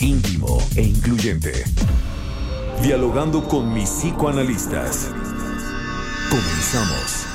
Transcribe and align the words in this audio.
íntimo 0.00 0.58
e 0.76 0.82
incluyente. 0.82 1.64
Dialogando 2.82 3.46
con 3.46 3.72
mis 3.72 3.88
psicoanalistas. 3.88 5.10
Comenzamos. 6.30 7.26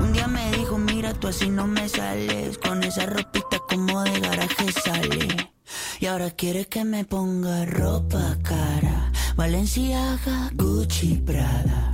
Un 0.00 0.12
día 0.12 0.26
me 0.26 0.50
dijo, 0.52 0.76
mira 0.78 1.14
tú 1.14 1.28
así 1.28 1.48
no 1.48 1.66
me 1.66 1.88
sales, 1.88 2.58
con 2.58 2.82
esa 2.82 3.06
ropita 3.06 3.58
como 3.68 4.02
de 4.02 4.20
garaje 4.20 4.72
sale. 4.72 5.50
Y 6.00 6.06
ahora 6.06 6.30
quiere 6.30 6.66
que 6.66 6.84
me 6.84 7.04
ponga 7.04 7.64
ropa 7.64 8.36
cara. 8.42 9.12
Valenciaga, 9.36 10.50
Gucci, 10.54 11.22
Prada. 11.24 11.93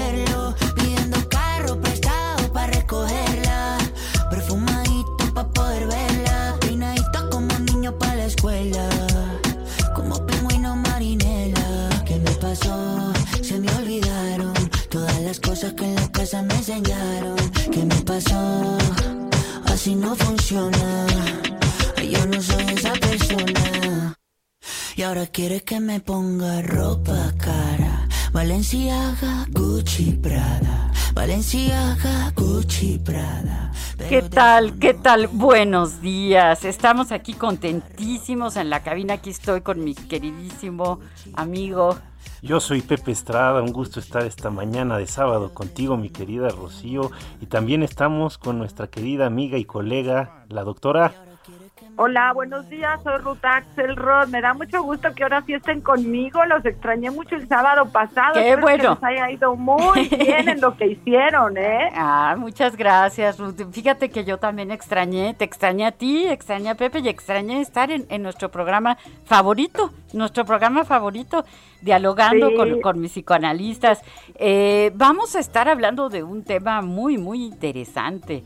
Que 16.31 16.37
casa 16.37 16.43
me 16.43 16.53
enseñaron. 16.55 17.35
¿Qué 17.71 17.85
me 17.85 17.95
pasó? 18.05 18.77
Así 19.65 19.95
no 19.95 20.15
funciona. 20.15 21.07
Yo 22.09 22.25
no 22.25 22.41
soy 22.41 22.65
esa 22.73 22.93
persona. 22.93 24.15
Y 24.95 25.01
ahora 25.03 25.27
quiere 25.27 25.61
que 25.61 25.79
me 25.79 25.99
ponga 25.99 26.61
ropa 26.61 27.33
cara. 27.37 28.07
Valenciaga, 28.31 29.45
Gucci, 29.49 30.13
Prada. 30.13 30.91
Valenciaga, 31.13 32.31
Gucci, 32.35 32.99
Prada. 32.99 33.71
¿Qué 34.09 34.21
tal? 34.21 34.79
¿Qué 34.79 34.93
tal? 34.93 35.27
Buenos 35.27 36.01
días. 36.01 36.63
Estamos 36.63 37.11
aquí 37.11 37.33
contentísimos 37.33 38.55
en 38.55 38.69
la 38.69 38.81
cabina. 38.83 39.15
Aquí 39.15 39.31
estoy 39.31 39.61
con 39.61 39.83
mi 39.83 39.95
queridísimo 39.95 40.99
amigo. 41.33 41.97
Yo 42.41 42.59
soy 42.59 42.81
Pepe 42.81 43.11
Estrada, 43.11 43.61
un 43.61 43.71
gusto 43.71 43.99
estar 43.99 44.25
esta 44.25 44.49
mañana 44.49 44.97
de 44.97 45.07
sábado 45.07 45.53
contigo, 45.53 45.97
mi 45.97 46.09
querida 46.09 46.49
Rocío, 46.49 47.11
y 47.39 47.45
también 47.45 47.83
estamos 47.83 48.37
con 48.37 48.57
nuestra 48.57 48.87
querida 48.87 49.25
amiga 49.25 49.57
y 49.57 49.65
colega, 49.65 50.45
la 50.49 50.63
doctora. 50.63 51.13
Hola, 51.97 52.31
buenos 52.33 52.67
días, 52.69 52.99
soy 53.03 53.17
Ruth 53.19 53.43
Axelrod. 53.43 54.29
Me 54.29 54.41
da 54.41 54.53
mucho 54.55 54.81
gusto 54.81 55.13
que 55.13 55.21
ahora 55.23 55.43
sí 55.45 55.53
estén 55.53 55.81
conmigo. 55.81 56.43
Los 56.45 56.65
extrañé 56.65 57.11
mucho 57.11 57.35
el 57.35 57.47
sábado 57.47 57.85
pasado. 57.91 58.33
¡Qué 58.33 58.49
Espero 58.49 58.61
bueno! 58.61 58.99
Que 58.99 59.05
les 59.07 59.19
haya 59.19 59.31
ido 59.31 59.55
muy 59.55 60.07
bien 60.19 60.49
en 60.49 60.61
lo 60.61 60.75
que 60.77 60.87
hicieron, 60.87 61.57
¿eh? 61.57 61.91
Ah, 61.93 62.35
muchas 62.39 62.75
gracias, 62.75 63.37
Ruth. 63.37 63.61
Fíjate 63.71 64.09
que 64.09 64.23
yo 64.23 64.37
también 64.39 64.71
extrañé, 64.71 65.35
te 65.35 65.43
extrañé 65.45 65.85
a 65.85 65.91
ti, 65.91 66.27
extrañé 66.27 66.69
a 66.69 66.75
Pepe 66.75 66.99
y 66.99 67.09
extrañé 67.09 67.61
estar 67.61 67.91
en, 67.91 68.05
en 68.09 68.23
nuestro 68.23 68.49
programa 68.49 68.97
favorito, 69.25 69.91
nuestro 70.13 70.43
programa 70.45 70.85
favorito, 70.85 71.45
dialogando 71.81 72.49
Sí. 72.49 72.55
con, 72.55 72.81
con 72.81 72.99
mis 73.01 73.11
psicoanalistas. 73.11 74.01
Eh, 74.35 74.91
vamos 74.95 75.35
a 75.35 75.39
estar 75.39 75.67
hablando 75.69 76.09
de 76.09 76.23
un 76.23 76.43
tema 76.43 76.81
muy, 76.81 77.17
muy 77.19 77.43
interesante, 77.43 78.43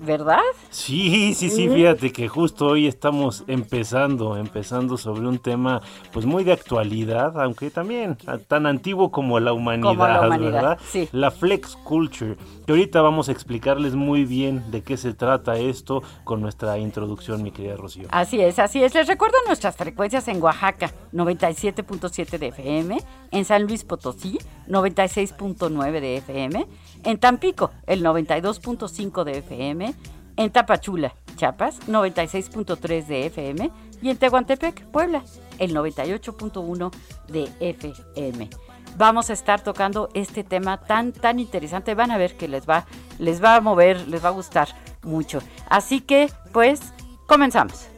¿verdad? 0.00 0.40
Sí, 0.70 1.34
sí, 1.34 1.48
sí, 1.50 1.68
fíjate 1.68 2.12
que 2.12 2.28
justo 2.28 2.66
hoy 2.66 2.86
estamos 2.86 3.44
empezando, 3.46 4.36
empezando 4.36 4.96
sobre 4.96 5.26
un 5.26 5.38
tema 5.38 5.80
pues 6.12 6.26
muy 6.26 6.44
de 6.44 6.52
actualidad, 6.52 7.40
aunque 7.40 7.70
también 7.70 8.16
tan 8.48 8.66
antiguo 8.66 9.10
como 9.10 9.40
la 9.40 9.52
humanidad, 9.52 9.88
Como 9.88 10.06
la 10.06 10.26
humanidad, 10.26 10.52
¿verdad? 10.52 10.78
sí. 10.86 11.08
La 11.12 11.30
flex 11.30 11.76
culture, 11.76 12.36
que 12.66 12.72
ahorita 12.72 13.00
vamos 13.02 13.28
a 13.28 13.32
explicarles 13.32 13.94
muy 13.94 14.24
bien 14.24 14.70
de 14.70 14.82
qué 14.82 14.96
se 14.96 15.14
trata 15.14 15.56
esto 15.58 16.02
con 16.24 16.40
nuestra 16.40 16.78
introducción, 16.78 17.42
mi 17.42 17.50
querida 17.50 17.76
Rocío. 17.76 18.08
Así 18.10 18.40
es, 18.40 18.58
así 18.58 18.82
es. 18.82 18.94
Les 18.94 19.06
recuerdo 19.06 19.36
nuestras 19.46 19.76
frecuencias 19.76 20.28
en 20.28 20.42
Oaxaca, 20.42 20.92
97.7 21.12 22.38
de 22.38 22.48
FM, 22.48 22.98
en 23.30 23.44
San 23.44 23.62
Luis 23.64 23.84
Potosí, 23.84 24.38
96.9 24.68 26.00
de 26.00 26.16
FM, 26.18 26.66
en 27.06 27.18
Tampico, 27.18 27.70
el 27.86 28.04
92.5 28.04 29.24
de 29.24 29.38
FM, 29.38 29.94
en 30.36 30.50
Tapachula, 30.50 31.14
Chiapas, 31.36 31.80
96.3 31.86 33.06
de 33.06 33.26
FM, 33.26 33.70
y 34.02 34.10
en 34.10 34.16
Tehuantepec, 34.16 34.84
Puebla, 34.86 35.22
el 35.58 35.74
98.1 35.74 36.92
de 37.28 37.48
FM. 37.60 38.50
Vamos 38.98 39.30
a 39.30 39.34
estar 39.34 39.60
tocando 39.62 40.08
este 40.14 40.42
tema 40.42 40.78
tan 40.78 41.12
tan 41.12 41.38
interesante, 41.38 41.94
van 41.94 42.10
a 42.10 42.18
ver 42.18 42.36
que 42.36 42.48
les 42.48 42.68
va 42.68 42.86
les 43.18 43.42
va 43.42 43.56
a 43.56 43.60
mover, 43.60 44.08
les 44.08 44.24
va 44.24 44.28
a 44.28 44.32
gustar 44.32 44.68
mucho. 45.02 45.38
Así 45.68 46.00
que, 46.00 46.30
pues, 46.52 46.80
comenzamos. 47.26 47.88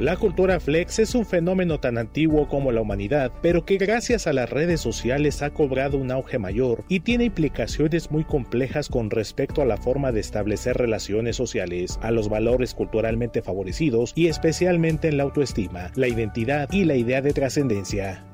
La 0.00 0.16
cultura 0.16 0.58
flex 0.60 0.98
es 0.98 1.14
un 1.14 1.26
fenómeno 1.26 1.78
tan 1.78 1.98
antiguo 1.98 2.48
como 2.48 2.72
la 2.72 2.80
humanidad, 2.80 3.30
pero 3.42 3.66
que 3.66 3.76
gracias 3.76 4.26
a 4.26 4.32
las 4.32 4.48
redes 4.48 4.80
sociales 4.80 5.42
ha 5.42 5.50
cobrado 5.50 5.98
un 5.98 6.10
auge 6.10 6.38
mayor 6.38 6.84
y 6.88 7.00
tiene 7.00 7.24
implicaciones 7.24 8.10
muy 8.10 8.24
complejas 8.24 8.88
con 8.88 9.10
respecto 9.10 9.60
a 9.60 9.66
la 9.66 9.76
forma 9.76 10.10
de 10.10 10.20
establecer 10.20 10.78
relaciones 10.78 11.36
sociales, 11.36 11.98
a 12.00 12.12
los 12.12 12.30
valores 12.30 12.72
culturalmente 12.72 13.42
favorecidos 13.42 14.14
y 14.16 14.28
especialmente 14.28 15.08
en 15.08 15.18
la 15.18 15.24
autoestima, 15.24 15.90
la 15.96 16.08
identidad 16.08 16.72
y 16.72 16.84
la 16.84 16.94
idea 16.94 17.20
de 17.20 17.34
trascendencia. 17.34 18.24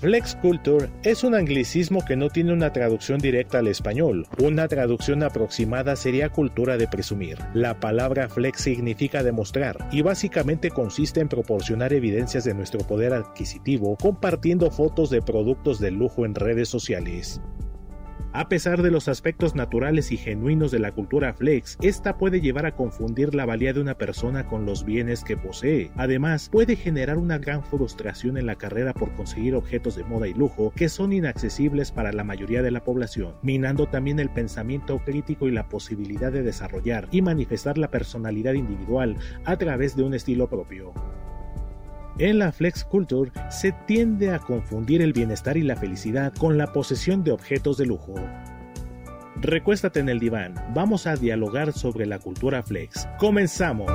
Flex 0.00 0.34
Culture 0.36 0.88
es 1.02 1.24
un 1.24 1.34
anglicismo 1.34 2.02
que 2.02 2.16
no 2.16 2.30
tiene 2.30 2.54
una 2.54 2.72
traducción 2.72 3.20
directa 3.20 3.58
al 3.58 3.66
español. 3.66 4.26
Una 4.42 4.66
traducción 4.66 5.22
aproximada 5.22 5.94
sería 5.94 6.30
cultura 6.30 6.78
de 6.78 6.88
presumir. 6.88 7.36
La 7.52 7.78
palabra 7.78 8.26
flex 8.30 8.62
significa 8.62 9.22
demostrar 9.22 9.90
y 9.92 10.00
básicamente 10.00 10.70
consiste 10.70 11.20
en 11.20 11.28
proporcionar 11.28 11.92
evidencias 11.92 12.44
de 12.44 12.54
nuestro 12.54 12.80
poder 12.80 13.12
adquisitivo 13.12 13.98
compartiendo 13.98 14.70
fotos 14.70 15.10
de 15.10 15.20
productos 15.20 15.78
de 15.80 15.90
lujo 15.90 16.24
en 16.24 16.34
redes 16.34 16.70
sociales. 16.70 17.42
A 18.32 18.48
pesar 18.48 18.80
de 18.82 18.92
los 18.92 19.08
aspectos 19.08 19.56
naturales 19.56 20.12
y 20.12 20.16
genuinos 20.16 20.70
de 20.70 20.78
la 20.78 20.92
cultura 20.92 21.34
flex, 21.34 21.76
esta 21.82 22.16
puede 22.16 22.40
llevar 22.40 22.64
a 22.64 22.76
confundir 22.76 23.34
la 23.34 23.44
valía 23.44 23.72
de 23.72 23.80
una 23.80 23.98
persona 23.98 24.46
con 24.46 24.66
los 24.66 24.84
bienes 24.84 25.24
que 25.24 25.36
posee. 25.36 25.90
Además, 25.96 26.48
puede 26.48 26.76
generar 26.76 27.18
una 27.18 27.38
gran 27.38 27.64
frustración 27.64 28.38
en 28.38 28.46
la 28.46 28.54
carrera 28.54 28.94
por 28.94 29.12
conseguir 29.14 29.56
objetos 29.56 29.96
de 29.96 30.04
moda 30.04 30.28
y 30.28 30.34
lujo 30.34 30.72
que 30.76 30.88
son 30.88 31.12
inaccesibles 31.12 31.90
para 31.90 32.12
la 32.12 32.22
mayoría 32.22 32.62
de 32.62 32.70
la 32.70 32.84
población, 32.84 33.34
minando 33.42 33.86
también 33.86 34.20
el 34.20 34.30
pensamiento 34.30 35.00
crítico 35.00 35.48
y 35.48 35.50
la 35.50 35.68
posibilidad 35.68 36.30
de 36.30 36.44
desarrollar 36.44 37.08
y 37.10 37.22
manifestar 37.22 37.78
la 37.78 37.90
personalidad 37.90 38.52
individual 38.52 39.16
a 39.44 39.56
través 39.56 39.96
de 39.96 40.04
un 40.04 40.14
estilo 40.14 40.48
propio. 40.48 40.94
En 42.20 42.38
la 42.38 42.52
flex 42.52 42.84
culture 42.84 43.32
se 43.48 43.72
tiende 43.86 44.30
a 44.30 44.38
confundir 44.40 45.00
el 45.00 45.14
bienestar 45.14 45.56
y 45.56 45.62
la 45.62 45.74
felicidad 45.74 46.34
con 46.34 46.58
la 46.58 46.70
posesión 46.70 47.24
de 47.24 47.32
objetos 47.32 47.78
de 47.78 47.86
lujo. 47.86 48.14
Recuéstate 49.36 50.00
en 50.00 50.10
el 50.10 50.18
diván, 50.18 50.52
vamos 50.74 51.06
a 51.06 51.16
dialogar 51.16 51.72
sobre 51.72 52.04
la 52.04 52.18
cultura 52.18 52.62
flex. 52.62 53.08
¡Comenzamos! 53.18 53.90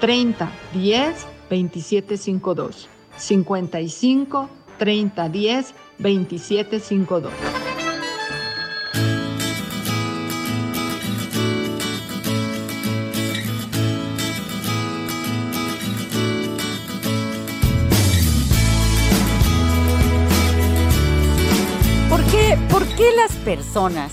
30 0.00 0.50
10 0.74 1.26
2752. 1.50 2.88
55 3.16 4.48
30 4.78 5.28
10 5.28 5.74
2752. 5.98 7.32
Las 23.14 23.36
personas 23.36 24.12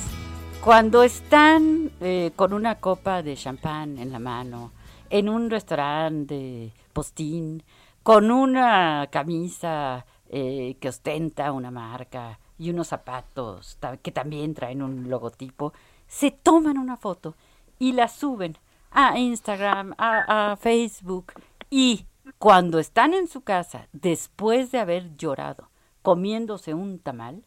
cuando 0.61 1.03
están 1.03 1.89
eh, 1.99 2.31
con 2.35 2.53
una 2.53 2.79
copa 2.79 3.23
de 3.23 3.35
champán 3.35 3.97
en 3.97 4.11
la 4.11 4.19
mano, 4.19 4.71
en 5.09 5.29
un 5.29 5.49
restaurante 5.49 6.35
de 6.35 6.73
postín, 6.91 7.63
con 8.03 8.29
una 8.29 9.07
camisa 9.09 10.05
eh, 10.29 10.77
que 10.79 10.89
ostenta 10.89 11.51
una 11.51 11.71
marca 11.71 12.39
y 12.59 12.69
unos 12.69 12.89
zapatos 12.89 13.79
que 14.01 14.11
también 14.11 14.53
traen 14.53 14.83
un 14.83 15.09
logotipo, 15.09 15.73
se 16.07 16.29
toman 16.31 16.77
una 16.77 16.97
foto 16.97 17.35
y 17.79 17.93
la 17.93 18.07
suben 18.07 18.57
a 18.91 19.17
Instagram, 19.17 19.95
a 19.97 20.55
Facebook 20.59 21.33
y 21.69 22.05
cuando 22.37 22.77
están 22.77 23.13
en 23.13 23.27
su 23.27 23.41
casa, 23.41 23.87
después 23.91 24.71
de 24.71 24.79
haber 24.79 25.15
llorado, 25.17 25.69
comiéndose 26.03 26.73
un 26.73 26.99
tamal, 26.99 27.43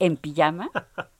en 0.00 0.16
pijama, 0.16 0.70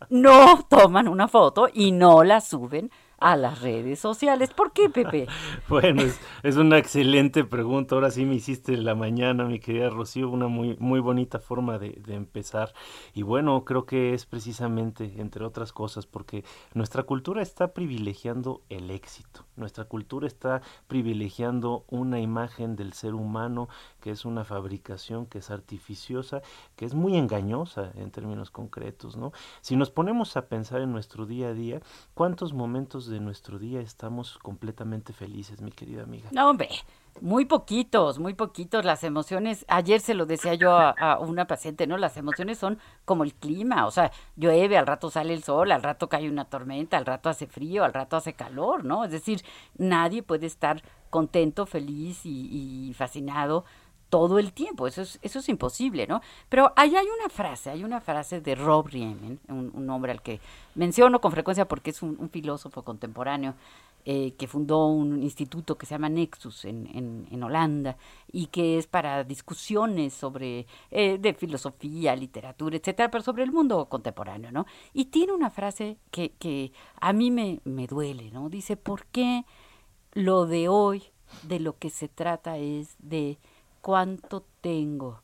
no 0.08 0.66
toman 0.68 1.06
una 1.06 1.28
foto 1.28 1.68
y 1.72 1.92
no 1.92 2.24
la 2.24 2.40
suben 2.40 2.90
a 3.20 3.36
las 3.36 3.60
redes 3.60 4.00
sociales. 4.00 4.50
¿Por 4.52 4.72
qué, 4.72 4.88
Pepe? 4.88 5.28
bueno, 5.68 6.02
es, 6.42 6.56
una 6.56 6.78
excelente 6.78 7.44
pregunta. 7.44 7.94
Ahora 7.94 8.10
sí 8.10 8.24
me 8.24 8.34
hiciste 8.34 8.76
la 8.76 8.94
mañana, 8.94 9.44
mi 9.44 9.60
querida 9.60 9.90
Rocío, 9.90 10.30
una 10.30 10.48
muy, 10.48 10.76
muy 10.80 11.00
bonita 11.00 11.38
forma 11.38 11.78
de, 11.78 11.90
de, 11.90 12.14
empezar. 12.14 12.72
Y 13.14 13.22
bueno, 13.22 13.64
creo 13.64 13.84
que 13.84 14.14
es 14.14 14.26
precisamente, 14.26 15.14
entre 15.18 15.44
otras 15.44 15.72
cosas, 15.72 16.06
porque 16.06 16.44
nuestra 16.74 17.02
cultura 17.02 17.42
está 17.42 17.74
privilegiando 17.74 18.62
el 18.70 18.90
éxito. 18.90 19.44
Nuestra 19.56 19.84
cultura 19.84 20.26
está 20.26 20.62
privilegiando 20.88 21.84
una 21.88 22.20
imagen 22.20 22.74
del 22.74 22.94
ser 22.94 23.14
humano 23.14 23.68
que 24.00 24.10
es 24.10 24.24
una 24.24 24.44
fabricación 24.44 25.26
que 25.26 25.38
es 25.38 25.50
artificiosa, 25.50 26.42
que 26.76 26.84
es 26.84 26.94
muy 26.94 27.16
engañosa 27.16 27.92
en 27.94 28.10
términos 28.10 28.50
concretos, 28.50 29.16
¿no? 29.16 29.32
Si 29.60 29.76
nos 29.76 29.90
ponemos 29.90 30.36
a 30.36 30.46
pensar 30.46 30.80
en 30.80 30.92
nuestro 30.92 31.26
día 31.26 31.48
a 31.48 31.54
día, 31.54 31.80
¿cuántos 32.14 32.52
momentos 32.52 33.06
de 33.06 33.20
nuestro 33.20 33.58
día 33.58 33.80
estamos 33.80 34.38
completamente 34.38 35.12
felices, 35.12 35.60
mi 35.60 35.70
querida 35.70 36.02
amiga? 36.02 36.28
No, 36.32 36.50
hombre, 36.50 36.68
muy 37.20 37.44
poquitos, 37.44 38.18
muy 38.18 38.34
poquitos. 38.34 38.84
Las 38.84 39.04
emociones, 39.04 39.64
ayer 39.68 40.00
se 40.00 40.14
lo 40.14 40.26
decía 40.26 40.54
yo 40.54 40.72
a, 40.72 41.18
una 41.20 41.46
paciente, 41.46 41.86
¿no? 41.86 41.96
Las 41.96 42.16
emociones 42.16 42.58
son 42.58 42.78
como 43.04 43.24
el 43.24 43.34
clima, 43.34 43.86
o 43.86 43.90
sea, 43.90 44.10
llueve, 44.36 44.78
al 44.78 44.86
rato 44.86 45.10
sale 45.10 45.34
el 45.34 45.42
sol, 45.42 45.72
al 45.72 45.82
rato 45.82 46.08
cae 46.08 46.28
una 46.28 46.46
tormenta, 46.46 46.96
al 46.96 47.06
rato 47.06 47.28
hace 47.28 47.46
frío, 47.46 47.84
al 47.84 47.92
rato 47.92 48.16
hace 48.16 48.34
calor, 48.34 48.84
¿no? 48.84 49.04
Es 49.04 49.10
decir, 49.10 49.42
nadie 49.76 50.22
puede 50.22 50.46
estar 50.46 50.82
contento, 51.10 51.66
feliz 51.66 52.20
y 52.24 52.94
fascinado 52.94 53.64
todo 54.10 54.38
el 54.38 54.52
tiempo. 54.52 54.86
Eso 54.86 55.02
es, 55.02 55.18
eso 55.22 55.38
es 55.38 55.48
imposible, 55.48 56.06
¿no? 56.06 56.20
Pero 56.48 56.72
ahí 56.76 56.94
hay 56.96 57.06
una 57.06 57.30
frase, 57.30 57.70
hay 57.70 57.84
una 57.84 58.00
frase 58.00 58.40
de 58.40 58.54
Rob 58.54 58.88
Riemen, 58.88 59.40
un, 59.48 59.70
un 59.72 59.88
hombre 59.88 60.12
al 60.12 60.20
que 60.20 60.40
menciono 60.74 61.20
con 61.20 61.32
frecuencia 61.32 61.66
porque 61.66 61.90
es 61.90 62.02
un, 62.02 62.30
filósofo 62.30 62.82
contemporáneo 62.82 63.54
eh, 64.04 64.32
que 64.38 64.46
fundó 64.46 64.86
un 64.86 65.22
instituto 65.22 65.76
que 65.76 65.86
se 65.86 65.94
llama 65.94 66.08
Nexus 66.08 66.64
en, 66.64 67.26
en, 67.30 67.42
Holanda 67.42 67.96
y 68.32 68.46
que 68.46 68.78
es 68.78 68.86
para 68.86 69.24
discusiones 69.24 70.14
sobre 70.14 70.66
eh, 70.90 71.18
de 71.18 71.34
filosofía, 71.34 72.14
literatura, 72.16 72.76
etcétera, 72.76 73.10
pero 73.10 73.22
sobre 73.22 73.42
el 73.42 73.52
mundo 73.52 73.86
contemporáneo, 73.86 74.52
¿no? 74.52 74.66
Y 74.94 75.06
tiene 75.06 75.32
una 75.32 75.50
frase 75.50 75.98
que, 76.10 76.32
que 76.38 76.72
a 77.00 77.12
mí 77.12 77.30
me, 77.30 77.60
me 77.64 77.86
duele, 77.86 78.30
¿no? 78.30 78.48
Dice, 78.48 78.76
¿por 78.76 79.06
qué 79.06 79.44
lo 80.12 80.46
de 80.46 80.68
hoy 80.68 81.04
de 81.42 81.60
lo 81.60 81.78
que 81.78 81.90
se 81.90 82.08
trata 82.08 82.58
es 82.58 82.96
de 82.98 83.38
cuánto 83.80 84.44
tengo, 84.60 85.22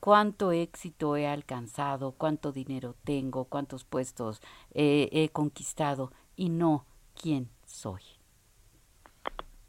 cuánto 0.00 0.52
éxito 0.52 1.16
he 1.16 1.26
alcanzado, 1.26 2.12
cuánto 2.12 2.52
dinero 2.52 2.94
tengo, 3.04 3.44
cuántos 3.44 3.84
puestos 3.84 4.40
he 4.72 5.28
conquistado 5.32 6.12
y 6.36 6.48
no 6.48 6.84
quién 7.14 7.48
soy. 7.64 8.02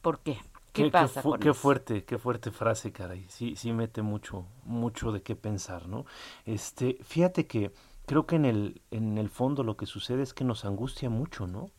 ¿Por 0.01 0.19
qué? 0.19 0.37
¿Qué, 0.75 0.91
pasa 0.91 1.23
qué, 1.23 1.39
qué 1.39 1.53
fuerte, 1.53 2.03
qué 2.03 2.17
fuerte 2.17 2.51
frase, 2.51 2.91
caray. 2.91 3.25
Sí, 3.29 3.55
sí 3.55 3.71
mete 3.71 4.01
mucho, 4.01 4.45
mucho 4.65 5.13
de 5.13 5.21
qué 5.21 5.35
pensar, 5.35 5.87
¿no? 5.87 6.05
Este, 6.45 6.97
fíjate 7.01 7.47
que 7.47 7.71
creo 8.05 8.25
que 8.27 8.35
en 8.35 8.45
el, 8.45 8.81
en 8.91 9.17
el 9.17 9.29
fondo 9.29 9.63
lo 9.63 9.77
que 9.77 9.85
sucede 9.85 10.21
es 10.21 10.33
que 10.33 10.43
nos 10.43 10.65
angustia 10.65 11.09
mucho, 11.09 11.47
¿no? 11.47 11.71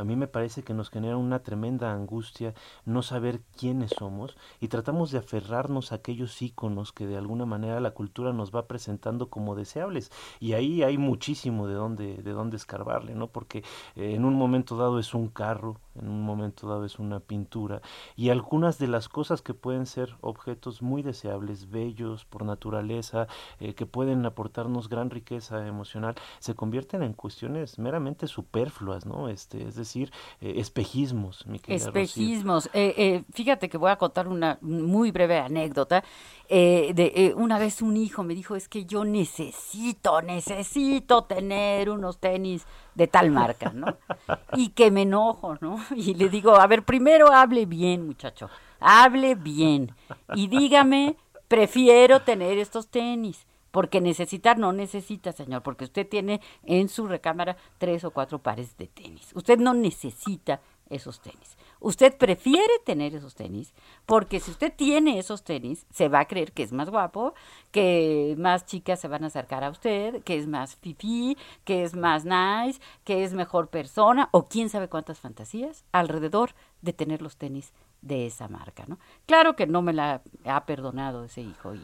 A 0.00 0.04
mí 0.04 0.16
me 0.16 0.28
parece 0.28 0.62
que 0.62 0.72
nos 0.72 0.88
genera 0.88 1.18
una 1.18 1.42
tremenda 1.42 1.92
angustia 1.92 2.54
no 2.86 3.02
saber 3.02 3.42
quiénes 3.58 3.90
somos 3.90 4.34
y 4.58 4.68
tratamos 4.68 5.10
de 5.10 5.18
aferrarnos 5.18 5.92
a 5.92 5.96
aquellos 5.96 6.40
íconos 6.40 6.92
que 6.92 7.06
de 7.06 7.18
alguna 7.18 7.44
manera 7.44 7.80
la 7.80 7.90
cultura 7.90 8.32
nos 8.32 8.50
va 8.50 8.66
presentando 8.66 9.28
como 9.28 9.54
deseables. 9.54 10.10
Y 10.40 10.54
ahí 10.54 10.82
hay 10.82 10.96
muchísimo 10.96 11.66
de 11.66 11.74
dónde, 11.74 12.16
de 12.16 12.32
dónde 12.32 12.56
escarbarle, 12.56 13.14
¿no? 13.14 13.26
Porque 13.26 13.58
eh, 13.94 14.14
en 14.14 14.24
un 14.24 14.34
momento 14.34 14.78
dado 14.78 14.98
es 14.98 15.12
un 15.12 15.28
carro, 15.28 15.78
en 15.94 16.08
un 16.08 16.22
momento 16.22 16.68
dado 16.68 16.84
es 16.84 16.98
una 16.98 17.20
pintura 17.20 17.82
y 18.16 18.30
algunas 18.30 18.78
de 18.78 18.88
las 18.88 19.08
cosas 19.08 19.42
que 19.42 19.54
pueden 19.54 19.86
ser 19.86 20.16
objetos 20.20 20.82
muy 20.82 21.02
deseables, 21.02 21.70
bellos 21.70 22.24
por 22.24 22.44
naturaleza, 22.44 23.26
eh, 23.58 23.74
que 23.74 23.86
pueden 23.86 24.24
aportarnos 24.26 24.88
gran 24.88 25.10
riqueza 25.10 25.66
emocional, 25.66 26.14
se 26.38 26.54
convierten 26.54 27.02
en 27.02 27.12
cuestiones 27.12 27.78
meramente 27.78 28.26
superfluas, 28.26 29.06
¿no? 29.06 29.28
Este, 29.28 29.66
es 29.66 29.74
decir, 29.74 30.12
eh, 30.40 30.54
espejismos, 30.56 31.46
mi 31.46 31.60
Espejismos. 31.66 32.66
Eh, 32.72 32.94
eh, 32.96 33.24
fíjate 33.32 33.68
que 33.68 33.78
voy 33.78 33.90
a 33.90 33.96
contar 33.96 34.28
una 34.28 34.58
muy 34.60 35.10
breve 35.10 35.38
anécdota. 35.38 36.04
De 36.50 37.32
una 37.36 37.58
vez 37.58 37.80
un 37.80 37.96
hijo 37.96 38.24
me 38.24 38.34
dijo, 38.34 38.56
es 38.56 38.68
que 38.68 38.84
yo 38.84 39.04
necesito, 39.04 40.20
necesito 40.20 41.22
tener 41.22 41.90
unos 41.90 42.18
tenis 42.18 42.66
de 42.94 43.06
tal 43.06 43.30
marca, 43.30 43.72
¿no? 43.72 43.96
Y 44.56 44.70
que 44.70 44.90
me 44.90 45.02
enojo, 45.02 45.56
¿no? 45.60 45.78
Y 45.96 46.14
le 46.14 46.28
digo, 46.28 46.56
a 46.56 46.66
ver, 46.66 46.82
primero 46.82 47.32
hable 47.32 47.66
bien, 47.66 48.06
muchacho, 48.06 48.50
hable 48.80 49.36
bien. 49.36 49.94
Y 50.34 50.48
dígame, 50.48 51.16
prefiero 51.48 52.22
tener 52.22 52.58
estos 52.58 52.88
tenis. 52.88 53.46
Porque 53.70 54.00
necesitar 54.00 54.58
no 54.58 54.72
necesita, 54.72 55.30
señor, 55.30 55.62
porque 55.62 55.84
usted 55.84 56.04
tiene 56.04 56.40
en 56.64 56.88
su 56.88 57.06
recámara 57.06 57.56
tres 57.78 58.02
o 58.02 58.10
cuatro 58.10 58.40
pares 58.40 58.76
de 58.76 58.88
tenis. 58.88 59.30
Usted 59.34 59.60
no 59.60 59.74
necesita 59.74 60.60
esos 60.88 61.20
tenis. 61.20 61.56
Usted 61.80 62.16
prefiere 62.16 62.72
tener 62.84 63.14
esos 63.14 63.34
tenis 63.34 63.74
porque 64.06 64.38
si 64.38 64.50
usted 64.50 64.72
tiene 64.74 65.18
esos 65.18 65.44
tenis, 65.44 65.86
se 65.90 66.08
va 66.08 66.20
a 66.20 66.24
creer 66.26 66.52
que 66.52 66.62
es 66.62 66.72
más 66.72 66.90
guapo, 66.90 67.34
que 67.72 68.34
más 68.38 68.66
chicas 68.66 69.00
se 69.00 69.08
van 69.08 69.24
a 69.24 69.28
acercar 69.28 69.64
a 69.64 69.70
usted, 69.70 70.22
que 70.22 70.36
es 70.36 70.46
más 70.46 70.76
fifí, 70.76 71.36
que 71.64 71.82
es 71.82 71.96
más 71.96 72.24
nice, 72.24 72.80
que 73.04 73.24
es 73.24 73.32
mejor 73.32 73.68
persona 73.68 74.28
o 74.32 74.46
quién 74.46 74.68
sabe 74.68 74.88
cuántas 74.88 75.20
fantasías 75.20 75.84
alrededor 75.92 76.50
de 76.82 76.92
tener 76.92 77.22
los 77.22 77.36
tenis 77.36 77.72
de 78.02 78.26
esa 78.26 78.48
marca, 78.48 78.84
¿no? 78.86 78.98
Claro 79.26 79.56
que 79.56 79.66
no 79.66 79.82
me 79.82 79.92
la 79.92 80.22
ha 80.46 80.64
perdonado 80.64 81.24
ese 81.24 81.42
hijo 81.42 81.74
y 81.74 81.82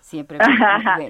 siempre 0.00 0.38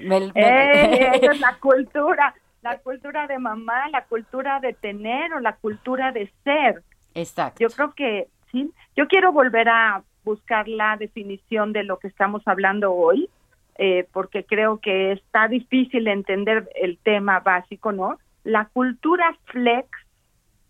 me, 0.03 0.17
esa 0.35 1.31
es 1.31 1.39
la 1.39 1.57
cultura, 1.59 2.33
la 2.61 2.79
cultura 2.79 3.27
de 3.27 3.37
mamá, 3.39 3.89
la 3.89 4.05
cultura 4.05 4.59
de 4.59 4.73
tener 4.73 5.33
o 5.33 5.39
la 5.39 5.55
cultura 5.55 6.11
de 6.11 6.31
ser. 6.43 6.83
Exacto. 7.17 7.59
Yo 7.59 7.69
creo 7.69 7.93
que 7.93 8.27
sí. 8.51 8.71
Yo 8.95 9.07
quiero 9.07 9.31
volver 9.31 9.67
a 9.69 10.03
buscar 10.23 10.67
la 10.67 10.97
definición 10.97 11.73
de 11.73 11.83
lo 11.83 11.97
que 11.97 12.07
estamos 12.07 12.43
hablando 12.45 12.93
hoy, 12.93 13.29
eh, 13.77 14.07
porque 14.11 14.43
creo 14.45 14.79
que 14.79 15.13
está 15.13 15.47
difícil 15.47 16.07
entender 16.07 16.69
el 16.75 16.97
tema 16.99 17.39
básico, 17.39 17.91
¿no? 17.91 18.19
La 18.43 18.65
cultura 18.65 19.35
flex, 19.45 19.89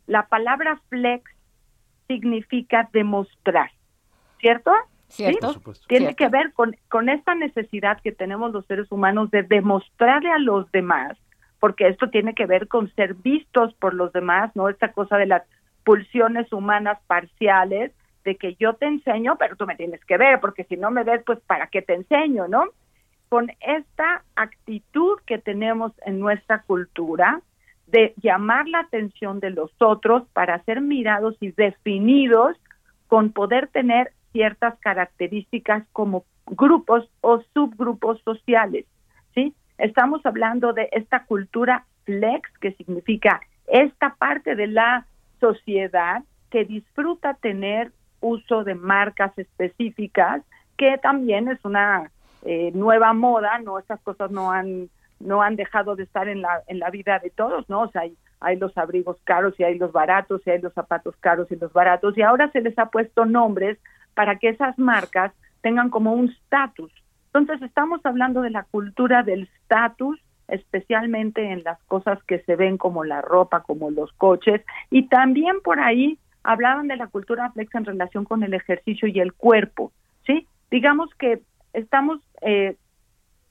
la 0.06 0.28
palabra 0.28 0.82
flex 0.90 1.30
significa 2.08 2.90
demostrar, 2.94 3.72
¿cierto? 4.40 4.72
¿Cierto? 5.10 5.62
Tiene 5.88 6.16
que 6.16 6.30
ver 6.30 6.54
con, 6.54 6.76
con 6.90 7.10
esta 7.10 7.36
necesidad 7.36 8.00
que 8.02 8.12
tenemos 8.12 8.52
los 8.54 8.66
seres 8.68 8.92
humanos 8.92 9.32
de 9.32 9.44
demostrarle 9.44 10.32
a 10.32 10.40
los 10.40 10.72
demás, 10.72 11.18
porque 11.60 11.88
esto 11.88 12.10
tiene 12.10 12.34
que 12.36 12.46
ver 12.46 12.68
con 12.68 12.94
ser 12.94 13.16
vistos 13.16 13.74
por 13.76 13.94
los 13.94 14.14
demás, 14.14 14.56
¿no? 14.56 14.70
Esta 14.70 14.92
cosa 14.92 15.18
de 15.18 15.26
las 15.26 15.44
pulsiones 15.88 16.52
humanas 16.52 17.00
parciales, 17.08 17.94
de 18.26 18.36
que 18.36 18.56
yo 18.56 18.74
te 18.74 18.88
enseño, 18.88 19.38
pero 19.38 19.56
tú 19.56 19.66
me 19.66 19.78
tienes 19.78 20.04
que 20.04 20.18
ver, 20.18 20.42
porque 20.42 20.66
si 20.66 20.76
no 20.76 20.92
me 20.92 21.06
ves, 21.06 21.24
pues 21.26 21.40
¿para 21.48 21.68
qué 21.68 21.82
te 21.82 21.94
enseño, 21.94 22.50
no? 22.50 22.66
Con 23.30 23.50
esta 23.62 24.26
actitud 24.36 25.18
que 25.26 25.38
tenemos 25.38 25.94
en 26.06 26.20
nuestra 26.20 26.64
cultura 26.64 27.40
de 27.86 28.14
llamar 28.22 28.68
la 28.68 28.82
atención 28.82 29.40
de 29.40 29.52
los 29.52 29.72
otros 29.80 30.28
para 30.34 30.62
ser 30.66 30.82
mirados 30.82 31.38
y 31.40 31.52
definidos 31.52 32.58
con 33.08 33.32
poder 33.32 33.68
tener 33.68 34.12
ciertas 34.34 34.78
características 34.80 35.86
como 35.94 36.26
grupos 36.48 37.10
o 37.22 37.42
subgrupos 37.54 38.22
sociales, 38.24 38.86
¿sí? 39.34 39.54
Estamos 39.78 40.26
hablando 40.26 40.74
de 40.74 40.90
esta 40.92 41.24
cultura 41.24 41.86
flex, 42.04 42.42
que 42.60 42.74
significa 42.74 43.40
esta 43.68 44.16
parte 44.16 44.58
de 44.58 44.68
la 44.68 45.06
sociedad 45.40 46.24
que 46.50 46.66
disfruta 46.66 47.34
tener 47.36 47.92
uso 48.22 48.64
de 48.64 48.76
marcas 48.76 49.38
específicas, 49.38 50.42
que 50.78 50.98
también 50.98 51.48
es 51.48 51.64
una 51.64 52.12
eh, 52.44 52.72
nueva 52.74 53.14
moda, 53.14 53.60
no 53.60 53.80
estas 53.80 54.00
cosas 54.02 54.32
no 54.32 54.52
han 54.52 54.90
no 55.20 55.42
han 55.42 55.56
dejado 55.56 55.96
de 55.96 56.04
estar 56.04 56.28
en 56.28 56.42
la 56.42 56.62
en 56.68 56.80
la 56.80 56.90
vida 56.90 57.20
de 57.20 57.32
todos, 57.32 57.68
¿no? 57.70 57.82
O 57.82 57.88
sea, 57.90 58.02
hay, 58.02 58.16
hay 58.40 58.58
los 58.58 58.78
abrigos 58.78 59.18
caros 59.24 59.60
y 59.60 59.64
hay 59.64 59.78
los 59.78 59.92
baratos 59.92 60.42
y 60.46 60.52
hay 60.52 60.62
los 60.62 60.74
zapatos 60.74 61.16
caros 61.20 61.52
y 61.52 61.56
los 61.56 61.74
baratos 61.74 62.18
y 62.18 62.22
ahora 62.22 62.52
se 62.52 62.62
les 62.62 62.78
ha 62.78 62.88
puesto 62.88 63.26
nombres 63.26 63.80
para 64.14 64.38
que 64.38 64.50
esas 64.50 64.78
marcas 64.78 65.32
tengan 65.62 65.90
como 65.90 66.14
un 66.14 66.30
estatus. 66.30 66.92
Entonces 67.34 67.62
estamos 67.62 68.00
hablando 68.04 68.42
de 68.42 68.52
la 68.52 68.64
cultura 68.64 69.24
del 69.24 69.50
estatus, 69.62 70.20
especialmente 70.48 71.52
en 71.52 71.64
las 71.64 71.82
cosas 71.84 72.22
que 72.24 72.40
se 72.40 72.56
ven 72.56 72.78
como 72.78 73.04
la 73.04 73.22
ropa, 73.22 73.64
como 73.64 73.92
los 73.92 74.12
coches, 74.14 74.62
y 74.90 75.08
también 75.08 75.62
por 75.64 75.80
ahí 75.80 76.18
hablaban 76.44 76.88
de 76.88 76.96
la 76.96 77.08
cultura 77.08 77.52
flex 77.52 77.74
en 77.76 77.86
relación 77.86 78.24
con 78.24 78.44
el 78.44 78.54
ejercicio 78.54 79.08
y 79.08 79.20
el 79.20 79.34
cuerpo, 79.34 79.92
¿sí? 80.26 80.48
Digamos 80.72 81.14
que 81.16 81.42
estamos 81.74 82.20
eh, 82.42 82.76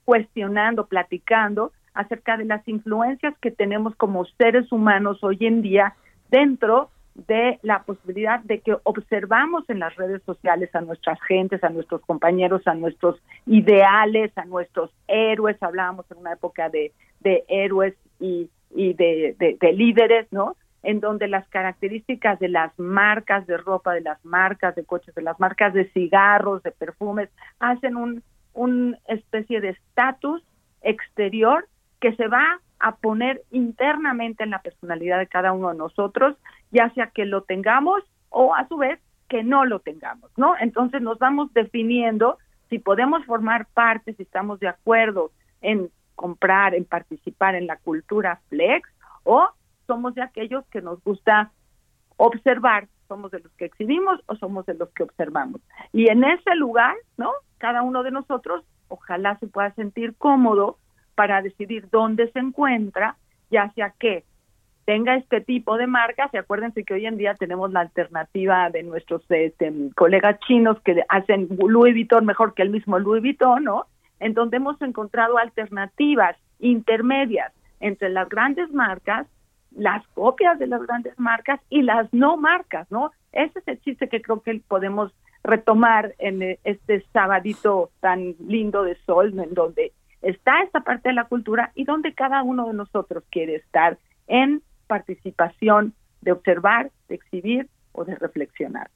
cuestionando, 0.04 0.86
platicando 0.86 1.72
acerca 1.94 2.36
de 2.36 2.44
las 2.44 2.66
influencias 2.68 3.34
que 3.40 3.50
tenemos 3.50 3.94
como 3.96 4.24
seres 4.24 4.70
humanos 4.72 5.22
hoy 5.22 5.38
en 5.40 5.62
día 5.62 5.94
dentro 6.30 6.90
de 7.16 7.58
la 7.62 7.82
posibilidad 7.82 8.40
de 8.40 8.60
que 8.60 8.76
observamos 8.82 9.68
en 9.68 9.78
las 9.78 9.96
redes 9.96 10.22
sociales 10.24 10.74
a 10.74 10.82
nuestras 10.82 11.18
gentes, 11.22 11.64
a 11.64 11.70
nuestros 11.70 12.02
compañeros, 12.02 12.62
a 12.66 12.74
nuestros 12.74 13.16
ideales, 13.46 14.36
a 14.36 14.44
nuestros 14.44 14.90
héroes, 15.08 15.56
hablábamos 15.62 16.04
en 16.10 16.18
una 16.18 16.34
época 16.34 16.68
de, 16.68 16.92
de 17.20 17.44
héroes 17.48 17.94
y, 18.20 18.50
y 18.74 18.92
de, 18.92 19.34
de, 19.38 19.72
líderes, 19.72 20.30
¿no? 20.30 20.56
En 20.82 21.00
donde 21.00 21.26
las 21.26 21.48
características 21.48 22.38
de 22.38 22.48
las 22.48 22.78
marcas 22.78 23.46
de 23.46 23.56
ropa, 23.56 23.94
de 23.94 24.02
las 24.02 24.22
marcas 24.24 24.74
de 24.76 24.84
coches, 24.84 25.14
de 25.14 25.22
las 25.22 25.40
marcas 25.40 25.72
de 25.72 25.90
cigarros, 25.92 26.62
de 26.62 26.70
perfumes, 26.70 27.30
hacen 27.58 27.96
un, 27.96 28.22
un 28.52 28.96
especie 29.08 29.62
de 29.62 29.70
estatus 29.70 30.42
exterior 30.82 31.66
que 31.98 32.14
se 32.14 32.28
va 32.28 32.60
a 32.78 32.96
poner 32.96 33.42
internamente 33.50 34.44
en 34.44 34.50
la 34.50 34.60
personalidad 34.60 35.18
de 35.18 35.26
cada 35.26 35.52
uno 35.52 35.70
de 35.70 35.78
nosotros, 35.78 36.36
ya 36.70 36.90
sea 36.90 37.08
que 37.08 37.24
lo 37.24 37.42
tengamos 37.42 38.02
o 38.30 38.54
a 38.54 38.66
su 38.68 38.76
vez 38.76 39.00
que 39.28 39.42
no 39.42 39.64
lo 39.64 39.80
tengamos, 39.80 40.30
¿no? 40.36 40.54
Entonces 40.60 41.02
nos 41.02 41.18
vamos 41.18 41.52
definiendo 41.52 42.38
si 42.68 42.78
podemos 42.78 43.24
formar 43.24 43.66
parte, 43.66 44.14
si 44.14 44.22
estamos 44.22 44.60
de 44.60 44.68
acuerdo 44.68 45.30
en 45.62 45.90
comprar, 46.14 46.74
en 46.74 46.84
participar 46.84 47.54
en 47.54 47.66
la 47.66 47.76
cultura 47.76 48.40
flex 48.48 48.88
o 49.24 49.48
somos 49.86 50.14
de 50.14 50.22
aquellos 50.22 50.64
que 50.66 50.80
nos 50.80 51.02
gusta 51.02 51.52
observar, 52.16 52.88
somos 53.08 53.30
de 53.30 53.40
los 53.40 53.52
que 53.52 53.66
exhibimos 53.66 54.20
o 54.26 54.36
somos 54.36 54.66
de 54.66 54.74
los 54.74 54.88
que 54.90 55.04
observamos. 55.04 55.60
Y 55.92 56.08
en 56.08 56.24
ese 56.24 56.54
lugar, 56.56 56.94
¿no? 57.16 57.30
Cada 57.58 57.82
uno 57.82 58.02
de 58.02 58.10
nosotros 58.10 58.64
ojalá 58.88 59.38
se 59.38 59.46
pueda 59.46 59.72
sentir 59.74 60.14
cómodo 60.16 60.78
para 61.16 61.42
decidir 61.42 61.88
dónde 61.90 62.30
se 62.30 62.38
encuentra, 62.38 63.16
ya 63.50 63.72
sea 63.74 63.92
que 63.98 64.22
tenga 64.84 65.16
este 65.16 65.40
tipo 65.40 65.76
de 65.76 65.88
marcas, 65.88 66.30
y 66.32 66.36
acuérdense 66.36 66.84
que 66.84 66.94
hoy 66.94 67.06
en 67.06 67.16
día 67.16 67.34
tenemos 67.34 67.72
la 67.72 67.80
alternativa 67.80 68.70
de 68.70 68.84
nuestros 68.84 69.22
este, 69.28 69.72
colegas 69.96 70.38
chinos 70.46 70.80
que 70.82 71.02
hacen 71.08 71.48
Louis 71.58 71.92
Vuitton 71.92 72.24
mejor 72.24 72.54
que 72.54 72.62
el 72.62 72.70
mismo 72.70 73.00
Louis 73.00 73.20
Vuitton, 73.20 73.64
¿no? 73.64 73.86
En 74.20 74.32
donde 74.32 74.58
hemos 74.58 74.80
encontrado 74.80 75.38
alternativas 75.38 76.36
intermedias 76.60 77.52
entre 77.80 78.10
las 78.10 78.28
grandes 78.28 78.72
marcas, 78.72 79.26
las 79.72 80.06
copias 80.14 80.56
de 80.60 80.68
las 80.68 80.80
grandes 80.86 81.18
marcas 81.18 81.60
y 81.68 81.82
las 81.82 82.12
no 82.14 82.36
marcas, 82.36 82.88
¿no? 82.90 83.10
Ese 83.32 83.58
es 83.58 83.68
el 83.68 83.80
chiste 83.80 84.08
que 84.08 84.22
creo 84.22 84.40
que 84.40 84.62
podemos 84.68 85.12
retomar 85.42 86.14
en 86.18 86.58
este 86.62 87.04
sabadito 87.12 87.90
tan 88.00 88.36
lindo 88.46 88.84
de 88.84 88.96
sol, 89.04 89.38
en 89.38 89.52
donde 89.52 89.92
está 90.22 90.62
esta 90.62 90.80
parte 90.80 91.10
de 91.10 91.14
la 91.14 91.24
cultura 91.24 91.72
y 91.74 91.84
donde 91.84 92.14
cada 92.14 92.42
uno 92.42 92.66
de 92.66 92.74
nosotros 92.74 93.24
quiere 93.30 93.56
estar 93.56 93.98
en 94.26 94.62
participación 94.86 95.94
de 96.20 96.32
observar, 96.32 96.90
de 97.08 97.16
exhibir 97.16 97.68
o 97.92 98.04
de 98.04 98.14
reflexionar. 98.16 98.90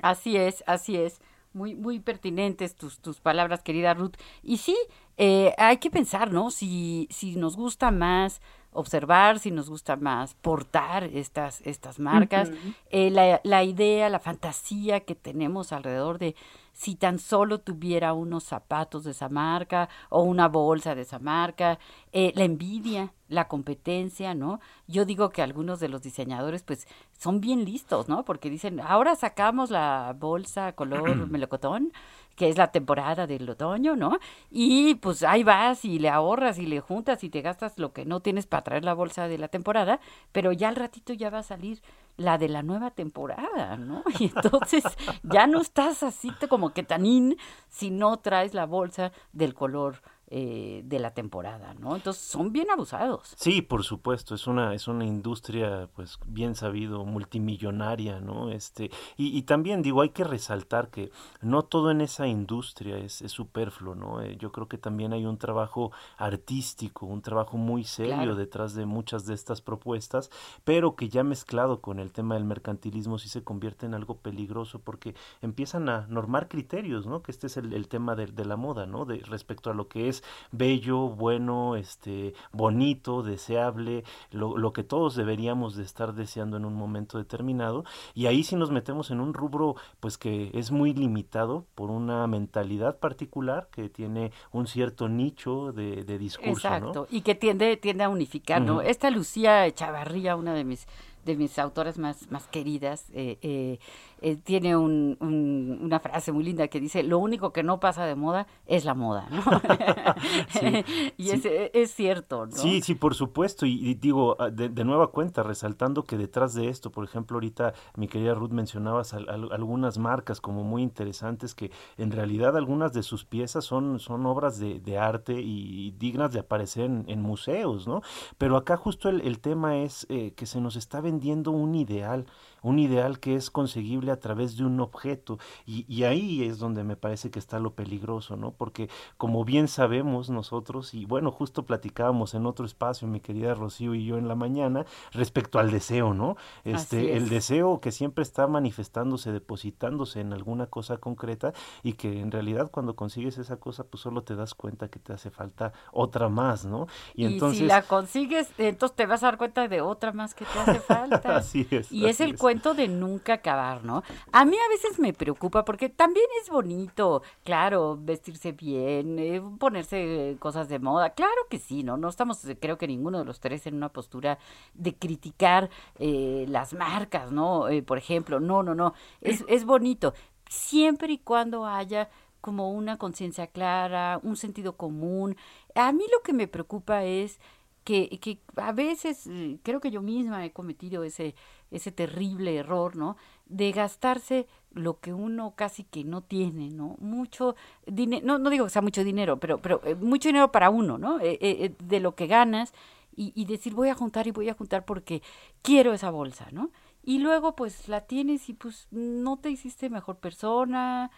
Así 0.00 0.36
es, 0.36 0.62
así 0.66 0.96
es. 0.96 1.20
Muy, 1.52 1.74
muy 1.74 2.00
pertinentes 2.00 2.74
tus, 2.74 3.00
tus 3.00 3.20
palabras, 3.20 3.62
querida 3.62 3.92
Ruth. 3.92 4.14
Y 4.42 4.56
sí, 4.56 4.76
eh, 5.18 5.52
hay 5.58 5.76
que 5.76 5.90
pensar, 5.90 6.32
¿no? 6.32 6.50
Si, 6.50 7.08
si 7.10 7.36
nos 7.36 7.56
gusta 7.56 7.90
más 7.90 8.40
observar, 8.72 9.38
si 9.38 9.50
nos 9.50 9.68
gusta 9.68 9.96
más 9.96 10.34
portar 10.34 11.04
estas, 11.04 11.60
estas 11.62 11.98
marcas, 11.98 12.50
eh, 12.90 13.10
la, 13.10 13.40
la, 13.44 13.64
idea, 13.64 14.08
la 14.08 14.18
fantasía 14.18 15.00
que 15.00 15.14
tenemos 15.14 15.72
alrededor 15.72 16.18
de 16.18 16.34
si 16.72 16.96
tan 16.96 17.18
solo 17.18 17.60
tuviera 17.60 18.12
unos 18.12 18.44
zapatos 18.44 19.04
de 19.04 19.10
esa 19.10 19.28
marca 19.28 19.88
o 20.08 20.22
una 20.22 20.48
bolsa 20.48 20.94
de 20.94 21.02
esa 21.02 21.18
marca, 21.18 21.78
eh, 22.12 22.32
la 22.34 22.44
envidia, 22.44 23.12
la 23.28 23.46
competencia, 23.46 24.34
¿no? 24.34 24.60
Yo 24.86 25.04
digo 25.04 25.30
que 25.30 25.42
algunos 25.42 25.80
de 25.80 25.88
los 25.88 26.02
diseñadores 26.02 26.62
pues 26.62 26.88
son 27.16 27.40
bien 27.40 27.64
listos, 27.64 28.08
¿no? 28.08 28.24
Porque 28.24 28.50
dicen, 28.50 28.80
ahora 28.80 29.14
sacamos 29.16 29.70
la 29.70 30.14
bolsa 30.18 30.72
color 30.72 31.14
melocotón 31.30 31.92
que 32.36 32.48
es 32.48 32.56
la 32.56 32.72
temporada 32.72 33.26
del 33.26 33.48
otoño, 33.48 33.96
¿no? 33.96 34.18
Y 34.50 34.96
pues 34.96 35.22
ahí 35.22 35.44
vas 35.44 35.84
y 35.84 35.98
le 35.98 36.08
ahorras 36.08 36.58
y 36.58 36.66
le 36.66 36.80
juntas 36.80 37.24
y 37.24 37.30
te 37.30 37.42
gastas 37.42 37.78
lo 37.78 37.92
que 37.92 38.04
no 38.04 38.20
tienes 38.20 38.46
para 38.46 38.64
traer 38.64 38.84
la 38.84 38.94
bolsa 38.94 39.28
de 39.28 39.38
la 39.38 39.48
temporada, 39.48 40.00
pero 40.32 40.52
ya 40.52 40.68
al 40.68 40.76
ratito 40.76 41.12
ya 41.12 41.30
va 41.30 41.38
a 41.38 41.42
salir 41.42 41.82
la 42.16 42.38
de 42.38 42.48
la 42.48 42.62
nueva 42.62 42.90
temporada, 42.90 43.76
¿no? 43.76 44.02
Y 44.18 44.24
entonces 44.34 44.84
ya 45.22 45.46
no 45.46 45.60
estás 45.60 46.02
así 46.02 46.30
como 46.48 46.72
que 46.72 46.82
tan 46.82 47.06
in 47.06 47.36
si 47.68 47.90
no 47.90 48.18
traes 48.18 48.54
la 48.54 48.66
bolsa 48.66 49.12
del 49.32 49.54
color 49.54 50.02
eh, 50.34 50.80
de 50.86 50.98
la 50.98 51.12
temporada, 51.12 51.74
¿no? 51.74 51.94
Entonces 51.94 52.22
son 52.22 52.52
bien 52.54 52.70
abusados. 52.70 53.34
Sí, 53.36 53.60
por 53.60 53.84
supuesto, 53.84 54.34
es 54.34 54.46
una, 54.46 54.72
es 54.74 54.88
una 54.88 55.04
industria, 55.04 55.90
pues 55.94 56.18
bien 56.26 56.54
sabido, 56.54 57.04
multimillonaria, 57.04 58.18
¿no? 58.20 58.50
Este, 58.50 58.90
y, 59.18 59.36
y 59.36 59.42
también 59.42 59.82
digo, 59.82 60.00
hay 60.00 60.08
que 60.08 60.24
resaltar 60.24 60.88
que 60.88 61.10
no 61.42 61.64
todo 61.64 61.90
en 61.90 62.00
esa 62.00 62.26
industria 62.26 62.96
es, 62.96 63.20
es 63.20 63.30
superfluo, 63.32 63.94
¿no? 63.94 64.22
Eh, 64.22 64.38
yo 64.38 64.52
creo 64.52 64.68
que 64.68 64.78
también 64.78 65.12
hay 65.12 65.26
un 65.26 65.36
trabajo 65.36 65.92
artístico, 66.16 67.04
un 67.04 67.20
trabajo 67.20 67.56
muy 67.58 67.84
serio 67.84 68.14
Claro. 68.14 68.34
detrás 68.36 68.74
de 68.74 68.86
muchas 68.86 69.26
de 69.26 69.34
estas 69.34 69.60
propuestas, 69.60 70.30
pero 70.64 70.96
que 70.96 71.08
ya 71.10 71.24
mezclado 71.24 71.80
con 71.82 71.98
el 71.98 72.10
tema 72.12 72.34
del 72.36 72.44
mercantilismo 72.44 73.18
sí 73.18 73.28
se 73.28 73.44
convierte 73.44 73.84
en 73.86 73.92
algo 73.94 74.16
peligroso 74.16 74.78
porque 74.80 75.14
empiezan 75.42 75.88
a 75.90 76.06
normar 76.08 76.48
criterios, 76.48 77.06
¿no? 77.06 77.22
Que 77.22 77.32
este 77.32 77.48
es 77.48 77.56
el, 77.58 77.72
el 77.74 77.88
tema 77.88 78.14
de, 78.16 78.26
de 78.26 78.44
la 78.46 78.56
moda, 78.56 78.86
¿no? 78.86 79.04
De 79.04 79.18
respecto 79.18 79.70
a 79.70 79.74
lo 79.74 79.88
que 79.88 80.08
es 80.08 80.21
bello, 80.50 81.08
bueno, 81.08 81.76
este, 81.76 82.34
bonito, 82.52 83.22
deseable, 83.22 84.04
lo, 84.30 84.56
lo 84.56 84.72
que 84.72 84.82
todos 84.82 85.14
deberíamos 85.14 85.76
de 85.76 85.84
estar 85.84 86.14
deseando 86.14 86.56
en 86.56 86.64
un 86.64 86.74
momento 86.74 87.18
determinado. 87.18 87.84
Y 88.14 88.26
ahí 88.26 88.42
sí 88.42 88.56
nos 88.56 88.70
metemos 88.70 89.10
en 89.10 89.20
un 89.20 89.34
rubro, 89.34 89.76
pues 90.00 90.18
que 90.18 90.50
es 90.54 90.70
muy 90.70 90.94
limitado 90.94 91.66
por 91.74 91.90
una 91.90 92.26
mentalidad 92.26 92.98
particular 92.98 93.68
que 93.70 93.88
tiene 93.88 94.32
un 94.52 94.66
cierto 94.66 95.08
nicho 95.08 95.72
de, 95.72 96.04
de 96.04 96.18
discurso, 96.18 96.68
Exacto, 96.68 96.92
¿no? 96.94 97.06
y 97.10 97.22
que 97.22 97.34
tiende, 97.34 97.76
tiende 97.76 98.04
a 98.04 98.08
unificar, 98.08 98.62
¿no? 98.62 98.80
Esta 98.80 99.10
Lucía 99.10 99.70
Chavarría, 99.72 100.36
una 100.36 100.54
de 100.54 100.64
mis 100.64 100.86
de 101.24 101.36
mis 101.36 101.58
autoras 101.58 101.98
más, 101.98 102.30
más 102.30 102.46
queridas, 102.48 103.06
eh, 103.14 103.38
eh, 103.42 103.78
eh, 104.22 104.36
tiene 104.36 104.76
un, 104.76 105.16
un- 105.20 105.78
una 105.82 106.00
frase 106.00 106.32
muy 106.32 106.44
linda 106.44 106.68
que 106.68 106.80
dice, 106.80 107.02
lo 107.02 107.18
único 107.18 107.52
que 107.52 107.62
no 107.62 107.80
pasa 107.80 108.04
de 108.06 108.14
moda 108.14 108.46
es 108.66 108.84
la 108.84 108.94
moda, 108.94 109.28
¿no? 109.30 109.42
Sí, 110.48 110.84
y 111.16 111.24
sí. 111.24 111.30
Es, 111.48 111.70
es 111.74 111.94
cierto, 111.94 112.46
¿no? 112.46 112.52
Sí, 112.56 112.80
sí, 112.82 112.94
por 112.94 113.14
supuesto. 113.14 113.66
Y, 113.66 113.74
y 113.88 113.94
digo, 113.94 114.36
ah, 114.38 114.50
de, 114.50 114.68
de 114.68 114.84
nueva 114.84 115.08
cuenta, 115.08 115.42
resaltando 115.42 116.04
que 116.04 116.16
detrás 116.16 116.54
de 116.54 116.68
esto, 116.68 116.90
por 116.90 117.04
ejemplo, 117.04 117.36
ahorita 117.36 117.74
mi 117.96 118.08
querida 118.08 118.34
Ruth 118.34 118.50
mencionabas 118.50 119.14
al- 119.14 119.28
al- 119.28 119.52
algunas 119.52 119.98
marcas 119.98 120.40
como 120.40 120.64
muy 120.64 120.82
interesantes 120.82 121.54
que 121.54 121.70
en 121.96 122.10
realidad 122.10 122.56
algunas 122.56 122.92
de 122.92 123.02
sus 123.02 123.24
piezas 123.24 123.64
son, 123.64 123.98
son 123.98 124.26
obras 124.26 124.58
de, 124.58 124.80
de 124.80 124.98
arte 124.98 125.34
y, 125.40 125.92
dignas 125.92 126.32
de 126.32 126.40
aparecer 126.40 126.84
en, 126.86 127.04
en 127.08 127.22
museos, 127.22 127.86
¿no? 127.86 128.02
Pero 128.38 128.56
acá 128.56 128.76
justo 128.76 129.08
el, 129.08 129.20
el 129.22 129.40
tema 129.40 129.78
es 129.78 130.06
eh, 130.08 130.32
que 130.34 130.46
se 130.46 130.60
nos 130.60 130.76
está 130.76 131.00
vendiendo 131.00 131.50
un 131.50 131.74
ideal, 131.74 132.26
un 132.62 132.78
ideal 132.78 133.18
que 133.20 133.34
es 133.34 133.50
conseguible 133.50 134.12
a 134.12 134.20
través 134.20 134.56
de 134.56 134.64
un 134.64 134.80
objeto. 134.80 135.38
Y, 135.66 135.84
y 135.92 136.04
ahí 136.04 136.44
es 136.44 136.58
donde 136.58 136.84
me 136.84 136.96
parece 136.96 137.30
que 137.30 137.38
está 137.38 137.58
lo 137.58 137.74
peligroso, 137.74 138.36
¿no? 138.36 138.52
Porque 138.52 138.88
como 139.16 139.44
bien 139.44 139.68
sabemos 139.68 140.30
nosotros, 140.30 140.94
y 140.94 141.04
bueno, 141.04 141.30
justo 141.30 141.64
platicábamos 141.64 142.34
en 142.34 142.46
otro 142.46 142.66
espacio, 142.66 143.08
mi 143.08 143.20
querida 143.20 143.54
Rocío 143.54 143.94
y 143.94 144.04
yo 144.04 144.18
en 144.18 144.28
la 144.28 144.34
mañana, 144.34 144.86
respecto 145.12 145.58
al 145.58 145.70
deseo, 145.70 146.14
¿no? 146.14 146.36
Este, 146.64 147.12
es. 147.12 147.22
el 147.22 147.28
deseo 147.28 147.80
que 147.80 147.92
siempre 147.92 148.22
está 148.22 148.46
manifestándose, 148.46 149.32
depositándose 149.32 150.20
en 150.20 150.32
alguna 150.32 150.66
cosa 150.66 150.96
concreta 150.96 151.52
y 151.82 151.94
que 151.94 152.20
en 152.20 152.30
realidad 152.30 152.70
cuando 152.70 152.94
consigues 152.94 153.38
esa 153.38 153.56
cosa, 153.56 153.84
pues 153.84 154.02
solo 154.02 154.22
te 154.22 154.36
das 154.36 154.54
cuenta 154.54 154.88
que 154.88 154.98
te 154.98 155.12
hace 155.12 155.30
falta 155.30 155.72
otra 155.92 156.28
más, 156.28 156.64
¿no? 156.64 156.86
Y, 157.14 157.24
entonces... 157.24 157.60
si 157.60 157.66
la 157.66 157.82
consigues, 157.82 158.48
entonces 158.58 158.96
te 158.96 159.06
vas 159.06 159.22
a 159.22 159.26
dar 159.26 159.38
cuenta 159.38 159.68
de 159.68 159.80
otra 159.80 160.12
más 160.12 160.34
que 160.34 160.44
te 160.44 160.58
hace 160.58 160.80
falta. 160.80 161.36
Así 161.36 161.66
es, 161.70 161.90
Y 161.90 162.06
es 162.06 162.20
el 162.20 162.34
es. 162.34 162.38
Cuento 162.52 162.74
de 162.74 162.86
nunca 162.86 163.34
acabar, 163.34 163.82
¿no? 163.82 164.02
A 164.30 164.44
mí 164.44 164.54
a 164.54 164.68
veces 164.68 164.98
me 164.98 165.14
preocupa 165.14 165.64
porque 165.64 165.88
también 165.88 166.26
es 166.42 166.50
bonito, 166.50 167.22
claro, 167.44 167.96
vestirse 167.98 168.52
bien, 168.52 169.18
eh, 169.18 169.42
ponerse 169.58 170.32
eh, 170.32 170.36
cosas 170.38 170.68
de 170.68 170.78
moda. 170.78 171.14
Claro 171.14 171.46
que 171.48 171.58
sí, 171.58 171.82
¿no? 171.82 171.96
No 171.96 172.10
estamos, 172.10 172.44
eh, 172.44 172.58
creo 172.60 172.76
que 172.76 172.86
ninguno 172.86 173.18
de 173.18 173.24
los 173.24 173.40
tres 173.40 173.66
en 173.66 173.74
una 173.74 173.88
postura 173.88 174.38
de 174.74 174.94
criticar 174.94 175.70
eh, 175.98 176.44
las 176.46 176.74
marcas, 176.74 177.32
¿no? 177.32 177.68
Eh, 177.68 177.82
por 177.82 177.96
ejemplo, 177.96 178.38
no, 178.38 178.62
no, 178.62 178.74
no. 178.74 178.92
Es, 179.22 179.44
es 179.48 179.64
bonito. 179.64 180.12
Siempre 180.50 181.14
y 181.14 181.18
cuando 181.18 181.64
haya 181.64 182.10
como 182.42 182.70
una 182.72 182.98
conciencia 182.98 183.46
clara, 183.46 184.20
un 184.22 184.36
sentido 184.36 184.76
común. 184.76 185.36
A 185.74 185.90
mí 185.92 186.04
lo 186.12 186.20
que 186.20 186.34
me 186.34 186.48
preocupa 186.48 187.04
es 187.04 187.40
que, 187.84 188.08
que 188.20 188.38
a 188.56 188.72
veces 188.72 189.26
eh, 189.26 189.58
creo 189.62 189.80
que 189.80 189.90
yo 189.90 190.02
misma 190.02 190.44
he 190.44 190.52
cometido 190.52 191.04
ese, 191.04 191.34
ese 191.70 191.92
terrible 191.92 192.56
error, 192.56 192.96
¿no? 192.96 193.16
De 193.46 193.72
gastarse 193.72 194.46
lo 194.72 195.00
que 195.00 195.12
uno 195.12 195.54
casi 195.56 195.84
que 195.84 196.04
no 196.04 196.22
tiene, 196.22 196.70
¿no? 196.70 196.96
Mucho 197.00 197.56
dinero, 197.86 198.38
no, 198.38 198.50
digo 198.50 198.64
que 198.64 198.70
sea 198.70 198.82
mucho 198.82 199.04
dinero, 199.04 199.38
pero, 199.38 199.58
pero 199.60 199.80
eh, 199.84 199.94
mucho 199.94 200.28
dinero 200.28 200.52
para 200.52 200.70
uno, 200.70 200.98
¿no? 200.98 201.18
Eh, 201.20 201.74
de 201.82 202.00
lo 202.00 202.14
que 202.14 202.26
ganas 202.26 202.72
y, 203.14 203.32
y 203.34 203.44
decir 203.46 203.74
voy 203.74 203.88
a 203.88 203.94
juntar 203.94 204.26
y 204.26 204.30
voy 204.30 204.48
a 204.48 204.54
juntar 204.54 204.84
porque 204.84 205.22
quiero 205.62 205.92
esa 205.92 206.10
bolsa, 206.10 206.48
¿no? 206.52 206.70
Y 207.04 207.18
luego 207.18 207.56
pues 207.56 207.88
la 207.88 208.02
tienes 208.02 208.48
y 208.48 208.54
pues 208.54 208.86
no 208.92 209.38
te 209.38 209.50
hiciste 209.50 209.90
mejor 209.90 210.18
persona, 210.18 211.10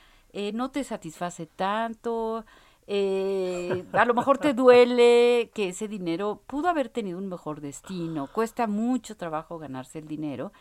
no 0.55 0.71
te 0.71 0.83
satisface 0.83 1.47
tanto, 1.47 2.45
eh, 2.87 3.85
a 3.93 4.05
lo 4.05 4.15
mejor 4.15 4.39
te 4.39 4.53
duele 4.53 5.51
que 5.55 5.69
ese 5.69 5.89
dinero 5.89 6.43
pudo 6.47 6.69
haber 6.69 6.89
tenido 6.89 7.19
un 7.19 7.29
mejor 7.29 7.61
destino, 7.61 8.27
cuesta 8.27 8.67
mucho 8.67 9.17
trabajo 9.17 9.59
ganarse 9.59 9.99
el 9.99 10.07
dinero 10.07 10.53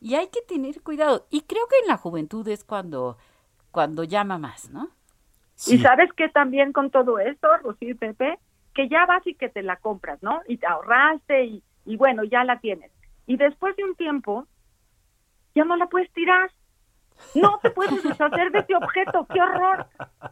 y 0.00 0.14
hay 0.14 0.28
que 0.28 0.42
tener 0.42 0.82
cuidado. 0.82 1.26
Y 1.30 1.42
creo 1.42 1.66
que 1.68 1.78
en 1.82 1.88
la 1.88 1.96
juventud 1.96 2.46
es 2.48 2.64
cuando, 2.64 3.16
cuando 3.70 4.04
llama 4.04 4.38
más, 4.38 4.70
¿no? 4.70 4.88
Sí. 5.54 5.76
Y 5.76 5.78
sabes 5.78 6.12
que 6.12 6.28
también 6.28 6.72
con 6.72 6.90
todo 6.90 7.18
esto, 7.18 7.48
Rocío 7.62 7.90
y 7.90 7.94
Pepe, 7.94 8.38
que 8.74 8.88
ya 8.88 9.06
vas 9.06 9.26
y 9.26 9.34
que 9.34 9.48
te 9.48 9.62
la 9.62 9.76
compras, 9.76 10.22
¿no? 10.22 10.40
Y 10.46 10.58
te 10.58 10.66
ahorraste 10.66 11.44
y, 11.44 11.62
y 11.84 11.96
bueno, 11.96 12.22
ya 12.24 12.44
la 12.44 12.60
tienes. 12.60 12.92
Y 13.26 13.36
después 13.36 13.74
de 13.76 13.84
un 13.84 13.94
tiempo, 13.96 14.46
ya 15.54 15.64
no 15.64 15.76
la 15.76 15.86
puedes 15.86 16.10
tirar. 16.12 16.50
No 17.34 17.58
te 17.62 17.70
puedes 17.70 18.02
deshacer 18.02 18.50
de 18.50 18.60
ese 18.60 18.74
objeto, 18.74 19.26
qué 19.32 19.40
horror. 19.40 19.86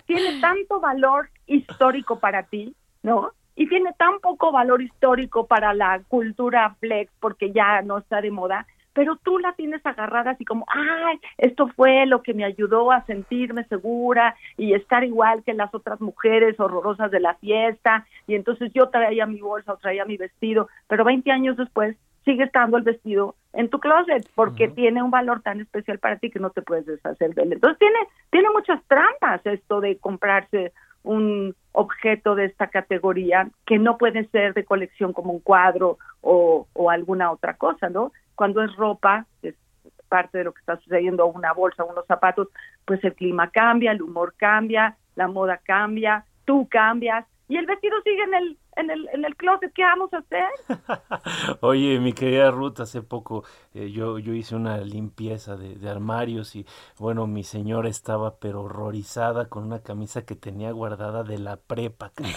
Tiene 0.06 0.40
tanto 0.40 0.80
valor 0.80 1.30
histórico 1.46 2.18
para 2.18 2.44
ti, 2.44 2.74
¿no? 3.02 3.32
Y 3.54 3.68
tiene 3.68 3.92
tan 3.94 4.18
poco 4.20 4.52
valor 4.52 4.82
histórico 4.82 5.46
para 5.46 5.72
la 5.74 6.00
cultura 6.08 6.74
flex 6.80 7.10
porque 7.20 7.52
ya 7.52 7.82
no 7.82 7.98
está 7.98 8.20
de 8.20 8.30
moda, 8.30 8.66
pero 8.92 9.16
tú 9.16 9.38
la 9.38 9.52
tienes 9.52 9.84
agarrada 9.84 10.30
así 10.30 10.44
como, 10.46 10.64
ay, 10.68 11.20
esto 11.36 11.68
fue 11.68 12.06
lo 12.06 12.22
que 12.22 12.32
me 12.32 12.44
ayudó 12.44 12.90
a 12.90 13.04
sentirme 13.04 13.64
segura 13.64 14.34
y 14.56 14.72
estar 14.72 15.04
igual 15.04 15.42
que 15.44 15.52
las 15.52 15.74
otras 15.74 16.00
mujeres 16.00 16.58
horrorosas 16.58 17.10
de 17.10 17.20
la 17.20 17.34
fiesta, 17.34 18.06
y 18.26 18.34
entonces 18.34 18.72
yo 18.72 18.88
traía 18.88 19.26
mi 19.26 19.40
bolsa 19.40 19.74
o 19.74 19.76
traía 19.76 20.06
mi 20.06 20.16
vestido, 20.16 20.68
pero 20.88 21.04
20 21.04 21.30
años 21.30 21.58
después 21.58 21.94
sigue 22.26 22.44
estando 22.44 22.76
el 22.76 22.82
vestido 22.82 23.36
en 23.54 23.70
tu 23.70 23.78
closet 23.78 24.28
porque 24.34 24.68
tiene 24.68 25.02
un 25.02 25.10
valor 25.10 25.40
tan 25.40 25.60
especial 25.60 25.98
para 25.98 26.18
ti 26.18 26.28
que 26.28 26.40
no 26.40 26.50
te 26.50 26.60
puedes 26.60 26.84
deshacer 26.84 27.34
de 27.34 27.42
él. 27.44 27.52
Entonces 27.54 27.78
tiene, 27.78 27.98
tiene 28.30 28.50
muchas 28.50 28.82
trampas 28.88 29.40
esto 29.46 29.80
de 29.80 29.96
comprarse 29.96 30.72
un 31.04 31.54
objeto 31.72 32.34
de 32.34 32.46
esta 32.46 32.66
categoría 32.66 33.48
que 33.64 33.78
no 33.78 33.96
puede 33.96 34.26
ser 34.30 34.54
de 34.54 34.64
colección 34.64 35.12
como 35.12 35.32
un 35.32 35.40
cuadro 35.40 35.98
o, 36.20 36.66
o 36.72 36.90
alguna 36.90 37.30
otra 37.30 37.54
cosa, 37.54 37.88
¿no? 37.88 38.12
Cuando 38.34 38.60
es 38.60 38.74
ropa, 38.74 39.24
es 39.42 39.54
parte 40.08 40.38
de 40.38 40.44
lo 40.44 40.52
que 40.52 40.60
está 40.60 40.76
sucediendo, 40.78 41.26
una 41.26 41.52
bolsa, 41.52 41.84
unos 41.84 42.06
zapatos, 42.06 42.48
pues 42.84 43.02
el 43.04 43.14
clima 43.14 43.50
cambia, 43.50 43.92
el 43.92 44.02
humor 44.02 44.34
cambia, 44.36 44.96
la 45.14 45.28
moda 45.28 45.60
cambia, 45.64 46.24
tú 46.44 46.66
cambias 46.68 47.24
y 47.48 47.56
el 47.56 47.66
vestido 47.66 48.00
sigue 48.02 48.24
en 48.24 48.34
el 48.34 48.58
en 48.76 48.90
el 48.90 49.08
en 49.12 49.24
el 49.24 49.36
closet, 49.36 49.72
¿qué 49.74 49.82
vamos 49.82 50.10
a 50.12 50.18
hacer? 50.18 50.48
Oye, 51.60 51.98
mi 51.98 52.12
querida 52.12 52.50
Ruth, 52.50 52.80
hace 52.80 53.02
poco 53.02 53.44
eh, 53.74 53.90
yo, 53.90 54.18
yo 54.18 54.34
hice 54.34 54.54
una 54.54 54.78
limpieza 54.78 55.56
de, 55.56 55.74
de 55.74 55.88
armarios 55.88 56.54
y 56.56 56.66
bueno, 56.98 57.26
mi 57.26 57.44
señora 57.44 57.88
estaba 57.88 58.36
pero 58.36 58.62
horrorizada 58.62 59.48
con 59.48 59.64
una 59.64 59.80
camisa 59.80 60.24
que 60.24 60.34
tenía 60.34 60.70
guardada 60.72 61.24
de 61.24 61.38
la 61.38 61.56
prepa, 61.56 62.10
caray. 62.14 62.34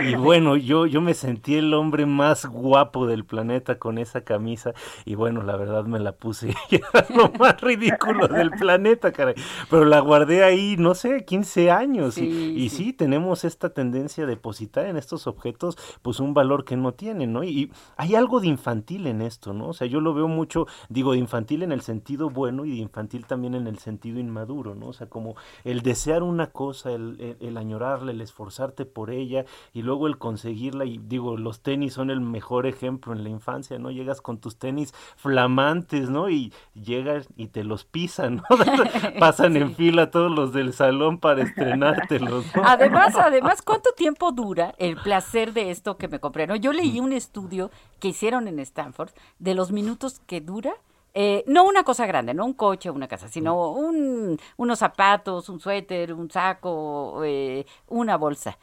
Y 0.10 0.14
bueno, 0.14 0.56
yo, 0.56 0.86
yo 0.86 1.00
me 1.00 1.14
sentí 1.14 1.56
el 1.56 1.74
hombre 1.74 2.06
más 2.06 2.46
guapo 2.46 3.06
del 3.06 3.24
planeta 3.24 3.78
con 3.78 3.98
esa 3.98 4.22
camisa 4.22 4.72
y 5.04 5.14
bueno, 5.14 5.42
la 5.42 5.56
verdad 5.56 5.84
me 5.84 5.98
la 5.98 6.12
puse 6.12 6.54
y 6.70 6.76
era 6.76 7.06
lo 7.14 7.30
más 7.38 7.60
ridículo 7.60 8.28
del 8.28 8.50
planeta, 8.50 9.12
caray. 9.12 9.34
Pero 9.68 9.84
la 9.84 10.00
guardé 10.00 10.44
ahí, 10.44 10.76
no 10.78 10.94
sé, 10.94 11.24
15 11.24 11.70
años 11.70 12.18
y, 12.18 12.24
y 12.26 12.68
sí. 12.68 12.76
sí, 12.84 12.92
tenemos 12.92 13.44
esta 13.44 13.70
tendencia 13.70 14.24
a 14.24 14.26
depositar 14.26 14.86
en 14.86 14.96
estos 14.96 15.26
objetos 15.26 15.76
pues 16.02 16.20
un 16.20 16.34
valor 16.34 16.64
que 16.64 16.76
no 16.76 16.92
tienen, 16.92 17.32
¿no? 17.32 17.44
Y, 17.44 17.72
hay 17.96 18.14
algo 18.14 18.40
de 18.40 18.48
infantil 18.48 19.06
en 19.06 19.22
esto, 19.22 19.52
¿no? 19.52 19.68
O 19.68 19.72
sea, 19.72 19.86
yo 19.86 20.00
lo 20.00 20.14
veo 20.14 20.28
mucho, 20.28 20.66
digo, 20.88 21.12
de 21.12 21.18
infantil 21.18 21.62
en 21.62 21.72
el 21.72 21.82
sentido 21.82 22.30
bueno 22.30 22.64
y 22.64 22.70
de 22.70 22.76
infantil 22.76 23.26
también 23.26 23.54
en 23.54 23.66
el 23.66 23.78
sentido 23.78 24.18
inmaduro, 24.18 24.74
¿no? 24.74 24.88
O 24.88 24.92
sea, 24.92 25.08
como 25.08 25.36
el 25.64 25.82
desear 25.82 26.22
una 26.22 26.48
cosa, 26.48 26.92
el, 26.92 27.36
el, 27.40 27.56
añorarla, 27.56 28.12
el 28.12 28.20
esforzarte 28.20 28.86
por 28.86 29.10
ella 29.10 29.44
y 29.72 29.82
luego 29.82 30.06
el 30.06 30.18
conseguirla 30.18 30.84
y 30.84 30.98
digo, 30.98 31.36
los 31.36 31.60
tenis 31.60 31.94
son 31.94 32.10
el 32.10 32.20
mejor 32.20 32.66
ejemplo 32.66 33.12
en 33.12 33.22
la 33.22 33.30
infancia, 33.30 33.78
¿no? 33.78 33.90
Llegas 33.90 34.20
con 34.20 34.38
tus 34.38 34.58
tenis 34.58 34.94
flamantes, 35.16 36.10
¿no? 36.10 36.30
Y 36.30 36.52
llegas 36.74 37.28
y 37.36 37.48
te 37.48 37.64
los 37.64 37.84
pisan, 37.84 38.36
¿no? 38.36 38.42
Pasan 39.18 39.56
en 39.56 39.74
fila 39.74 40.10
todos 40.10 40.30
los 40.30 40.52
del 40.52 40.72
salón 40.72 41.18
para 41.18 41.42
estrenártelos. 41.50 42.46
Además, 42.64 43.14
además, 43.16 43.62
¿cuánto 43.62 43.90
tiempo 43.92 44.32
dura 44.32 44.74
el 44.78 44.96
placer 44.96 45.52
de 45.52 45.69
esto 45.70 45.96
que 45.96 46.08
me 46.08 46.20
compré? 46.20 46.46
¿no? 46.46 46.56
Yo 46.56 46.72
leí 46.72 47.00
un 47.00 47.12
estudio 47.12 47.70
que 47.98 48.08
hicieron 48.08 48.48
en 48.48 48.58
Stanford 48.60 49.10
de 49.38 49.54
los 49.54 49.72
minutos 49.72 50.20
que 50.26 50.40
dura 50.40 50.74
eh, 51.12 51.42
no 51.46 51.64
una 51.64 51.82
cosa 51.82 52.06
grande, 52.06 52.34
no 52.34 52.44
un 52.44 52.54
coche 52.54 52.88
o 52.88 52.92
una 52.92 53.08
casa, 53.08 53.28
sino 53.28 53.72
un, 53.72 54.38
unos 54.56 54.78
zapatos, 54.78 55.48
un 55.48 55.58
suéter, 55.58 56.12
un 56.12 56.30
saco, 56.30 57.22
eh, 57.24 57.66
una 57.88 58.16
bolsa. 58.16 58.58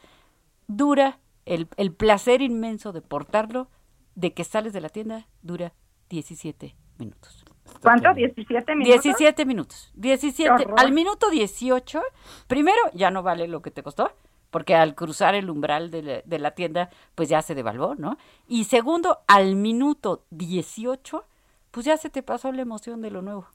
Dura 0.66 1.18
el, 1.44 1.68
el, 1.76 1.92
placer 1.92 2.40
inmenso 2.40 2.92
de 2.92 3.02
portarlo, 3.02 3.68
de 4.14 4.32
que 4.32 4.44
sales 4.44 4.72
de 4.72 4.80
la 4.80 4.88
tienda, 4.88 5.26
dura 5.42 5.74
17 6.08 6.74
minutos. 6.98 7.44
¿Cuánto? 7.82 8.08
¿17 8.08 8.74
minutos? 8.76 9.04
17 9.04 9.44
minutos. 9.44 9.92
17. 9.94 10.66
Al 10.76 10.92
minuto 10.92 11.30
18, 11.30 12.02
primero 12.46 12.78
ya 12.94 13.10
no 13.10 13.22
vale 13.22 13.46
lo 13.46 13.60
que 13.60 13.70
te 13.70 13.82
costó, 13.82 14.10
porque 14.50 14.74
al 14.74 14.94
cruzar 14.94 15.34
el 15.34 15.50
umbral 15.50 15.90
de 15.90 16.38
la, 16.38 16.50
tienda, 16.52 16.90
pues 17.14 17.28
ya 17.28 17.42
se 17.42 17.54
devaluó, 17.54 17.94
¿no? 17.94 18.16
Y 18.46 18.64
segundo, 18.64 19.18
al 19.26 19.56
minuto 19.56 20.22
18, 20.30 21.24
pues 21.70 21.86
ya 21.86 21.96
se 21.96 22.10
te 22.10 22.22
pasó 22.22 22.50
la 22.52 22.62
emoción 22.62 23.02
de 23.02 23.10
lo 23.10 23.22
nuevo. 23.22 23.46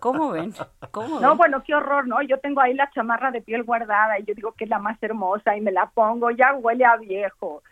¿Cómo 0.00 0.30
ven? 0.30 0.54
¿Cómo 0.90 1.18
no, 1.18 1.34
bueno, 1.36 1.62
qué 1.64 1.74
horror, 1.74 2.06
¿no? 2.06 2.22
Yo 2.22 2.38
tengo 2.38 2.60
ahí 2.60 2.74
la 2.74 2.90
chamarra 2.90 3.30
de 3.30 3.40
piel 3.40 3.64
guardada 3.64 4.18
y 4.18 4.24
yo 4.24 4.34
digo 4.34 4.52
que 4.52 4.64
es 4.64 4.70
la 4.70 4.78
más 4.78 5.02
hermosa 5.02 5.56
y 5.56 5.60
me 5.60 5.72
la 5.72 5.86
pongo, 5.86 6.30
ya 6.30 6.54
huele 6.54 6.84
a 6.84 6.96
viejo 6.96 7.62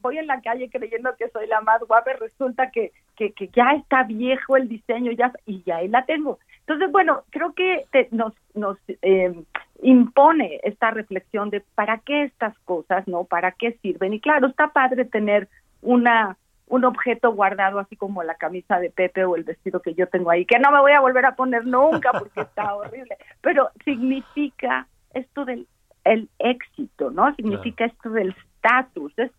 voy 0.00 0.18
en 0.18 0.26
la 0.26 0.40
calle 0.40 0.68
creyendo 0.70 1.14
que 1.16 1.28
soy 1.30 1.46
la 1.46 1.60
más 1.60 1.80
guapa 1.86 2.12
y 2.12 2.18
resulta 2.18 2.70
que, 2.70 2.92
que, 3.16 3.32
ya 3.54 3.72
está 3.72 4.02
viejo 4.04 4.56
el 4.56 4.68
diseño 4.68 5.12
ya 5.12 5.32
y 5.46 5.62
ya 5.62 5.76
ahí 5.76 5.88
la 5.88 6.04
tengo. 6.04 6.38
Entonces, 6.70 6.92
bueno, 6.92 7.24
creo 7.30 7.52
que 7.52 7.84
nos, 8.12 8.32
nos 8.54 8.78
eh, 9.02 9.34
impone 9.82 10.60
esta 10.62 10.92
reflexión 10.92 11.50
de 11.50 11.64
para 11.74 11.98
qué 11.98 12.22
estas 12.22 12.56
cosas, 12.60 13.08
¿no? 13.08 13.24
¿Para 13.24 13.50
qué 13.50 13.72
sirven? 13.82 14.14
Y 14.14 14.20
claro, 14.20 14.46
está 14.46 14.68
padre 14.68 15.04
tener 15.04 15.48
una 15.82 16.36
un 16.68 16.84
objeto 16.84 17.32
guardado 17.32 17.80
así 17.80 17.96
como 17.96 18.22
la 18.22 18.36
camisa 18.36 18.78
de 18.78 18.90
Pepe 18.90 19.24
o 19.24 19.34
el 19.34 19.42
vestido 19.42 19.82
que 19.82 19.94
yo 19.94 20.06
tengo 20.06 20.30
ahí, 20.30 20.46
que 20.46 20.60
no 20.60 20.70
me 20.70 20.78
voy 20.78 20.92
a 20.92 21.00
volver 21.00 21.26
a 21.26 21.34
poner 21.34 21.66
nunca 21.66 22.12
porque 22.12 22.42
está 22.42 22.72
horrible, 22.76 23.16
pero 23.40 23.70
significa 23.84 24.86
esto 25.12 25.44
del 25.44 25.66
el 26.04 26.28
éxito, 26.38 27.10
¿no? 27.10 27.34
Significa 27.34 27.86
esto 27.86 28.10
del 28.10 28.36
estatus, 28.54 29.12
es 29.18 29.32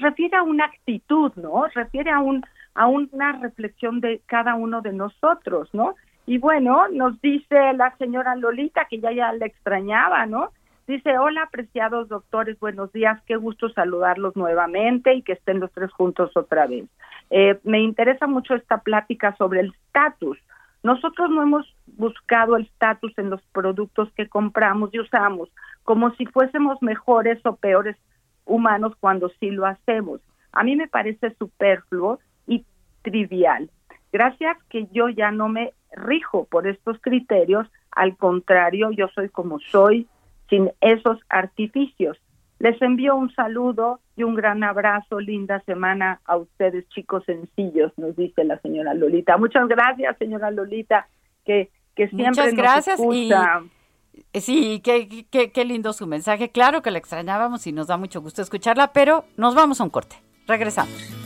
refiere 0.00 0.38
a 0.38 0.42
una 0.42 0.64
actitud, 0.64 1.30
¿no? 1.36 1.66
Refiere 1.74 2.10
a 2.10 2.20
un 2.20 2.42
a 2.74 2.86
una 2.86 3.32
reflexión 3.32 4.00
de 4.00 4.22
cada 4.24 4.54
uno 4.54 4.80
de 4.80 4.94
nosotros, 4.94 5.68
¿no? 5.74 5.94
Y 6.26 6.38
bueno, 6.38 6.88
nos 6.88 7.20
dice 7.20 7.72
la 7.74 7.94
señora 7.98 8.34
Lolita 8.34 8.86
que 8.88 8.98
ya 8.98 9.12
ya 9.12 9.32
le 9.32 9.46
extrañaba, 9.46 10.26
¿no? 10.26 10.50
Dice, 10.86 11.18
hola 11.18 11.44
apreciados 11.44 12.08
doctores, 12.08 12.58
buenos 12.60 12.92
días, 12.92 13.20
qué 13.26 13.36
gusto 13.36 13.70
saludarlos 13.70 14.36
nuevamente 14.36 15.14
y 15.14 15.22
que 15.22 15.32
estén 15.32 15.60
los 15.60 15.72
tres 15.72 15.90
juntos 15.92 16.30
otra 16.36 16.66
vez. 16.66 16.86
Eh, 17.30 17.58
me 17.64 17.80
interesa 17.80 18.26
mucho 18.26 18.54
esta 18.54 18.78
plática 18.78 19.34
sobre 19.36 19.60
el 19.60 19.74
estatus. 19.86 20.38
Nosotros 20.82 21.30
no 21.30 21.42
hemos 21.42 21.74
buscado 21.86 22.56
el 22.56 22.64
estatus 22.64 23.16
en 23.16 23.30
los 23.30 23.40
productos 23.52 24.10
que 24.14 24.28
compramos 24.28 24.90
y 24.92 25.00
usamos, 25.00 25.48
como 25.84 26.14
si 26.16 26.26
fuésemos 26.26 26.82
mejores 26.82 27.38
o 27.46 27.56
peores 27.56 27.96
humanos 28.44 28.92
cuando 29.00 29.30
sí 29.40 29.50
lo 29.50 29.64
hacemos. 29.64 30.20
A 30.52 30.62
mí 30.64 30.76
me 30.76 30.88
parece 30.88 31.34
superfluo 31.38 32.18
y 32.46 32.64
trivial. 33.02 33.70
Gracias 34.14 34.56
que 34.70 34.86
yo 34.92 35.08
ya 35.08 35.32
no 35.32 35.48
me 35.48 35.72
rijo 35.90 36.44
por 36.44 36.68
estos 36.68 37.00
criterios, 37.00 37.66
al 37.90 38.16
contrario, 38.16 38.92
yo 38.92 39.08
soy 39.08 39.28
como 39.28 39.58
soy, 39.58 40.06
sin 40.48 40.70
esos 40.80 41.18
artificios. 41.28 42.16
Les 42.60 42.80
envío 42.80 43.16
un 43.16 43.34
saludo 43.34 43.98
y 44.14 44.22
un 44.22 44.36
gran 44.36 44.62
abrazo, 44.62 45.18
linda 45.18 45.58
semana 45.66 46.20
a 46.26 46.36
ustedes, 46.36 46.88
chicos 46.90 47.24
sencillos, 47.24 47.90
nos 47.96 48.14
dice 48.14 48.44
la 48.44 48.60
señora 48.60 48.94
Lolita. 48.94 49.36
Muchas 49.36 49.66
gracias, 49.66 50.16
señora 50.16 50.52
Lolita, 50.52 51.08
que, 51.44 51.70
que 51.96 52.06
siempre 52.06 52.28
Muchas 52.28 52.54
gracias 52.54 53.00
eh, 54.32 54.40
sí, 54.40 54.80
qué, 54.84 55.26
qué, 55.28 55.50
qué 55.50 55.64
lindo 55.64 55.92
su 55.92 56.06
mensaje. 56.06 56.50
Claro 56.50 56.82
que 56.82 56.92
la 56.92 56.98
extrañábamos 56.98 57.66
y 57.66 57.72
nos 57.72 57.88
da 57.88 57.96
mucho 57.96 58.20
gusto 58.20 58.42
escucharla, 58.42 58.92
pero 58.92 59.24
nos 59.36 59.56
vamos 59.56 59.80
a 59.80 59.84
un 59.84 59.90
corte. 59.90 60.14
Regresamos. 60.46 61.24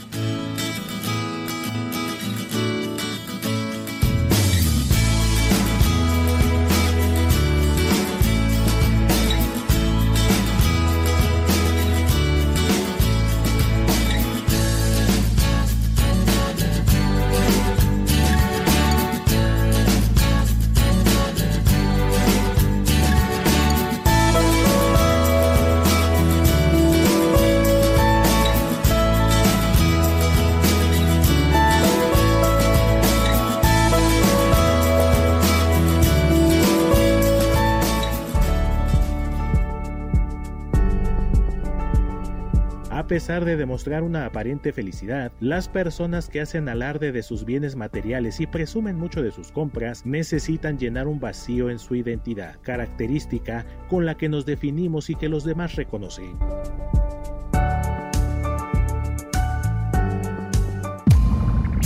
Pesar 43.09 43.43
de 43.43 43.57
demostrar 43.57 44.03
una 44.03 44.27
aparente 44.27 44.71
felicidad, 44.71 45.31
las 45.39 45.67
personas 45.67 46.29
que 46.29 46.41
hacen 46.41 46.69
alarde 46.69 47.11
de 47.11 47.23
sus 47.23 47.43
bienes 47.43 47.75
materiales 47.75 48.39
y 48.39 48.45
presumen 48.45 48.97
mucho 48.97 49.23
de 49.23 49.31
sus 49.31 49.51
compras 49.51 50.05
necesitan 50.05 50.77
llenar 50.77 51.07
un 51.07 51.19
vacío 51.19 51.71
en 51.71 51.79
su 51.79 51.95
identidad, 51.95 52.57
característica 52.61 53.65
con 53.89 54.05
la 54.05 54.15
que 54.15 54.29
nos 54.29 54.45
definimos 54.45 55.09
y 55.09 55.15
que 55.15 55.27
los 55.27 55.43
demás 55.43 55.75
reconocen. 55.75 56.37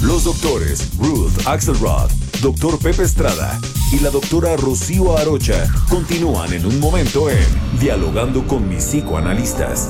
Los 0.01 0.25
doctores 0.25 0.97
Ruth 0.97 1.47
Axelrod, 1.47 2.11
Dr. 2.41 2.77
Pepe 2.79 3.03
Estrada 3.03 3.57
y 3.93 4.03
la 4.03 4.09
doctora 4.09 4.57
Rocío 4.57 5.17
Arocha 5.17 5.71
continúan 5.89 6.51
en 6.51 6.65
un 6.65 6.81
momento 6.81 7.29
en 7.29 7.47
Dialogando 7.79 8.45
con 8.45 8.67
mis 8.67 8.83
psicoanalistas. 8.83 9.89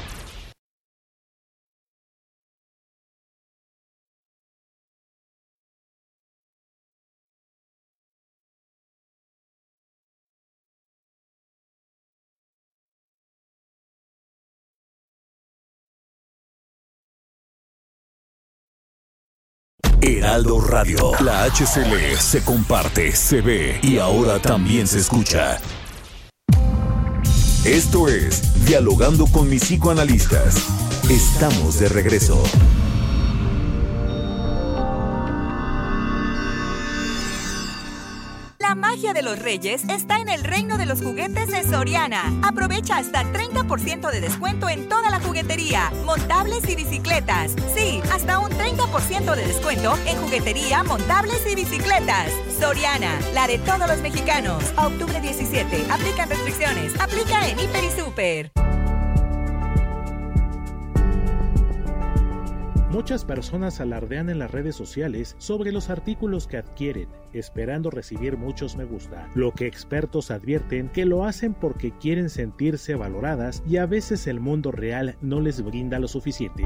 Heraldo 20.21 20.61
Radio. 20.61 21.13
La 21.21 21.45
HCL 21.45 22.15
se 22.19 22.43
comparte, 22.43 23.11
se 23.11 23.41
ve 23.41 23.79
y 23.81 23.97
ahora 23.97 24.39
también 24.39 24.85
se 24.85 24.99
escucha. 24.99 25.57
Esto 27.65 28.07
es 28.07 28.63
Dialogando 28.63 29.25
con 29.25 29.49
mis 29.49 29.63
psicoanalistas. 29.63 30.67
Estamos 31.09 31.79
de 31.79 31.89
regreso. 31.89 32.39
De 39.01 39.23
los 39.23 39.39
reyes 39.39 39.83
está 39.89 40.19
en 40.19 40.29
el 40.29 40.43
reino 40.43 40.77
de 40.77 40.85
los 40.85 41.01
juguetes 41.01 41.47
de 41.47 41.63
Soriana. 41.63 42.21
Aprovecha 42.43 42.97
hasta 42.97 43.23
30% 43.23 44.11
de 44.11 44.21
descuento 44.21 44.69
en 44.69 44.87
toda 44.87 45.09
la 45.09 45.19
juguetería, 45.19 45.91
montables 46.05 46.69
y 46.69 46.75
bicicletas. 46.75 47.55
Sí, 47.75 47.99
hasta 48.13 48.37
un 48.37 48.51
30% 48.51 49.35
de 49.35 49.47
descuento 49.47 49.97
en 50.05 50.17
juguetería, 50.17 50.83
montables 50.83 51.41
y 51.51 51.55
bicicletas. 51.55 52.31
Soriana, 52.59 53.19
la 53.33 53.47
de 53.47 53.57
todos 53.57 53.87
los 53.87 54.01
mexicanos. 54.01 54.63
Octubre 54.77 55.19
17. 55.19 55.87
Aplican 55.91 56.29
restricciones. 56.29 56.93
Aplica 57.01 57.49
en 57.49 57.59
Hiper 57.59 57.83
y 57.83 57.99
Super. 57.99 58.60
Muchas 62.91 63.23
personas 63.23 63.79
alardean 63.79 64.29
en 64.29 64.37
las 64.37 64.51
redes 64.51 64.75
sociales 64.75 65.37
sobre 65.37 65.71
los 65.71 65.89
artículos 65.89 66.45
que 66.45 66.57
adquieren, 66.57 67.07
esperando 67.31 67.89
recibir 67.89 68.35
muchos 68.35 68.75
me 68.75 68.83
gusta, 68.83 69.29
lo 69.33 69.53
que 69.53 69.65
expertos 69.65 70.29
advierten 70.29 70.89
que 70.89 71.05
lo 71.05 71.23
hacen 71.23 71.53
porque 71.53 71.91
quieren 71.91 72.29
sentirse 72.29 72.95
valoradas 72.95 73.63
y 73.65 73.77
a 73.77 73.85
veces 73.85 74.27
el 74.27 74.41
mundo 74.41 74.73
real 74.73 75.15
no 75.21 75.39
les 75.39 75.63
brinda 75.63 75.99
lo 75.99 76.09
suficiente. 76.09 76.65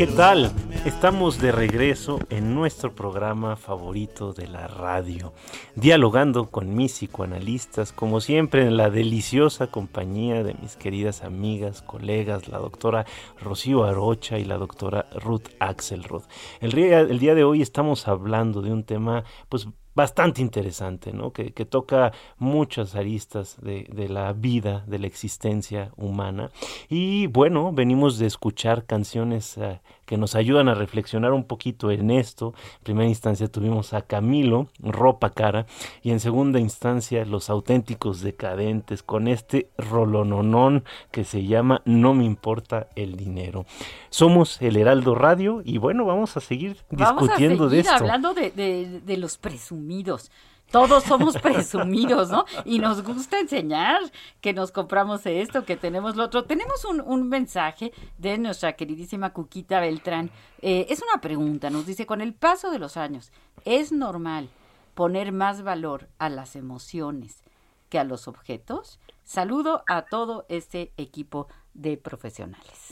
¿Qué 0.00 0.06
tal? 0.06 0.50
Estamos 0.86 1.42
de 1.42 1.52
regreso 1.52 2.20
en 2.30 2.54
nuestro 2.54 2.94
programa 2.94 3.56
favorito 3.56 4.32
de 4.32 4.46
la 4.46 4.66
radio, 4.66 5.34
dialogando 5.74 6.46
con 6.50 6.74
mis 6.74 6.92
psicoanalistas, 6.92 7.92
como 7.92 8.22
siempre 8.22 8.62
en 8.62 8.78
la 8.78 8.88
deliciosa 8.88 9.66
compañía 9.66 10.42
de 10.42 10.54
mis 10.54 10.76
queridas 10.76 11.22
amigas, 11.22 11.82
colegas, 11.82 12.48
la 12.48 12.56
doctora 12.56 13.04
Rocío 13.42 13.84
Arocha 13.84 14.38
y 14.38 14.46
la 14.46 14.56
doctora 14.56 15.06
Ruth 15.16 15.48
Axelrod. 15.58 16.22
El 16.62 16.78
el 16.78 17.18
día 17.18 17.34
de 17.34 17.44
hoy 17.44 17.60
estamos 17.60 18.08
hablando 18.08 18.62
de 18.62 18.72
un 18.72 18.84
tema, 18.84 19.24
pues 19.50 19.68
bastante 19.94 20.40
interesante, 20.40 21.12
¿no? 21.12 21.32
Que, 21.32 21.52
que 21.52 21.64
toca 21.64 22.12
muchas 22.38 22.94
aristas 22.94 23.56
de, 23.60 23.88
de, 23.92 24.08
la 24.08 24.32
vida, 24.32 24.84
de 24.86 24.98
la 24.98 25.06
existencia 25.06 25.92
humana. 25.96 26.50
Y 26.88 27.26
bueno, 27.26 27.72
venimos 27.72 28.18
de 28.18 28.26
escuchar 28.26 28.84
canciones 28.86 29.56
uh, 29.56 29.78
que 30.10 30.18
nos 30.18 30.34
ayudan 30.34 30.68
a 30.68 30.74
reflexionar 30.74 31.32
un 31.32 31.44
poquito 31.44 31.92
en 31.92 32.10
esto. 32.10 32.52
En 32.78 32.82
primera 32.82 33.08
instancia 33.08 33.46
tuvimos 33.46 33.94
a 33.94 34.02
Camilo, 34.02 34.66
Ropa 34.80 35.30
Cara, 35.30 35.66
y 36.02 36.10
en 36.10 36.18
segunda 36.18 36.58
instancia 36.58 37.24
Los 37.24 37.48
Auténticos 37.48 38.20
Decadentes, 38.20 39.04
con 39.04 39.28
este 39.28 39.70
rolononón 39.78 40.82
que 41.12 41.22
se 41.22 41.44
llama 41.44 41.80
No 41.84 42.12
me 42.12 42.24
importa 42.24 42.88
el 42.96 43.14
dinero. 43.14 43.66
Somos 44.08 44.60
el 44.60 44.76
Heraldo 44.76 45.14
Radio 45.14 45.62
y 45.64 45.78
bueno, 45.78 46.04
vamos 46.04 46.36
a 46.36 46.40
seguir 46.40 46.70
discutiendo 46.90 47.04
vamos 47.04 47.30
a 47.30 47.36
seguir 47.36 47.58
de 47.68 47.78
esto. 47.78 47.94
hablando 47.94 48.34
de, 48.34 48.50
de, 48.50 49.00
de 49.06 49.16
los 49.16 49.38
presumidos. 49.38 50.32
Todos 50.70 51.04
somos 51.04 51.36
presumidos, 51.42 52.30
¿no? 52.30 52.44
Y 52.64 52.78
nos 52.78 53.02
gusta 53.02 53.38
enseñar 53.40 54.00
que 54.40 54.52
nos 54.52 54.70
compramos 54.72 55.26
esto, 55.26 55.64
que 55.64 55.76
tenemos 55.76 56.16
lo 56.16 56.24
otro. 56.24 56.44
Tenemos 56.44 56.84
un, 56.84 57.00
un 57.00 57.28
mensaje 57.28 57.92
de 58.18 58.38
nuestra 58.38 58.74
queridísima 58.74 59.32
Cuquita 59.32 59.80
Beltrán. 59.80 60.30
Eh, 60.62 60.86
es 60.88 61.02
una 61.02 61.20
pregunta, 61.20 61.70
nos 61.70 61.86
dice, 61.86 62.06
con 62.06 62.20
el 62.20 62.34
paso 62.34 62.70
de 62.70 62.78
los 62.78 62.96
años, 62.96 63.32
¿es 63.64 63.92
normal 63.92 64.48
poner 64.94 65.32
más 65.32 65.62
valor 65.62 66.08
a 66.18 66.28
las 66.28 66.56
emociones 66.56 67.42
que 67.88 67.98
a 67.98 68.04
los 68.04 68.28
objetos? 68.28 68.98
Saludo 69.24 69.82
a 69.86 70.02
todo 70.02 70.44
este 70.48 70.92
equipo 70.96 71.48
de 71.74 71.96
profesionales. 71.96 72.89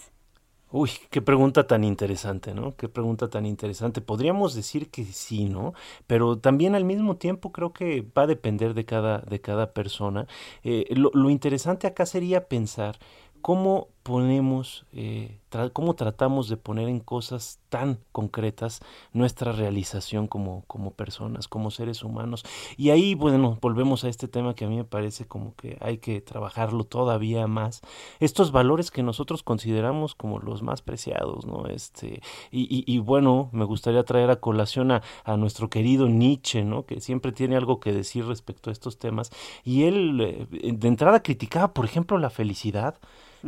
Uy, 0.70 0.90
qué 1.10 1.22
pregunta 1.22 1.66
tan 1.66 1.82
interesante, 1.82 2.52
¿no? 2.54 2.76
Qué 2.76 2.88
pregunta 2.90 3.28
tan 3.30 3.46
interesante. 3.46 4.02
Podríamos 4.02 4.54
decir 4.54 4.90
que 4.90 5.04
sí, 5.06 5.46
¿no? 5.46 5.72
Pero 6.06 6.38
también 6.38 6.74
al 6.74 6.84
mismo 6.84 7.16
tiempo 7.16 7.52
creo 7.52 7.72
que 7.72 8.02
va 8.16 8.22
a 8.22 8.26
depender 8.26 8.74
de 8.74 8.84
cada, 8.84 9.20
de 9.20 9.40
cada 9.40 9.72
persona. 9.72 10.26
Eh, 10.64 10.84
lo, 10.90 11.10
lo 11.14 11.30
interesante 11.30 11.86
acá 11.86 12.04
sería 12.04 12.48
pensar 12.48 12.98
cómo 13.40 13.88
ponemos, 14.02 14.86
eh, 14.92 15.38
cómo 15.72 15.94
tratamos 15.94 16.48
de 16.48 16.56
poner 16.56 16.88
en 16.88 17.00
cosas 17.00 17.60
tan 17.68 17.98
concretas 18.12 18.80
nuestra 19.12 19.52
realización 19.52 20.26
como, 20.26 20.64
como 20.66 20.92
personas, 20.92 21.48
como 21.48 21.70
seres 21.70 22.02
humanos. 22.02 22.44
Y 22.76 22.90
ahí, 22.90 23.14
bueno, 23.14 23.58
volvemos 23.60 24.04
a 24.04 24.08
este 24.08 24.28
tema 24.28 24.54
que 24.54 24.64
a 24.64 24.68
mí 24.68 24.76
me 24.76 24.84
parece 24.84 25.26
como 25.26 25.54
que 25.56 25.76
hay 25.80 25.98
que 25.98 26.20
trabajarlo 26.20 26.84
todavía 26.84 27.46
más. 27.46 27.82
Estos 28.20 28.52
valores 28.52 28.90
que 28.90 29.02
nosotros 29.02 29.42
consideramos 29.42 30.14
como 30.14 30.38
los 30.38 30.62
más 30.62 30.80
preciados, 30.80 31.46
¿no? 31.46 31.66
Este, 31.66 32.22
y, 32.50 32.62
y, 32.62 32.84
y 32.86 32.98
bueno, 32.98 33.50
me 33.52 33.64
gustaría 33.64 34.04
traer 34.04 34.30
a 34.30 34.36
colación 34.36 34.90
a, 34.90 35.02
a, 35.24 35.36
nuestro 35.36 35.68
querido 35.68 36.08
Nietzsche, 36.08 36.64
¿no? 36.64 36.86
Que 36.86 37.00
siempre 37.00 37.32
tiene 37.32 37.56
algo 37.56 37.80
que 37.80 37.92
decir 37.92 38.26
respecto 38.26 38.70
a 38.70 38.72
estos 38.72 38.98
temas. 38.98 39.30
Y 39.64 39.84
él, 39.84 40.20
eh, 40.20 40.72
de 40.72 40.88
entrada, 40.88 41.22
criticaba, 41.22 41.74
por 41.74 41.84
ejemplo, 41.84 42.18
la 42.18 42.30
felicidad 42.30 42.98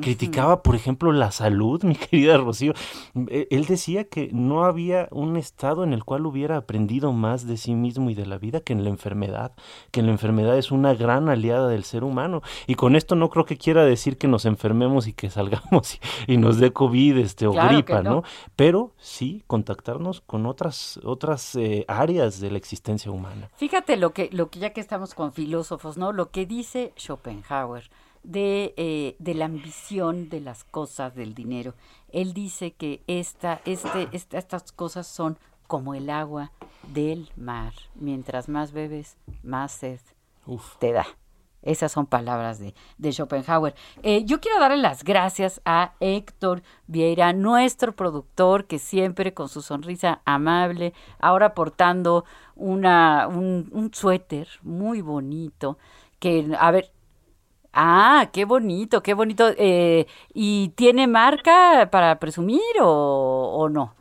criticaba, 0.00 0.62
por 0.62 0.74
ejemplo, 0.74 1.12
la 1.12 1.30
salud, 1.30 1.82
mi 1.84 1.94
querida 1.94 2.36
Rocío. 2.36 2.72
Él 3.14 3.66
decía 3.66 4.04
que 4.04 4.30
no 4.32 4.64
había 4.64 5.08
un 5.10 5.36
estado 5.36 5.84
en 5.84 5.92
el 5.92 6.04
cual 6.04 6.26
hubiera 6.26 6.56
aprendido 6.56 7.12
más 7.12 7.46
de 7.46 7.56
sí 7.56 7.74
mismo 7.74 8.10
y 8.10 8.14
de 8.14 8.26
la 8.26 8.38
vida 8.38 8.60
que 8.60 8.72
en 8.72 8.84
la 8.84 8.90
enfermedad, 8.90 9.52
que 9.90 10.02
la 10.02 10.10
enfermedad 10.10 10.56
es 10.56 10.70
una 10.70 10.94
gran 10.94 11.28
aliada 11.28 11.68
del 11.68 11.84
ser 11.84 12.04
humano. 12.04 12.42
Y 12.66 12.74
con 12.74 12.96
esto 12.96 13.14
no 13.14 13.30
creo 13.30 13.44
que 13.44 13.56
quiera 13.56 13.84
decir 13.84 14.18
que 14.18 14.28
nos 14.28 14.44
enfermemos 14.44 15.06
y 15.06 15.12
que 15.12 15.30
salgamos 15.30 15.94
y, 16.26 16.34
y 16.34 16.36
nos 16.36 16.58
dé 16.58 16.72
COVID 16.72 17.18
este, 17.18 17.46
o 17.46 17.52
claro 17.52 17.68
gripa, 17.68 18.02
no. 18.02 18.10
¿no? 18.10 18.22
Pero 18.56 18.92
sí 18.98 19.42
contactarnos 19.46 20.20
con 20.20 20.46
otras, 20.46 21.00
otras 21.04 21.54
eh, 21.56 21.84
áreas 21.88 22.40
de 22.40 22.50
la 22.50 22.58
existencia 22.58 23.10
humana. 23.10 23.50
Fíjate 23.56 23.96
lo 23.96 24.12
que, 24.12 24.28
lo 24.32 24.50
que 24.50 24.60
ya 24.60 24.70
que 24.70 24.80
estamos 24.80 25.14
con 25.14 25.32
filósofos, 25.32 25.96
¿no? 25.96 26.12
Lo 26.12 26.30
que 26.30 26.46
dice 26.46 26.92
Schopenhauer 26.96 27.90
de, 28.22 28.74
eh, 28.76 29.16
de, 29.18 29.34
la 29.34 29.46
ambición 29.46 30.28
de 30.28 30.40
las 30.40 30.64
cosas, 30.64 31.14
del 31.14 31.34
dinero. 31.34 31.74
Él 32.12 32.34
dice 32.34 32.72
que 32.72 33.02
esta, 33.06 33.60
este, 33.64 34.08
esta, 34.12 34.38
estas 34.38 34.72
cosas 34.72 35.06
son 35.06 35.38
como 35.66 35.94
el 35.94 36.10
agua 36.10 36.52
del 36.92 37.30
mar. 37.36 37.72
Mientras 37.94 38.48
más 38.48 38.72
bebes, 38.72 39.16
más 39.42 39.72
sed 39.72 40.00
Uf. 40.46 40.76
te 40.78 40.92
da. 40.92 41.06
Esas 41.62 41.92
son 41.92 42.06
palabras 42.06 42.58
de, 42.58 42.74
de 42.96 43.12
Schopenhauer. 43.12 43.74
Eh, 44.02 44.24
yo 44.24 44.40
quiero 44.40 44.58
darle 44.58 44.78
las 44.78 45.04
gracias 45.04 45.60
a 45.66 45.92
Héctor 46.00 46.62
Vieira, 46.86 47.34
nuestro 47.34 47.92
productor, 47.92 48.66
que 48.66 48.78
siempre 48.78 49.34
con 49.34 49.48
su 49.48 49.60
sonrisa 49.60 50.22
amable, 50.24 50.94
ahora 51.18 51.54
portando 51.54 52.24
una, 52.56 53.28
un, 53.28 53.68
un 53.72 53.92
suéter 53.92 54.48
muy 54.62 55.02
bonito, 55.02 55.76
que, 56.18 56.50
a 56.58 56.70
ver, 56.70 56.90
Ah, 57.72 58.30
qué 58.32 58.44
bonito, 58.44 59.02
qué 59.02 59.14
bonito. 59.14 59.48
Eh, 59.56 60.06
¿Y 60.34 60.70
tiene 60.70 61.06
marca 61.06 61.88
para 61.90 62.18
presumir 62.18 62.60
o, 62.80 62.88
o 63.56 63.68
no? 63.68 63.94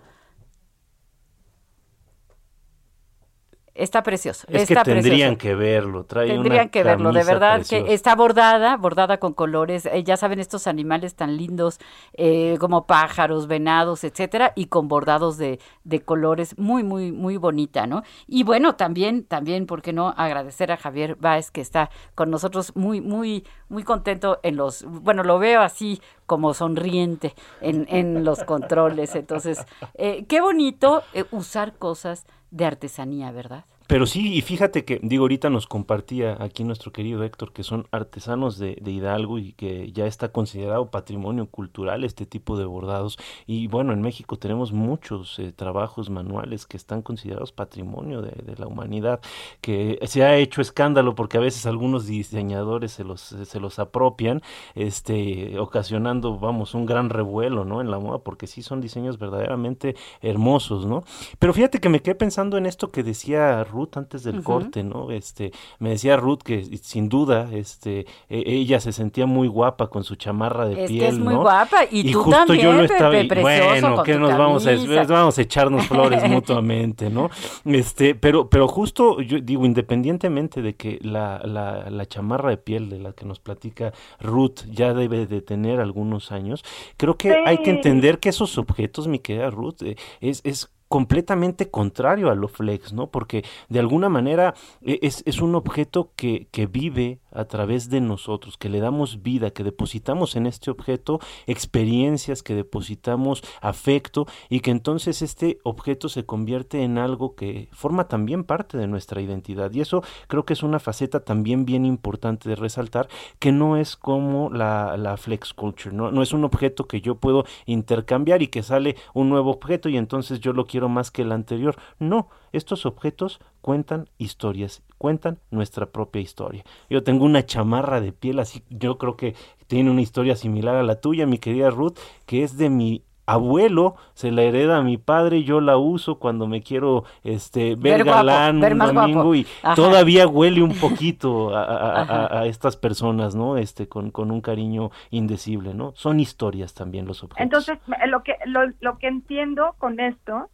Está 3.83 4.03
precioso. 4.03 4.45
Es 4.49 4.63
está 4.69 4.83
que 4.83 4.93
tendrían 4.93 5.35
precioso. 5.35 5.37
que 5.37 5.55
verlo. 5.55 6.03
Trae 6.03 6.27
Tendrían 6.27 6.63
una 6.63 6.71
que 6.71 6.83
verlo, 6.83 7.11
de 7.11 7.23
verdad 7.23 7.55
preciosa. 7.55 7.85
que 7.85 7.93
está 7.93 8.15
bordada, 8.15 8.77
bordada 8.77 9.17
con 9.17 9.33
colores, 9.33 9.85
eh, 9.85 10.03
ya 10.03 10.17
saben 10.17 10.39
estos 10.39 10.67
animales 10.67 11.15
tan 11.15 11.37
lindos 11.37 11.79
eh, 12.13 12.57
como 12.59 12.85
pájaros, 12.85 13.47
venados, 13.47 14.03
etcétera, 14.03 14.53
y 14.55 14.65
con 14.65 14.87
bordados 14.87 15.37
de, 15.37 15.59
de 15.83 16.01
colores 16.01 16.57
muy, 16.57 16.83
muy, 16.83 17.11
muy 17.11 17.37
bonita, 17.37 17.87
¿no? 17.87 18.03
Y 18.27 18.43
bueno, 18.43 18.75
también, 18.75 19.23
también, 19.23 19.65
¿por 19.65 19.81
qué 19.81 19.93
no 19.93 20.09
agradecer 20.15 20.71
a 20.71 20.77
Javier 20.77 21.15
Báez 21.15 21.51
que 21.51 21.61
está 21.61 21.89
con 22.15 22.29
nosotros 22.29 22.75
muy, 22.75 23.01
muy, 23.01 23.45
muy 23.69 23.83
contento 23.83 24.39
en 24.43 24.55
los, 24.55 24.83
bueno, 24.85 25.23
lo 25.23 25.39
veo 25.39 25.61
así 25.61 26.01
como 26.25 26.53
sonriente 26.53 27.33
en, 27.61 27.87
en 27.89 28.23
los 28.23 28.43
controles, 28.43 29.15
entonces, 29.15 29.65
eh, 29.95 30.25
qué 30.27 30.41
bonito 30.41 31.01
eh, 31.13 31.25
usar 31.31 31.73
cosas 31.77 32.25
de 32.51 32.65
artesanía, 32.65 33.31
¿verdad? 33.31 33.65
Pero 33.89 34.05
sí, 34.05 34.35
y 34.35 34.41
fíjate 34.43 34.85
que, 34.85 34.99
digo, 35.01 35.23
ahorita 35.23 35.49
nos 35.49 35.65
compartía 35.65 36.37
aquí 36.39 36.63
nuestro 36.63 36.91
querido 36.91 37.23
Héctor 37.23 37.51
que 37.53 37.63
son 37.63 37.87
artesanos 37.89 38.59
de, 38.59 38.77
de 38.79 38.91
Hidalgo 38.91 39.39
y 39.39 39.53
que 39.53 39.91
ya 39.91 40.05
está 40.05 40.31
considerado 40.31 40.91
patrimonio 40.91 41.47
cultural 41.47 42.03
este 42.03 42.27
tipo 42.27 42.55
de 42.55 42.65
bordados. 42.65 43.17
Y 43.47 43.65
bueno, 43.65 43.91
en 43.91 44.03
México 44.03 44.37
tenemos 44.37 44.73
muchos 44.73 45.39
eh, 45.39 45.53
trabajos 45.53 46.11
manuales 46.11 46.67
que 46.67 46.77
están 46.77 47.01
considerados 47.01 47.51
patrimonio 47.51 48.21
de, 48.21 48.29
de 48.29 48.55
la 48.57 48.67
humanidad, 48.67 49.21
que 49.59 49.97
se 50.05 50.23
ha 50.23 50.37
hecho 50.37 50.61
escándalo 50.61 51.15
porque 51.15 51.37
a 51.37 51.41
veces 51.41 51.65
algunos 51.65 52.05
diseñadores 52.05 52.91
se 52.91 53.03
los, 53.03 53.21
se 53.21 53.59
los 53.59 53.79
apropian, 53.79 54.43
este, 54.75 55.57
ocasionando, 55.57 56.37
vamos, 56.37 56.75
un 56.75 56.85
gran 56.85 57.09
revuelo, 57.09 57.65
¿no? 57.65 57.81
En 57.81 57.89
la 57.89 57.97
moda, 57.97 58.19
porque 58.19 58.45
sí 58.45 58.61
son 58.61 58.81
diseños 58.81 59.17
verdaderamente 59.17 59.95
hermosos, 60.21 60.85
¿no? 60.85 61.03
Pero 61.39 61.55
fíjate 61.55 61.79
que 61.79 61.89
me 61.89 62.03
quedé 62.03 62.13
pensando 62.13 62.55
en 62.59 62.67
esto 62.67 62.91
que 62.91 63.01
decía 63.01 63.63
Ruth 63.79 63.95
antes 63.95 64.23
del 64.23 64.43
corte, 64.43 64.83
¿no? 64.83 65.09
Este, 65.11 65.53
me 65.79 65.91
decía 65.91 66.17
Ruth 66.17 66.39
que 66.43 66.65
sin 66.81 67.07
duda, 67.07 67.49
este, 67.53 68.01
e- 68.27 68.43
ella 68.45 68.81
se 68.81 68.91
sentía 68.91 69.25
muy 69.25 69.47
guapa 69.47 69.87
con 69.87 70.03
su 70.03 70.15
chamarra 70.15 70.67
de 70.67 70.73
Es 70.73 70.89
que 70.89 70.97
piel, 70.97 71.13
es 71.13 71.19
muy 71.19 71.35
¿no? 71.35 71.41
guapa, 71.43 71.85
y 71.89 72.11
tú 72.11 72.23
justo 72.23 72.53
yo 72.53 72.71
también, 72.71 72.77
lo 72.77 72.83
estaba, 72.83 73.11
Pepe, 73.11 73.39
y 73.39 73.41
bueno, 73.41 74.03
que 74.03 74.17
nos 74.17 74.37
vamos 74.37 74.67
a, 74.67 75.03
vamos 75.05 75.37
a 75.37 75.41
echarnos 75.41 75.87
flores 75.87 76.21
mutuamente, 76.29 77.09
¿no? 77.09 77.29
Este, 77.63 78.15
pero, 78.15 78.49
pero 78.49 78.67
justo, 78.67 79.21
yo 79.21 79.39
digo, 79.39 79.65
independientemente 79.65 80.61
de 80.61 80.75
que 80.75 80.99
la, 81.01 81.39
la, 81.45 81.89
la 81.89 82.05
chamarra 82.05 82.49
de 82.49 82.57
piel 82.57 82.89
de 82.89 82.99
la 82.99 83.13
que 83.13 83.25
nos 83.25 83.39
platica 83.39 83.93
Ruth 84.19 84.65
ya 84.69 84.93
debe 84.93 85.25
de 85.25 85.41
tener 85.41 85.79
algunos 85.79 86.33
años, 86.33 86.65
creo 86.97 87.15
que 87.15 87.33
hay 87.45 87.59
que 87.59 87.69
entender 87.69 88.19
que 88.19 88.27
esos 88.27 88.57
objetos, 88.57 89.07
mi 89.07 89.19
querida 89.19 89.49
Ruth, 89.49 89.81
eh, 89.83 89.95
es, 90.19 90.41
es 90.43 90.69
completamente 90.89 91.69
contrario 91.69 92.29
a 92.29 92.35
lo 92.35 92.49
flex, 92.49 92.91
¿no? 92.93 93.07
Porque 93.07 93.45
de 93.69 93.79
alguna 93.79 94.09
manera 94.09 94.55
e- 94.81 94.99
es, 95.03 95.23
es 95.25 95.41
un 95.41 95.55
objeto 95.55 96.11
que, 96.17 96.47
que 96.51 96.65
vive 96.65 97.19
a 97.31 97.45
través 97.45 97.89
de 97.89 98.01
nosotros, 98.01 98.57
que 98.57 98.69
le 98.69 98.79
damos 98.79 99.21
vida, 99.21 99.51
que 99.51 99.63
depositamos 99.63 100.35
en 100.35 100.45
este 100.45 100.71
objeto 100.71 101.19
experiencias, 101.47 102.43
que 102.43 102.55
depositamos 102.55 103.43
afecto 103.61 104.27
y 104.49 104.61
que 104.61 104.71
entonces 104.71 105.21
este 105.21 105.59
objeto 105.63 106.09
se 106.09 106.25
convierte 106.25 106.83
en 106.83 106.97
algo 106.97 107.35
que 107.35 107.69
forma 107.71 108.07
también 108.07 108.43
parte 108.43 108.77
de 108.77 108.87
nuestra 108.87 109.21
identidad. 109.21 109.71
Y 109.71 109.81
eso 109.81 110.03
creo 110.27 110.45
que 110.45 110.53
es 110.53 110.63
una 110.63 110.79
faceta 110.79 111.21
también 111.21 111.65
bien 111.65 111.85
importante 111.85 112.49
de 112.49 112.55
resaltar, 112.55 113.07
que 113.39 113.51
no 113.51 113.77
es 113.77 113.95
como 113.95 114.49
la, 114.49 114.97
la 114.97 115.17
flex 115.17 115.53
culture, 115.53 115.95
¿no? 115.95 116.11
no 116.11 116.21
es 116.21 116.33
un 116.33 116.43
objeto 116.43 116.87
que 116.87 117.01
yo 117.01 117.15
puedo 117.15 117.45
intercambiar 117.65 118.41
y 118.41 118.47
que 118.47 118.63
sale 118.63 118.95
un 119.13 119.29
nuevo 119.29 119.51
objeto 119.51 119.89
y 119.89 119.97
entonces 119.97 120.39
yo 120.39 120.53
lo 120.53 120.65
quiero 120.65 120.89
más 120.89 121.11
que 121.11 121.23
el 121.23 121.31
anterior. 121.31 121.75
No, 121.99 122.29
estos 122.51 122.85
objetos 122.85 123.39
cuentan 123.61 124.09
historias, 124.17 124.83
cuentan 124.97 125.39
nuestra 125.51 125.87
propia 125.87 126.21
historia. 126.21 126.63
Yo 126.89 127.03
tengo 127.03 127.25
una 127.25 127.45
chamarra 127.45 128.01
de 128.01 128.11
piel 128.13 128.39
así, 128.39 128.63
yo 128.69 128.97
creo 128.97 129.15
que 129.17 129.35
tiene 129.67 129.91
una 129.91 130.01
historia 130.01 130.35
similar 130.35 130.75
a 130.75 130.83
la 130.83 130.99
tuya, 131.01 131.25
mi 131.27 131.37
querida 131.37 131.69
Ruth, 131.69 131.97
que 132.25 132.43
es 132.43 132.57
de 132.57 132.69
mi 132.69 133.03
abuelo, 133.27 133.95
se 134.15 134.31
la 134.31 134.41
hereda 134.41 134.77
a 134.77 134.81
mi 134.81 134.97
padre, 134.97 135.43
yo 135.43 135.61
la 135.61 135.77
uso 135.77 136.17
cuando 136.17 136.47
me 136.47 136.63
quiero 136.63 137.03
este 137.23 137.75
ver, 137.75 137.97
Ver 137.99 138.03
guapo, 138.05 138.17
galán 138.25 138.59
ver 138.59 138.73
un 138.73 138.79
domingo 138.79 139.13
guapo. 139.21 139.35
y 139.35 139.45
Ajá. 139.61 139.75
todavía 139.75 140.27
huele 140.27 140.63
un 140.63 140.73
poquito 140.73 141.49
a, 141.55 141.63
a- 141.63 141.75
a- 141.75 142.01
Ajá. 142.01 142.39
a 142.39 142.45
estas 142.47 142.75
personas, 142.75 143.35
¿no? 143.35 143.57
Este 143.57 143.87
con, 143.87 144.09
con 144.09 144.31
un 144.31 144.41
cariño 144.41 144.89
indecible, 145.11 145.75
¿no? 145.75 145.91
Son 145.95 146.19
historias 146.19 146.73
también 146.73 147.05
los 147.05 147.23
objetos. 147.23 147.43
Entonces, 147.43 147.77
lo 148.07 148.23
que, 148.23 148.33
lo, 148.47 148.61
lo 148.79 148.97
que 148.97 149.05
entiendo 149.07 149.75
con 149.77 149.99
esto 149.99 150.49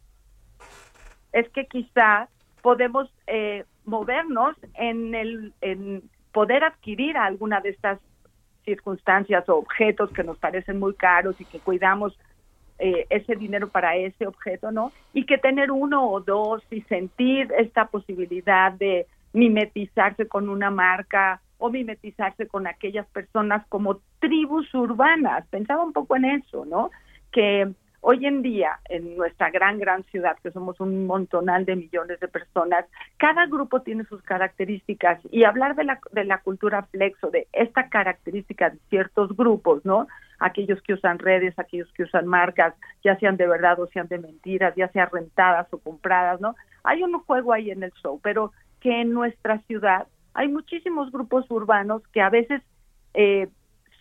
es 1.36 1.46
que 1.50 1.66
quizás 1.66 2.30
podemos 2.62 3.12
eh, 3.26 3.64
movernos 3.84 4.56
en 4.74 5.14
el 5.14 5.52
en 5.60 6.02
poder 6.32 6.64
adquirir 6.64 7.18
alguna 7.18 7.60
de 7.60 7.70
estas 7.70 7.98
circunstancias 8.64 9.46
o 9.48 9.56
objetos 9.56 10.10
que 10.12 10.24
nos 10.24 10.38
parecen 10.38 10.78
muy 10.78 10.94
caros 10.94 11.38
y 11.38 11.44
que 11.44 11.60
cuidamos 11.60 12.18
eh, 12.78 13.06
ese 13.10 13.36
dinero 13.36 13.68
para 13.68 13.96
ese 13.96 14.26
objeto, 14.26 14.72
¿no? 14.72 14.92
Y 15.12 15.26
que 15.26 15.36
tener 15.36 15.70
uno 15.70 16.10
o 16.10 16.20
dos 16.20 16.62
y 16.70 16.80
sentir 16.82 17.52
esta 17.58 17.86
posibilidad 17.88 18.72
de 18.72 19.06
mimetizarse 19.34 20.26
con 20.28 20.48
una 20.48 20.70
marca 20.70 21.42
o 21.58 21.68
mimetizarse 21.68 22.46
con 22.48 22.66
aquellas 22.66 23.06
personas 23.08 23.66
como 23.68 24.00
tribus 24.20 24.72
urbanas. 24.74 25.46
Pensaba 25.48 25.84
un 25.84 25.92
poco 25.92 26.16
en 26.16 26.24
eso, 26.24 26.64
¿no? 26.64 26.90
Que 27.30 27.68
hoy 28.00 28.26
en 28.26 28.42
día, 28.42 28.78
en 28.88 29.16
nuestra 29.16 29.50
gran, 29.50 29.78
gran 29.78 30.04
ciudad, 30.04 30.36
que 30.42 30.50
somos 30.50 30.78
un 30.80 31.06
montonal 31.06 31.64
de 31.64 31.76
millones 31.76 32.20
de 32.20 32.28
personas, 32.28 32.84
cada 33.16 33.46
grupo 33.46 33.82
tiene 33.82 34.04
sus 34.04 34.22
características 34.22 35.20
y 35.30 35.44
hablar 35.44 35.74
de 35.76 35.84
la, 35.84 36.00
de 36.12 36.24
la 36.24 36.38
cultura 36.38 36.82
flexo, 36.84 37.30
de 37.30 37.48
esta 37.52 37.88
característica 37.88 38.70
de 38.70 38.78
ciertos 38.88 39.36
grupos, 39.36 39.84
¿no? 39.84 40.06
Aquellos 40.38 40.80
que 40.82 40.94
usan 40.94 41.18
redes, 41.18 41.58
aquellos 41.58 41.90
que 41.92 42.02
usan 42.04 42.26
marcas, 42.26 42.74
ya 43.02 43.18
sean 43.18 43.36
de 43.36 43.46
verdad 43.46 43.80
o 43.80 43.86
sean 43.86 44.08
de 44.08 44.18
mentiras, 44.18 44.74
ya 44.76 44.88
sean 44.88 45.08
rentadas 45.10 45.66
o 45.72 45.78
compradas, 45.78 46.40
¿no? 46.40 46.54
Hay 46.84 47.02
un 47.02 47.18
juego 47.20 47.52
ahí 47.52 47.70
en 47.70 47.82
el 47.82 47.92
show, 48.02 48.20
pero 48.22 48.52
que 48.80 49.00
en 49.00 49.12
nuestra 49.12 49.58
ciudad 49.60 50.06
hay 50.34 50.48
muchísimos 50.48 51.10
grupos 51.10 51.50
urbanos 51.50 52.02
que 52.12 52.20
a 52.20 52.28
veces 52.28 52.62
eh, 53.14 53.48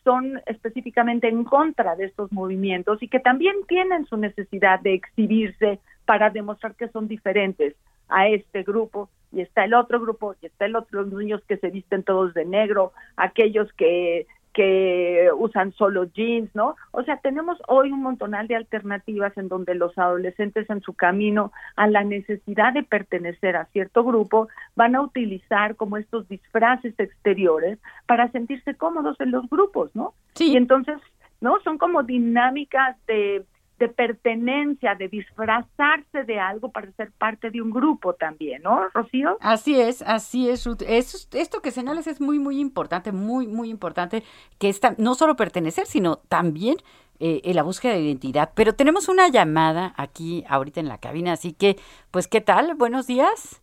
son 0.06 0.40
específicamente 0.46 1.28
en 1.28 1.44
contra 1.44 1.96
de 1.96 2.06
estos 2.06 2.32
movimientos 2.32 3.02
y 3.04 3.10
que 3.10 3.20
también 3.20 3.56
tienen 3.68 4.06
su 4.06 4.16
necesidad 4.16 4.80
de 4.80 4.94
exhibirse 4.94 5.80
para 6.06 6.30
demostrar 6.30 6.76
que 6.76 6.88
son 6.90 7.08
diferentes 7.10 7.76
a 8.08 8.28
este 8.28 8.64
grupo. 8.64 9.10
Y 9.34 9.42
está 9.42 9.66
el 9.66 9.74
otro 9.74 10.00
grupo 10.00 10.36
y 10.42 10.46
está 10.46 10.66
el 10.66 10.76
otro 10.78 11.02
los 11.02 11.12
niños 11.12 11.42
que 11.48 11.58
se 11.58 11.70
visten 11.70 12.04
todos 12.04 12.34
de 12.34 12.46
negro, 12.46 12.94
aquellos 13.18 13.74
que 13.74 14.28
que 14.56 15.30
usan 15.38 15.74
solo 15.74 16.06
jeans, 16.06 16.50
¿no? 16.56 16.78
O 16.92 17.04
sea, 17.04 17.18
tenemos 17.18 17.58
hoy 17.68 17.92
un 17.92 18.02
montonal 18.02 18.48
de 18.48 18.56
alternativas 18.56 19.38
en 19.38 19.50
donde 19.50 19.76
los 19.76 19.96
adolescentes 19.98 20.70
en 20.70 20.82
su 20.82 20.94
camino 20.94 21.52
a 21.76 21.88
la 21.88 22.06
necesidad 22.06 22.72
de 22.74 22.84
pertenecer 22.84 23.58
a 23.58 23.66
cierto 23.66 24.06
grupo 24.06 24.48
van 24.74 24.96
a 24.96 25.02
utilizar 25.02 25.76
como 25.76 25.98
estos 25.98 26.28
disfraces 26.30 26.98
exteriores 26.98 27.80
para 28.08 28.32
sentirse 28.32 28.76
cómodos 28.76 29.20
en 29.20 29.32
los 29.32 29.48
grupos, 29.50 29.92
¿no? 29.94 30.14
Sí. 30.36 30.54
Y 30.54 30.56
entonces, 30.56 31.02
¿no? 31.42 31.60
Son 31.66 31.78
como 31.78 32.04
dinámicas 32.04 32.96
de, 33.08 33.44
de 33.80 33.90
pertenencia, 33.90 34.96
de 34.96 35.08
disfrazarse 35.10 36.24
de 36.26 36.40
algo 36.40 36.72
para 36.72 36.92
ser 36.94 37.12
parte 37.12 37.52
de 37.52 37.62
un 37.62 37.72
grupo 37.72 38.14
también, 38.14 38.62
¿no, 38.64 38.88
Rocío? 38.94 39.38
Así 39.42 39.80
es, 39.80 40.02
así 40.02 40.50
es. 40.50 40.66
Eso- 40.88 41.28
esto 41.34 41.62
que 41.62 41.72
señalas 41.72 42.08
es 42.08 42.22
muy, 42.22 42.40
muy 42.40 42.60
importante, 42.60 43.12
muy, 43.12 43.48
muy 43.48 43.70
importante, 43.70 44.24
que 44.60 44.70
está 44.70 44.96
no 44.98 45.16
solo 45.16 45.36
pertenecer, 45.36 45.86
sino 45.88 46.18
también 46.18 46.78
eh, 47.20 47.42
en 47.46 47.56
la 47.56 47.64
búsqueda 47.64 47.94
de 47.94 48.02
identidad. 48.02 48.52
Pero 48.56 48.76
tenemos 48.76 49.08
una 49.08 49.30
llamada 49.30 49.94
aquí 49.98 50.44
ahorita 50.50 50.80
en 50.82 50.88
la 50.90 50.98
cabina, 50.98 51.32
así 51.34 51.54
que, 51.54 51.78
pues, 52.12 52.28
¿qué 52.28 52.42
tal? 52.42 52.76
Buenos 52.76 53.08
días. 53.08 53.62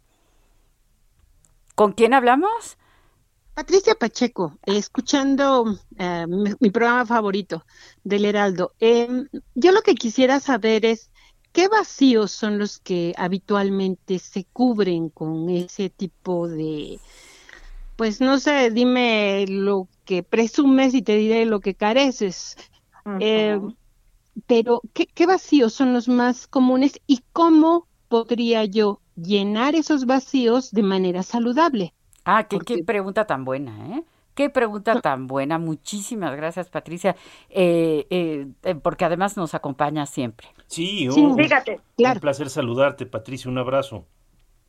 ¿Con 1.75 1.93
quién 1.93 2.15
hablamos? 2.15 2.79
Patricia 3.55 3.95
Pacheco, 3.95 4.59
escuchando 4.65 5.79
eh, 5.99 6.27
mi, 6.27 6.51
mi 6.59 6.71
programa 6.71 7.05
favorito 7.05 7.65
del 8.03 8.25
Heraldo. 8.25 8.73
Em, 8.81 9.29
yo 9.55 9.73
lo 9.73 9.83
que 9.83 9.95
quisiera 9.95 10.41
saber 10.41 10.87
es 10.87 11.11
qué 11.53 11.69
vacíos 11.69 12.33
son 12.33 12.59
los 12.59 12.79
que 12.79 13.13
habitualmente 13.17 14.19
se 14.19 14.47
cubren 14.53 15.11
con 15.11 15.51
ese 15.51 15.91
tipo 15.91 16.49
de, 16.49 16.99
pues 17.97 18.21
no 18.21 18.39
sé, 18.39 18.71
dime 18.71 19.47
lo 19.49 19.89
que 20.05 20.23
presumes 20.23 20.95
y 20.95 21.03
te 21.03 21.17
diré 21.17 21.45
lo 21.45 21.61
que 21.61 21.75
careces. 21.75 22.57
Eh, 23.21 23.61
pero 24.47 24.81
¿qué, 24.95 25.07
qué 25.07 25.27
vacíos 25.27 25.75
son 25.75 25.93
los 25.93 26.09
más 26.09 26.47
comunes 26.47 26.95
y 27.07 27.21
cómo 27.33 27.87
podría 28.09 28.65
yo 28.65 29.03
llenar 29.15 29.75
esos 29.75 30.07
vacíos 30.07 30.71
de 30.71 30.83
manera 30.83 31.23
saludable? 31.23 31.95
Ah, 32.25 32.45
qué, 32.45 32.59
qué 32.59 32.83
pregunta 32.85 33.27
tan 33.27 33.45
buena, 33.45 33.97
¿eh? 33.97 34.05
Qué 34.35 34.49
pregunta 34.49 35.01
tan 35.01 35.27
buena. 35.27 35.59
Muchísimas 35.59 36.35
gracias, 36.37 36.71
Patricia, 36.71 37.15
eh, 37.51 38.07
eh, 38.09 38.47
eh, 38.63 38.75
porque 38.77 39.05
además 39.05 39.37
nos 39.37 39.55
acompaña 39.55 40.07
siempre. 40.07 40.49
Sí, 40.67 41.09
Sí, 41.11 41.27
oh, 41.27 41.37
Fíjate, 41.37 41.81
un 41.99 42.21
placer 42.21 42.49
saludarte, 42.49 43.05
Patricia, 43.05 43.51
un 43.51 43.59
abrazo. 43.59 44.07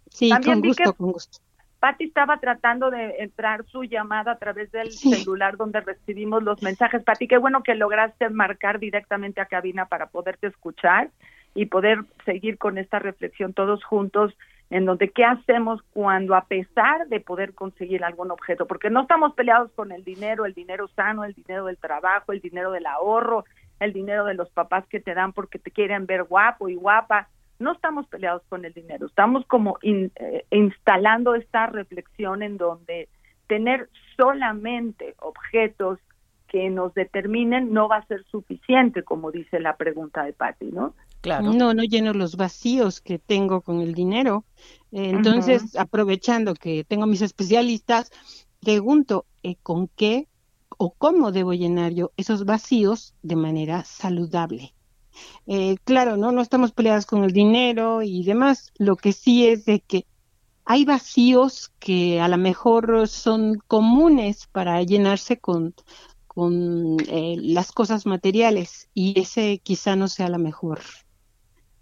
Sí, 0.10 0.30
con 0.44 0.62
gusto, 0.62 0.94
con 0.94 1.12
gusto. 1.14 1.40
Patti 1.80 2.06
estaba 2.06 2.40
tratando 2.40 2.92
de 2.92 3.16
entrar 3.20 3.66
su 3.66 3.84
llamada 3.84 4.34
a 4.34 4.38
través 4.38 4.72
del 4.72 4.92
celular 4.92 5.58
donde 5.58 5.82
recibimos 5.82 6.42
los 6.44 6.62
mensajes. 6.62 7.04
Patti, 7.04 7.28
qué 7.28 7.38
bueno 7.38 7.64
que 7.64 7.76
lograste 7.76 8.30
marcar 8.30 8.80
directamente 8.80 9.42
a 9.42 9.48
cabina 9.48 9.88
para 9.88 10.08
poderte 10.08 10.48
escuchar 10.48 11.10
y 11.56 11.66
poder 11.66 12.06
seguir 12.26 12.58
con 12.58 12.78
esta 12.78 13.00
reflexión 13.00 13.54
todos 13.54 13.84
juntos 13.84 14.34
en 14.74 14.86
donde 14.86 15.12
qué 15.12 15.24
hacemos 15.24 15.84
cuando 15.92 16.34
a 16.34 16.46
pesar 16.46 17.08
de 17.08 17.20
poder 17.20 17.54
conseguir 17.54 18.04
algún 18.04 18.32
objeto, 18.32 18.66
porque 18.66 18.90
no 18.90 19.04
estamos 19.04 19.36
peleados 19.36 19.72
con 19.74 19.92
el 19.92 20.04
dinero, 20.04 20.48
el 20.48 20.56
dinero 20.56 20.88
sano, 20.96 21.24
el 21.24 21.36
dinero 21.36 21.66
del 21.66 21.78
trabajo, 21.78 22.32
el 22.32 22.40
dinero 22.40 22.72
del 22.72 22.88
ahorro, 22.88 23.46
el 23.80 23.94
dinero 23.94 24.26
de 24.26 24.34
los 24.34 24.50
papás 24.50 24.84
que 24.88 25.00
te 25.00 25.14
dan 25.14 25.32
porque 25.32 25.60
te 25.60 25.70
quieren 25.70 26.08
ver 26.08 26.24
guapo 26.24 26.70
y 26.70 26.76
guapa, 26.76 27.30
no 27.60 27.74
estamos 27.74 28.08
peleados 28.08 28.42
con 28.50 28.66
el 28.66 28.74
dinero, 28.74 29.06
estamos 29.06 29.46
como 29.46 29.78
eh, 29.84 30.10
instalando 30.50 31.36
esta 31.36 31.68
reflexión 31.68 32.42
en 32.42 32.58
donde 32.58 33.10
tener 33.46 33.90
solamente 34.18 35.14
objetos 35.20 36.00
que 36.48 36.72
nos 36.72 36.96
determinen 36.96 37.74
no 37.74 37.88
va 37.88 37.98
a 37.98 38.08
ser 38.08 38.24
suficiente, 38.24 39.04
como 39.04 39.30
dice 39.30 39.60
la 39.60 39.78
pregunta 39.78 40.24
de 40.24 40.34
Patti, 40.34 40.72
¿no? 40.72 40.96
Claro. 41.24 41.54
No, 41.54 41.74
no 41.74 41.84
lleno 41.84 42.12
los 42.12 42.36
vacíos 42.36 43.00
que 43.00 43.18
tengo 43.18 43.62
con 43.62 43.80
el 43.80 43.94
dinero. 43.94 44.44
Entonces, 44.92 45.78
aprovechando 45.78 46.54
que 46.54 46.84
tengo 46.84 47.06
mis 47.06 47.22
especialistas, 47.22 48.12
pregunto, 48.60 49.26
eh, 49.42 49.56
¿con 49.64 49.88
qué 49.88 50.28
o 50.78 50.94
cómo 50.94 51.32
debo 51.32 51.54
llenar 51.54 51.94
yo 51.94 52.12
esos 52.18 52.44
vacíos 52.44 53.14
de 53.22 53.38
manera 53.38 53.86
saludable? 53.86 54.76
Eh, 55.48 55.78
claro, 55.86 56.18
¿no? 56.18 56.34
No 56.34 56.42
estamos 56.42 56.74
peleadas 56.74 57.06
con 57.06 57.24
el 57.24 57.32
dinero 57.32 58.02
y 58.02 58.26
demás. 58.26 58.74
Lo 58.78 58.98
que 58.98 59.14
sí 59.14 59.48
es 59.48 59.64
de 59.64 59.80
que 59.80 60.06
hay 60.66 60.84
vacíos 60.84 61.72
que 61.80 62.20
a 62.20 62.28
lo 62.28 62.38
mejor 62.38 63.08
son 63.08 63.60
comunes 63.68 64.48
para 64.52 64.84
llenarse 64.84 65.40
con, 65.40 65.74
con 66.28 66.98
eh, 67.08 67.38
las 67.40 67.72
cosas 67.72 68.06
materiales 68.06 68.90
y 68.94 69.18
ese 69.18 69.60
quizá 69.64 69.96
no 69.96 70.10
sea 70.10 70.28
la 70.28 70.38
mejor 70.38 70.82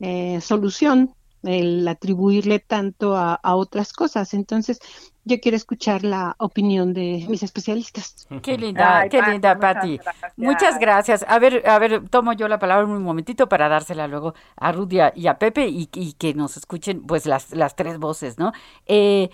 eh, 0.01 0.41
solución 0.41 1.13
el 1.43 1.87
atribuirle 1.87 2.59
tanto 2.59 3.15
a, 3.15 3.39
otras 3.43 3.93
cosas. 3.93 4.33
Entonces, 4.33 4.79
yo 5.25 5.39
quiero 5.39 5.55
escuchar 5.57 6.03
la 6.03 6.35
opinión 6.37 6.93
de 6.93 7.25
mis 7.29 7.43
especialistas. 7.43 8.27
Qué 8.43 8.57
linda, 8.57 9.07
qué 9.09 9.21
linda, 9.21 9.57
Patti. 9.57 9.99
Muchas 10.37 10.79
gracias. 10.79 11.25
A 11.27 11.39
ver, 11.39 11.67
a 11.67 11.79
ver, 11.79 12.07
tomo 12.09 12.33
yo 12.33 12.47
la 12.47 12.59
palabra 12.59 12.85
un 12.85 13.03
momentito 13.03 13.47
para 13.47 13.69
dársela 13.69 14.07
luego 14.07 14.33
a 14.55 14.71
Rudia 14.71 15.13
y 15.15 15.27
a 15.27 15.37
Pepe 15.37 15.67
y, 15.67 15.87
que 15.87 16.33
nos 16.33 16.57
escuchen 16.57 17.01
pues 17.01 17.25
las, 17.25 17.51
las 17.51 17.75
tres 17.75 17.97
voces, 17.97 18.37
¿no? 18.37 18.51
Eh, 18.85 19.29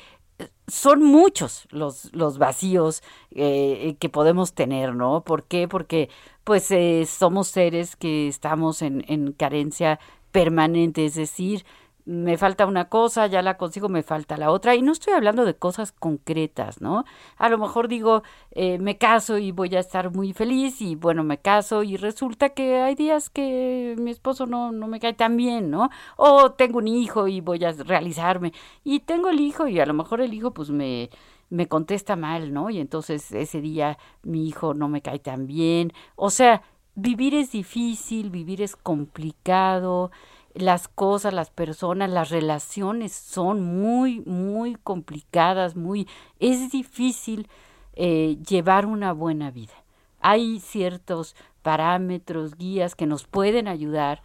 son 0.67 1.01
muchos 1.01 1.67
los, 1.71 2.13
los 2.13 2.37
vacíos 2.37 3.01
eh, 3.31 3.95
que 3.99 4.09
podemos 4.09 4.53
tener, 4.53 4.95
¿no? 4.95 5.21
¿Por 5.21 5.45
qué? 5.45 5.67
Porque 5.67 6.09
pues 6.43 6.69
eh, 6.71 7.05
somos 7.05 7.47
seres 7.47 7.95
que 7.95 8.27
estamos 8.27 8.81
en, 8.81 9.03
en 9.07 9.31
carencia 9.33 9.99
permanente, 10.31 11.05
es 11.05 11.15
decir, 11.15 11.65
me 12.07 12.37
falta 12.37 12.65
una 12.65 12.87
cosa, 12.87 13.27
ya 13.27 13.41
la 13.41 13.57
consigo, 13.57 13.89
me 13.89 14.01
falta 14.01 14.37
la 14.37 14.49
otra. 14.49 14.75
Y 14.75 14.81
no 14.81 14.93
estoy 14.93 15.13
hablando 15.13 15.43
de 15.43 15.57
cosas 15.57 15.91
concretas, 15.91 16.79
¿no? 16.81 17.03
A 17.37 17.49
lo 17.49 17.57
mejor 17.57 17.89
digo, 17.89 18.23
eh, 18.51 18.79
me 18.79 18.97
caso 18.97 19.37
y 19.37 19.51
voy 19.51 19.75
a 19.75 19.81
estar 19.81 20.13
muy 20.15 20.31
feliz 20.31 20.81
y 20.81 20.95
bueno, 20.95 21.25
me 21.25 21.37
caso 21.39 21.83
y 21.83 21.97
resulta 21.97 22.49
que 22.49 22.77
hay 22.77 22.95
días 22.95 23.29
que 23.29 23.95
mi 23.99 24.11
esposo 24.11 24.45
no, 24.45 24.71
no 24.71 24.87
me 24.87 25.01
cae 25.01 25.13
tan 25.15 25.35
bien, 25.35 25.69
¿no? 25.69 25.89
O 26.15 26.51
tengo 26.53 26.77
un 26.79 26.87
hijo 26.87 27.27
y 27.27 27.41
voy 27.41 27.65
a 27.65 27.73
realizarme. 27.73 28.53
Y 28.85 29.01
tengo 29.01 29.27
el 29.27 29.41
hijo 29.41 29.67
y 29.67 29.79
a 29.81 29.85
lo 29.85 29.93
mejor 29.93 30.21
el 30.21 30.33
hijo 30.33 30.51
pues 30.53 30.69
me 30.69 31.09
me 31.49 31.67
contesta 31.67 32.15
mal, 32.15 32.53
¿no? 32.53 32.69
Y 32.69 32.79
entonces 32.79 33.31
ese 33.31 33.61
día 33.61 33.97
mi 34.23 34.47
hijo 34.47 34.73
no 34.73 34.89
me 34.89 35.01
cae 35.01 35.19
tan 35.19 35.47
bien. 35.47 35.93
O 36.15 36.29
sea, 36.29 36.61
vivir 36.97 37.35
es 37.35 37.51
difícil, 37.51 38.29
vivir 38.31 38.61
es 38.61 38.75
complicado 38.75 40.11
las 40.53 40.87
cosas, 40.87 41.33
las 41.33 41.51
personas, 41.51 42.09
las 42.09 42.29
relaciones 42.29 43.13
son 43.13 43.63
muy, 43.63 44.21
muy 44.21 44.75
complicadas, 44.75 45.75
muy, 45.75 46.07
es 46.39 46.71
difícil 46.71 47.47
eh, 47.93 48.37
llevar 48.47 48.87
una 48.87 49.13
buena 49.13 49.51
vida. 49.51 49.73
Hay 50.19 50.59
ciertos 50.59 51.35
parámetros, 51.61 52.57
guías 52.57 52.95
que 52.95 53.05
nos 53.05 53.25
pueden 53.25 53.67
ayudar 53.67 54.23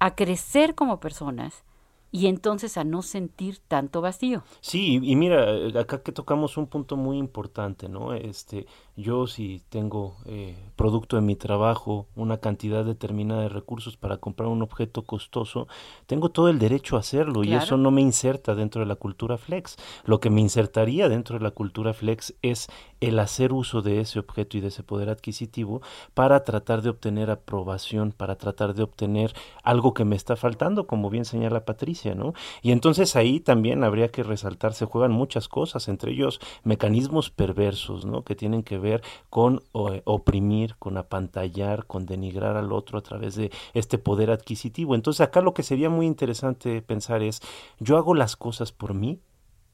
a 0.00 0.16
crecer 0.16 0.74
como 0.74 0.98
personas 0.98 1.62
y 2.10 2.26
entonces 2.26 2.76
a 2.76 2.84
no 2.84 3.02
sentir 3.02 3.58
tanto 3.68 4.00
vacío. 4.00 4.42
Sí, 4.60 4.98
y 5.00 5.14
mira, 5.14 5.46
acá 5.78 6.02
que 6.02 6.10
tocamos 6.10 6.56
un 6.56 6.66
punto 6.66 6.96
muy 6.96 7.18
importante, 7.18 7.88
¿no? 7.88 8.14
Este, 8.14 8.66
yo 8.98 9.28
si 9.28 9.62
tengo 9.68 10.16
eh, 10.26 10.56
producto 10.74 11.14
de 11.14 11.22
mi 11.22 11.36
trabajo, 11.36 12.08
una 12.16 12.38
cantidad 12.38 12.84
determinada 12.84 13.42
de 13.42 13.48
recursos 13.48 13.96
para 13.96 14.16
comprar 14.16 14.48
un 14.48 14.60
objeto 14.60 15.02
costoso, 15.02 15.68
tengo 16.06 16.30
todo 16.30 16.48
el 16.48 16.58
derecho 16.58 16.96
a 16.96 17.00
hacerlo 17.00 17.44
y 17.44 17.54
eso 17.54 17.76
no 17.76 17.92
me 17.92 18.00
inserta 18.00 18.56
dentro 18.56 18.80
de 18.80 18.86
la 18.86 18.96
cultura 18.96 19.38
flex. 19.38 19.76
Lo 20.04 20.18
que 20.18 20.30
me 20.30 20.40
insertaría 20.40 21.08
dentro 21.08 21.38
de 21.38 21.44
la 21.44 21.52
cultura 21.52 21.94
flex 21.94 22.34
es 22.42 22.66
el 23.00 23.20
hacer 23.20 23.52
uso 23.52 23.82
de 23.82 24.00
ese 24.00 24.18
objeto 24.18 24.58
y 24.58 24.60
de 24.60 24.68
ese 24.68 24.82
poder 24.82 25.10
adquisitivo 25.10 25.80
para 26.14 26.42
tratar 26.42 26.82
de 26.82 26.90
obtener 26.90 27.30
aprobación, 27.30 28.10
para 28.10 28.34
tratar 28.34 28.74
de 28.74 28.82
obtener 28.82 29.32
algo 29.62 29.94
que 29.94 30.04
me 30.04 30.16
está 30.16 30.34
faltando, 30.34 30.88
como 30.88 31.08
bien 31.08 31.24
señala 31.24 31.64
Patricia, 31.64 32.16
¿no? 32.16 32.32
Y 32.62 32.72
entonces 32.72 33.14
ahí 33.14 33.38
también 33.38 33.84
habría 33.84 34.08
que 34.08 34.24
resaltar, 34.24 34.74
se 34.74 34.86
juegan 34.86 35.12
muchas 35.12 35.46
cosas, 35.46 35.86
entre 35.86 36.10
ellos 36.10 36.40
mecanismos 36.64 37.30
perversos, 37.30 38.04
¿no? 38.04 38.22
Que 38.22 38.34
tienen 38.34 38.64
que 38.64 38.78
ver 38.78 38.87
con 39.30 39.62
oprimir, 39.72 40.76
con 40.76 40.96
apantallar, 40.96 41.86
con 41.86 42.06
denigrar 42.06 42.56
al 42.56 42.72
otro 42.72 42.98
a 42.98 43.02
través 43.02 43.34
de 43.34 43.50
este 43.74 43.98
poder 43.98 44.30
adquisitivo. 44.30 44.94
Entonces 44.94 45.20
acá 45.20 45.40
lo 45.40 45.54
que 45.54 45.62
sería 45.62 45.90
muy 45.90 46.06
interesante 46.06 46.82
pensar 46.82 47.22
es, 47.22 47.40
yo 47.78 47.96
hago 47.96 48.14
las 48.14 48.36
cosas 48.36 48.72
por 48.72 48.94
mí, 48.94 49.20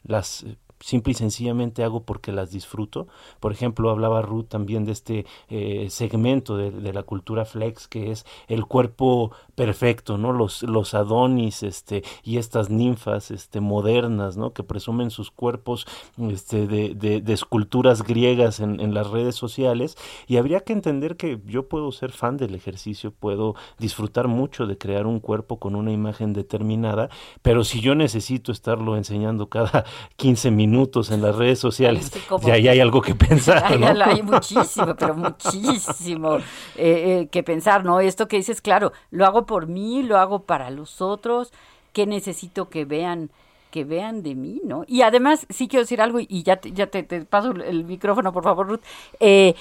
las 0.02 0.42
eh, 0.44 0.56
simple 0.84 1.12
y 1.12 1.14
sencillamente 1.14 1.82
hago 1.82 2.02
porque 2.04 2.30
las 2.30 2.50
disfruto. 2.50 3.08
Por 3.40 3.52
ejemplo, 3.52 3.88
hablaba 3.88 4.20
Ruth 4.20 4.48
también 4.48 4.84
de 4.84 4.92
este 4.92 5.24
eh, 5.48 5.86
segmento 5.88 6.58
de, 6.58 6.92
la 6.92 7.02
cultura 7.02 7.46
flex 7.46 7.88
que 7.88 8.10
es 8.10 8.26
el 8.48 8.66
cuerpo 8.66 9.32
perfecto, 9.54 10.18
¿no? 10.18 10.32
Los, 10.32 10.62
los 10.62 10.92
adonis, 10.92 11.62
este, 11.62 12.04
y 12.22 12.36
estas 12.36 12.68
ninfas, 12.68 13.30
este, 13.30 13.60
modernas, 13.60 14.36
¿no? 14.36 14.52
Que 14.52 14.62
presumen 14.62 15.10
sus 15.10 15.30
cuerpos, 15.30 15.86
este, 16.18 16.66
de, 16.66 16.94
de, 16.94 17.32
esculturas 17.32 18.02
griegas 18.02 18.60
en, 18.60 18.78
en, 18.80 18.92
las 18.92 19.08
redes 19.08 19.34
sociales. 19.34 19.96
Y 20.26 20.36
habría 20.36 20.60
que 20.60 20.74
entender 20.74 21.16
que 21.16 21.40
yo 21.46 21.66
puedo 21.68 21.90
ser 21.92 22.12
fan 22.12 22.36
del 22.36 22.54
ejercicio, 22.54 23.10
puedo 23.10 23.54
disfrutar 23.78 24.28
mucho 24.28 24.66
de 24.66 24.76
crear 24.76 25.06
un 25.06 25.18
cuerpo 25.18 25.58
con 25.58 25.74
una 25.74 25.92
imagen 25.92 26.34
determinada, 26.34 27.08
pero 27.40 27.64
si 27.64 27.80
yo 27.80 27.94
necesito 27.94 28.52
estarlo 28.52 28.96
enseñando 28.96 29.48
cada 29.48 29.84
15 30.16 30.50
minutos, 30.50 30.73
minutos 30.74 31.12
en 31.12 31.22
las 31.22 31.36
redes 31.36 31.60
sociales, 31.60 32.10
ya, 32.42 32.54
hay 32.54 32.80
algo 32.80 33.00
que 33.00 33.14
pensar. 33.14 33.64
Hay 34.04 34.22
muchísimo, 34.22 34.94
pero 34.96 35.14
muchísimo 35.14 36.36
eh, 36.36 36.42
eh, 36.76 37.28
que 37.30 37.42
pensar, 37.42 37.84
¿no? 37.84 38.00
Esto 38.00 38.26
que 38.26 38.36
dices, 38.36 38.60
claro, 38.60 38.92
lo 39.10 39.24
hago 39.24 39.46
por 39.46 39.68
mí, 39.68 40.02
lo 40.02 40.18
hago 40.18 40.42
para 40.42 40.70
los 40.70 41.00
otros, 41.00 41.52
¿qué 41.92 42.06
necesito 42.06 42.68
que 42.68 42.84
vean? 42.84 43.30
que 43.70 43.82
vean 43.82 44.22
de 44.22 44.36
mí, 44.36 44.60
¿no? 44.62 44.84
Y 44.86 45.02
además, 45.02 45.48
sí 45.50 45.66
quiero 45.66 45.82
decir 45.82 46.00
algo, 46.00 46.20
y 46.20 46.44
ya 46.44 46.56
te, 46.56 46.70
ya 46.70 46.86
te, 46.86 47.02
paso 47.24 47.50
el 47.50 47.84
micrófono, 47.84 48.32
por 48.32 48.44
favor, 48.44 48.68
Ruth. 48.68 48.80
Eh, 49.18 49.56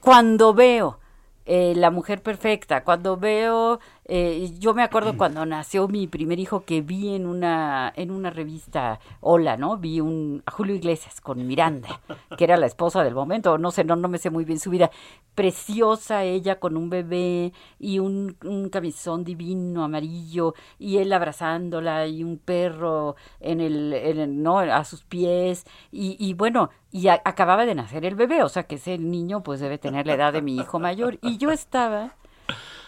cuando 0.00 0.54
veo 0.54 1.00
la 1.44 1.90
mujer 1.90 2.22
perfecta, 2.22 2.84
cuando 2.84 3.16
veo 3.16 3.80
eh, 4.04 4.52
yo 4.58 4.74
me 4.74 4.82
acuerdo 4.82 5.16
cuando 5.16 5.46
nació 5.46 5.88
mi 5.88 6.06
primer 6.06 6.38
hijo 6.38 6.64
que 6.64 6.80
vi 6.80 7.14
en 7.14 7.26
una 7.26 7.92
en 7.94 8.10
una 8.10 8.30
revista 8.30 9.00
Hola, 9.20 9.56
¿no? 9.56 9.76
Vi 9.76 10.00
un 10.00 10.42
a 10.46 10.50
Julio 10.50 10.74
Iglesias 10.74 11.20
con 11.20 11.46
Miranda, 11.46 12.00
que 12.36 12.44
era 12.44 12.56
la 12.56 12.66
esposa 12.66 13.04
del 13.04 13.14
momento, 13.14 13.58
no 13.58 13.70
sé, 13.70 13.84
no 13.84 13.96
no 13.96 14.08
me 14.08 14.18
sé 14.18 14.30
muy 14.30 14.44
bien 14.44 14.58
su 14.58 14.70
vida. 14.70 14.90
Preciosa 15.34 16.24
ella 16.24 16.58
con 16.58 16.76
un 16.76 16.90
bebé 16.90 17.52
y 17.78 17.98
un, 17.98 18.36
un 18.44 18.68
camisón 18.68 19.24
divino 19.24 19.84
amarillo 19.84 20.54
y 20.78 20.98
él 20.98 21.12
abrazándola 21.12 22.06
y 22.06 22.22
un 22.24 22.38
perro 22.38 23.16
en 23.40 23.60
el, 23.60 23.92
en 23.92 24.42
no 24.42 24.58
a 24.58 24.84
sus 24.84 25.04
pies 25.04 25.64
y, 25.90 26.16
y 26.18 26.34
bueno, 26.34 26.70
y 26.90 27.08
acababa 27.08 27.64
de 27.64 27.74
nacer 27.74 28.04
el 28.04 28.14
bebé, 28.14 28.42
o 28.42 28.48
sea 28.48 28.64
que 28.64 28.74
ese 28.74 28.98
niño 28.98 29.42
pues 29.42 29.60
debe 29.60 29.78
tener 29.78 30.06
la 30.06 30.14
edad 30.14 30.32
de 30.32 30.42
mi 30.42 30.56
hijo 30.56 30.78
mayor 30.78 31.18
y 31.22 31.38
yo 31.38 31.50
estaba 31.50 32.16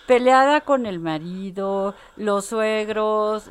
peleada 0.06 0.60
con 0.60 0.86
el 0.86 1.00
marido, 1.00 1.94
los 2.16 2.46
suegros, 2.46 3.50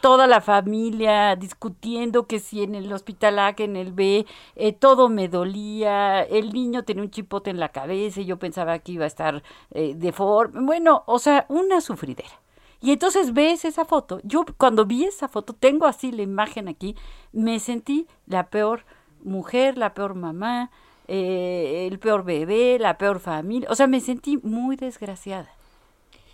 toda 0.00 0.26
la 0.26 0.40
familia 0.40 1.36
discutiendo 1.36 2.26
que 2.26 2.38
si 2.38 2.62
en 2.62 2.74
el 2.74 2.92
hospital 2.92 3.38
A, 3.38 3.54
que 3.54 3.64
en 3.64 3.76
el 3.76 3.92
B, 3.92 4.26
eh, 4.56 4.72
todo 4.72 5.08
me 5.08 5.28
dolía, 5.28 6.22
el 6.22 6.52
niño 6.52 6.84
tenía 6.84 7.02
un 7.02 7.10
chipote 7.10 7.50
en 7.50 7.60
la 7.60 7.70
cabeza 7.70 8.20
y 8.20 8.26
yo 8.26 8.38
pensaba 8.38 8.78
que 8.78 8.92
iba 8.92 9.04
a 9.04 9.08
estar 9.08 9.42
eh, 9.70 9.94
deforme, 9.96 10.60
bueno, 10.62 11.02
o 11.06 11.18
sea, 11.18 11.46
una 11.48 11.80
sufridera. 11.80 12.40
Y 12.80 12.90
entonces 12.90 13.32
ves 13.32 13.64
esa 13.64 13.84
foto. 13.84 14.20
Yo 14.24 14.44
cuando 14.58 14.84
vi 14.84 15.04
esa 15.04 15.28
foto, 15.28 15.52
tengo 15.52 15.86
así 15.86 16.10
la 16.10 16.22
imagen 16.22 16.68
aquí, 16.68 16.96
me 17.32 17.60
sentí 17.60 18.08
la 18.26 18.48
peor 18.48 18.84
mujer, 19.22 19.78
la 19.78 19.94
peor 19.94 20.14
mamá, 20.16 20.70
eh, 21.14 21.86
el 21.90 21.98
peor 21.98 22.24
bebé, 22.24 22.78
la 22.80 22.96
peor 22.96 23.20
familia. 23.20 23.68
O 23.70 23.74
sea, 23.74 23.86
me 23.86 24.00
sentí 24.00 24.38
muy 24.38 24.76
desgraciada. 24.76 25.50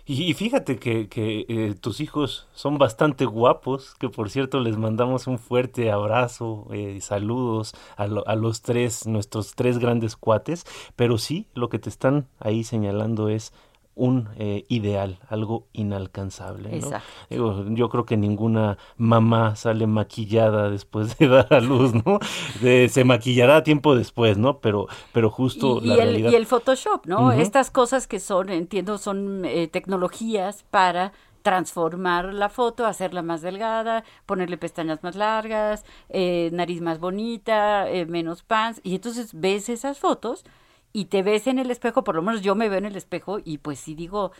Y, 0.05 0.33
fíjate 0.33 0.79
que, 0.79 1.07
eh, 1.19 1.75
tus 1.79 1.99
hijos 1.99 2.47
son 2.53 2.77
bastante 2.79 3.25
guapos, 3.25 3.93
que 3.99 4.09
por 4.09 4.31
cierto 4.31 4.59
les 4.59 4.75
mandamos 4.75 5.27
un 5.27 5.37
fuerte 5.37 5.91
abrazo 5.91 6.65
eh, 6.71 6.95
y 6.97 7.01
saludos 7.01 7.75
a, 7.95 8.03
a, 8.03 8.35
los 8.35 8.63
tres, 8.63 9.05
nuestros 9.05 9.53
tres 9.53 9.77
grandes 9.77 10.15
cuates, 10.15 10.65
pero 10.95 11.19
sí, 11.19 11.45
lo 11.53 11.69
que 11.69 11.77
te 11.77 11.89
están 11.89 12.27
ahí 12.39 12.63
señalando 12.63 13.29
es 13.29 13.53
un 13.99 14.29
eh, 14.37 14.65
ideal, 14.69 15.19
algo 15.27 15.67
inalcanzable. 15.73 16.81
¿no? 17.29 17.75
yo 17.75 17.89
creo 17.89 18.05
que 18.05 18.15
ninguna 18.15 18.77
mamá 18.97 19.57
sale 19.57 19.87
maquillada 19.87 20.69
después 20.69 21.17
de 21.17 21.27
dar 21.27 21.53
a 21.53 21.59
luz, 21.59 21.93
¿no? 21.93 22.19
se 22.61 23.03
maquillará 23.03 23.63
tiempo 23.63 23.95
después, 23.95 24.37
¿no? 24.37 24.59
Pero, 24.59 24.87
pero 25.11 25.29
justo 25.29 25.79
y, 25.83 25.87
la 25.87 25.95
el, 25.95 25.99
realidad... 25.99 26.31
Y 26.31 26.35
el 26.35 26.45
Photoshop, 26.45 27.05
¿no? 27.05 27.33
Estas 27.33 27.71
cosas 27.71 28.07
que 28.07 28.19
son, 28.19 28.49
entiendo, 28.49 28.97
son 28.97 29.43
eh, 29.43 29.67
tecnologías 29.67 30.63
para 30.71 31.11
transformar 31.41 32.33
la 32.33 32.47
foto, 32.47 32.85
hacerla 32.85 33.21
más 33.21 33.41
delgada, 33.41 34.05
ponerle 34.25 34.57
pestañas 34.57 35.03
más 35.03 35.15
largas, 35.15 35.83
eh, 36.07 36.49
nariz 36.53 36.81
más 36.81 36.99
bonita, 36.99 37.85
menos 38.07 38.43
pants, 38.43 38.79
y 38.83 38.95
entonces 38.95 39.31
ves 39.33 39.67
esas 39.67 39.99
fotos 39.99 40.45
y 40.91 41.05
te 41.05 41.23
ves 41.23 41.47
en 41.47 41.59
el 41.59 41.71
espejo, 41.71 42.03
por 42.03 42.15
lo 42.15 42.21
menos 42.21 42.41
yo 42.41 42.55
me 42.55 42.69
veo 42.69 42.79
en 42.79 42.85
el 42.85 42.95
espejo 42.95 43.39
y 43.43 43.59
pues 43.59 43.79
sí 43.79 43.95
digo, 43.95 44.31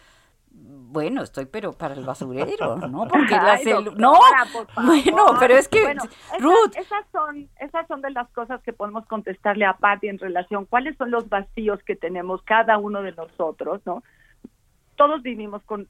bueno, 0.52 1.22
estoy 1.22 1.46
pero 1.46 1.74
para 1.74 1.94
el 1.94 2.04
basurero, 2.04 2.78
¿no? 2.88 3.08
Porque 3.08 3.36
la 3.36 3.60
no, 3.96 4.18
bueno, 4.84 5.26
pero 5.40 5.56
es 5.56 5.68
que 5.68 5.96
Ruth, 6.40 6.76
esas, 6.76 7.06
son 7.12 7.48
esas 7.60 7.88
son 7.88 8.02
de 8.02 8.10
las 8.10 8.28
cosas 8.32 8.62
que 8.64 8.74
podemos 8.74 9.06
contestarle 9.06 9.66
a 9.66 9.78
Patty 9.78 10.08
en 10.08 10.18
relación 10.18 10.66
cuáles 10.66 10.98
son 10.98 11.12
los 11.12 11.30
vacíos 11.30 11.80
que 11.84 11.96
tenemos 11.96 12.42
cada 12.44 12.78
uno 12.78 13.04
de 13.04 13.12
nosotros, 13.12 13.82
¿no? 13.86 14.04
Todos 14.96 15.22
vivimos 15.22 15.64
con 15.64 15.88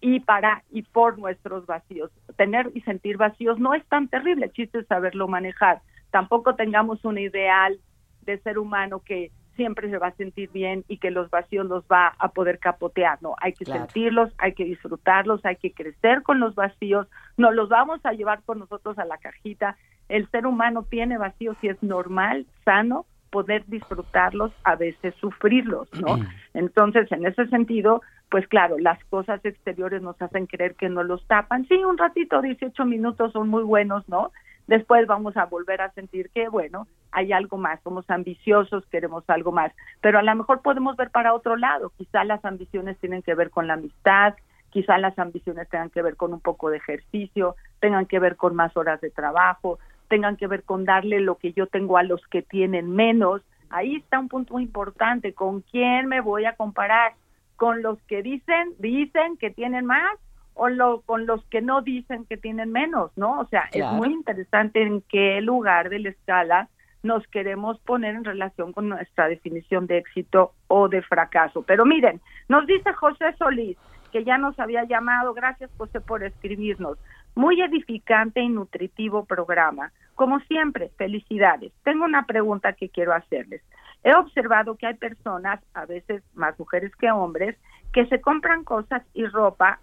y 0.00 0.20
para 0.20 0.62
y 0.70 0.82
por 0.82 1.18
nuestros 1.18 1.64
vacíos. 1.64 2.10
Tener 2.36 2.70
y 2.74 2.82
sentir 2.82 3.16
vacíos 3.16 3.58
no 3.58 3.72
es 3.72 3.84
tan 3.86 4.08
terrible, 4.08 4.46
el 4.46 4.52
chiste 4.52 4.80
es 4.80 4.86
saberlo 4.88 5.28
manejar. 5.28 5.80
Tampoco 6.10 6.54
tengamos 6.54 7.04
un 7.04 7.18
ideal 7.18 7.78
de 8.22 8.38
ser 8.40 8.58
humano 8.58 9.00
que 9.00 9.30
siempre 9.56 9.90
se 9.90 9.98
va 9.98 10.08
a 10.08 10.16
sentir 10.16 10.50
bien 10.50 10.84
y 10.88 10.98
que 10.98 11.10
los 11.10 11.30
vacíos 11.30 11.66
los 11.66 11.84
va 11.84 12.14
a 12.18 12.28
poder 12.28 12.58
capotear, 12.58 13.18
¿no? 13.22 13.34
Hay 13.38 13.52
que 13.52 13.64
sentirlos, 13.64 14.32
hay 14.38 14.54
que 14.54 14.64
disfrutarlos, 14.64 15.44
hay 15.44 15.56
que 15.56 15.72
crecer 15.72 16.22
con 16.22 16.40
los 16.40 16.54
vacíos, 16.54 17.06
no 17.36 17.50
los 17.50 17.68
vamos 17.68 18.00
a 18.04 18.12
llevar 18.12 18.42
con 18.42 18.58
nosotros 18.58 18.98
a 18.98 19.04
la 19.04 19.18
cajita. 19.18 19.76
El 20.08 20.28
ser 20.30 20.46
humano 20.46 20.86
tiene 20.88 21.18
vacíos 21.18 21.56
y 21.62 21.68
es 21.68 21.82
normal, 21.82 22.46
sano, 22.64 23.06
poder 23.30 23.64
disfrutarlos, 23.66 24.52
a 24.62 24.76
veces 24.76 25.14
sufrirlos, 25.20 25.88
¿no? 25.94 26.18
Entonces, 26.52 27.10
en 27.12 27.24
ese 27.24 27.46
sentido, 27.46 28.02
pues 28.30 28.46
claro, 28.46 28.78
las 28.78 29.02
cosas 29.06 29.42
exteriores 29.44 30.02
nos 30.02 30.20
hacen 30.20 30.46
creer 30.46 30.74
que 30.74 30.88
no 30.88 31.02
los 31.02 31.26
tapan. 31.26 31.66
Sí, 31.66 31.74
un 31.76 31.96
ratito, 31.96 32.42
18 32.42 32.84
minutos 32.84 33.32
son 33.32 33.48
muy 33.48 33.62
buenos, 33.62 34.06
¿no? 34.08 34.32
Después 34.66 35.06
vamos 35.06 35.36
a 35.36 35.46
volver 35.46 35.80
a 35.80 35.92
sentir 35.92 36.30
que, 36.30 36.48
bueno, 36.48 36.86
hay 37.10 37.32
algo 37.32 37.58
más, 37.58 37.80
somos 37.82 38.08
ambiciosos, 38.08 38.86
queremos 38.86 39.24
algo 39.28 39.52
más, 39.52 39.72
pero 40.00 40.18
a 40.18 40.22
lo 40.22 40.34
mejor 40.34 40.62
podemos 40.62 40.96
ver 40.96 41.10
para 41.10 41.34
otro 41.34 41.56
lado, 41.56 41.92
quizá 41.96 42.24
las 42.24 42.44
ambiciones 42.44 42.98
tienen 42.98 43.22
que 43.22 43.34
ver 43.34 43.50
con 43.50 43.66
la 43.66 43.74
amistad, 43.74 44.34
quizá 44.70 44.98
las 44.98 45.18
ambiciones 45.18 45.68
tengan 45.68 45.90
que 45.90 46.02
ver 46.02 46.16
con 46.16 46.32
un 46.32 46.40
poco 46.40 46.70
de 46.70 46.78
ejercicio, 46.78 47.56
tengan 47.80 48.06
que 48.06 48.18
ver 48.18 48.36
con 48.36 48.56
más 48.56 48.76
horas 48.76 49.00
de 49.00 49.10
trabajo, 49.10 49.78
tengan 50.08 50.36
que 50.36 50.46
ver 50.46 50.64
con 50.64 50.84
darle 50.84 51.20
lo 51.20 51.36
que 51.36 51.52
yo 51.52 51.66
tengo 51.66 51.98
a 51.98 52.02
los 52.02 52.26
que 52.28 52.42
tienen 52.42 52.90
menos. 52.90 53.42
Ahí 53.70 53.96
está 53.96 54.18
un 54.18 54.28
punto 54.28 54.54
muy 54.54 54.64
importante, 54.64 55.34
¿con 55.34 55.60
quién 55.60 56.06
me 56.08 56.20
voy 56.20 56.46
a 56.46 56.56
comparar? 56.56 57.12
¿Con 57.56 57.82
los 57.82 58.00
que 58.02 58.22
dicen, 58.22 58.74
dicen 58.78 59.36
que 59.36 59.50
tienen 59.50 59.86
más 59.86 60.18
o 60.54 60.68
lo, 60.68 61.00
con 61.02 61.26
los 61.26 61.44
que 61.46 61.60
no 61.60 61.82
dicen 61.82 62.24
que 62.26 62.36
tienen 62.36 62.72
menos, 62.72 63.10
¿no? 63.16 63.40
O 63.40 63.46
sea, 63.46 63.68
es 63.72 63.84
muy 63.92 64.08
interesante 64.08 64.82
en 64.82 65.02
qué 65.02 65.40
lugar 65.40 65.88
de 65.88 65.98
la 66.00 66.10
escala 66.10 66.68
nos 67.02 67.26
queremos 67.28 67.78
poner 67.80 68.14
en 68.14 68.24
relación 68.24 68.72
con 68.72 68.88
nuestra 68.88 69.26
definición 69.28 69.86
de 69.86 69.98
éxito 69.98 70.52
o 70.68 70.88
de 70.88 71.02
fracaso. 71.02 71.62
Pero 71.62 71.84
miren, 71.84 72.20
nos 72.48 72.66
dice 72.66 72.92
José 72.92 73.34
Solís, 73.38 73.76
que 74.12 74.24
ya 74.24 74.38
nos 74.38 74.58
había 74.60 74.84
llamado, 74.84 75.34
gracias 75.34 75.70
José 75.78 76.00
por 76.00 76.22
escribirnos, 76.22 76.98
muy 77.34 77.60
edificante 77.60 78.40
y 78.40 78.48
nutritivo 78.48 79.24
programa. 79.24 79.90
Como 80.14 80.38
siempre, 80.40 80.90
felicidades. 80.96 81.72
Tengo 81.82 82.04
una 82.04 82.26
pregunta 82.26 82.74
que 82.74 82.90
quiero 82.90 83.14
hacerles. 83.14 83.62
He 84.04 84.14
observado 84.14 84.76
que 84.76 84.86
hay 84.86 84.94
personas, 84.94 85.60
a 85.74 85.86
veces 85.86 86.22
más 86.34 86.58
mujeres 86.58 86.94
que 86.96 87.10
hombres, 87.10 87.56
que 87.92 88.06
se 88.06 88.20
compran 88.20 88.64
cosas 88.64 89.02
y 89.14 89.24
ropa 89.26 89.80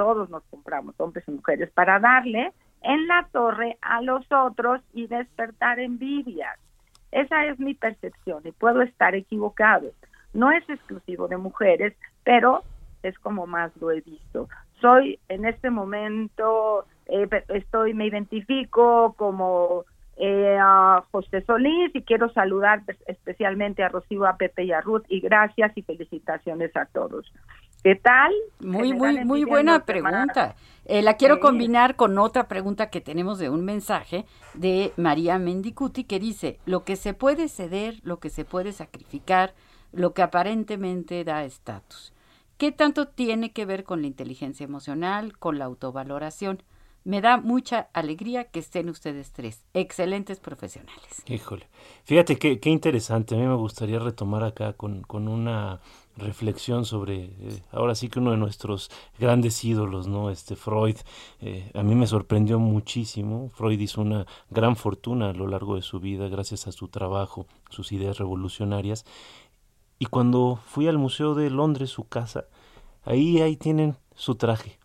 todos 0.00 0.30
nos 0.30 0.42
compramos, 0.44 0.94
hombres 0.98 1.28
y 1.28 1.32
mujeres, 1.32 1.70
para 1.72 2.00
darle 2.00 2.54
en 2.80 3.06
la 3.06 3.28
torre 3.32 3.76
a 3.82 4.00
los 4.00 4.24
otros 4.32 4.80
y 4.94 5.06
despertar 5.08 5.78
envidias. 5.78 6.58
Esa 7.12 7.44
es 7.44 7.58
mi 7.58 7.74
percepción 7.74 8.40
y 8.46 8.52
puedo 8.52 8.80
estar 8.80 9.14
equivocado. 9.14 9.90
No 10.32 10.52
es 10.52 10.66
exclusivo 10.70 11.28
de 11.28 11.36
mujeres, 11.36 11.92
pero 12.24 12.62
es 13.02 13.18
como 13.18 13.46
más 13.46 13.76
lo 13.76 13.90
he 13.90 14.00
visto. 14.00 14.48
Soy 14.80 15.18
en 15.28 15.44
este 15.44 15.68
momento, 15.68 16.86
eh, 17.04 17.28
estoy, 17.48 17.92
me 17.92 18.06
identifico 18.06 19.12
como 19.18 19.84
eh, 20.16 20.58
José 21.10 21.42
Solís 21.42 21.94
y 21.94 22.00
quiero 22.04 22.32
saludar 22.32 22.84
especialmente 23.04 23.82
a 23.82 23.90
Rocío, 23.90 24.24
a 24.24 24.38
Pepe 24.38 24.64
y 24.64 24.72
a 24.72 24.80
Ruth 24.80 25.04
y 25.08 25.20
gracias 25.20 25.72
y 25.76 25.82
felicitaciones 25.82 26.74
a 26.74 26.86
todos. 26.86 27.30
¿Qué 27.82 27.94
tal? 27.94 28.32
Muy, 28.60 28.92
muy, 28.92 29.24
muy 29.24 29.44
buena 29.44 29.86
pregunta. 29.86 30.54
Eh, 30.84 31.02
la 31.02 31.14
quiero 31.14 31.40
combinar 31.40 31.96
con 31.96 32.18
otra 32.18 32.46
pregunta 32.46 32.90
que 32.90 33.00
tenemos 33.00 33.38
de 33.38 33.48
un 33.48 33.64
mensaje 33.64 34.26
de 34.54 34.92
María 34.96 35.38
Mendicuti 35.38 36.04
que 36.04 36.18
dice, 36.18 36.58
lo 36.66 36.84
que 36.84 36.96
se 36.96 37.14
puede 37.14 37.48
ceder, 37.48 38.00
lo 38.02 38.18
que 38.18 38.28
se 38.28 38.44
puede 38.44 38.72
sacrificar, 38.72 39.54
lo 39.92 40.12
que 40.12 40.22
aparentemente 40.22 41.24
da 41.24 41.44
estatus. 41.44 42.12
¿Qué 42.58 42.72
tanto 42.72 43.08
tiene 43.08 43.52
que 43.52 43.64
ver 43.64 43.84
con 43.84 44.02
la 44.02 44.08
inteligencia 44.08 44.64
emocional, 44.64 45.38
con 45.38 45.58
la 45.58 45.64
autovaloración? 45.64 46.62
Me 47.04 47.22
da 47.22 47.38
mucha 47.38 47.88
alegría 47.94 48.44
que 48.44 48.58
estén 48.58 48.90
ustedes 48.90 49.32
tres, 49.32 49.64
excelentes 49.72 50.38
profesionales. 50.38 51.22
Híjole, 51.26 51.66
fíjate 52.04 52.36
qué, 52.36 52.60
qué 52.60 52.68
interesante, 52.68 53.34
a 53.34 53.38
mí 53.38 53.46
me 53.46 53.54
gustaría 53.54 53.98
retomar 53.98 54.44
acá 54.44 54.74
con, 54.74 55.00
con 55.02 55.28
una 55.28 55.80
reflexión 56.20 56.84
sobre, 56.84 57.24
eh, 57.24 57.62
ahora 57.72 57.94
sí 57.94 58.08
que 58.08 58.20
uno 58.20 58.30
de 58.30 58.36
nuestros 58.36 58.90
grandes 59.18 59.64
ídolos, 59.64 60.06
¿no? 60.06 60.30
Este 60.30 60.56
Freud, 60.56 60.96
eh, 61.40 61.70
a 61.74 61.82
mí 61.82 61.94
me 61.94 62.06
sorprendió 62.06 62.58
muchísimo. 62.58 63.50
Freud 63.50 63.80
hizo 63.80 64.00
una 64.00 64.26
gran 64.50 64.76
fortuna 64.76 65.30
a 65.30 65.32
lo 65.32 65.46
largo 65.46 65.76
de 65.76 65.82
su 65.82 66.00
vida 66.00 66.28
gracias 66.28 66.66
a 66.66 66.72
su 66.72 66.88
trabajo, 66.88 67.46
sus 67.70 67.92
ideas 67.92 68.18
revolucionarias. 68.18 69.04
Y 69.98 70.06
cuando 70.06 70.58
fui 70.66 70.88
al 70.88 70.98
Museo 70.98 71.34
de 71.34 71.50
Londres, 71.50 71.90
su 71.90 72.04
casa, 72.04 72.46
ahí, 73.04 73.40
ahí 73.40 73.56
tienen 73.56 73.96
su 74.14 74.36
traje 74.36 74.79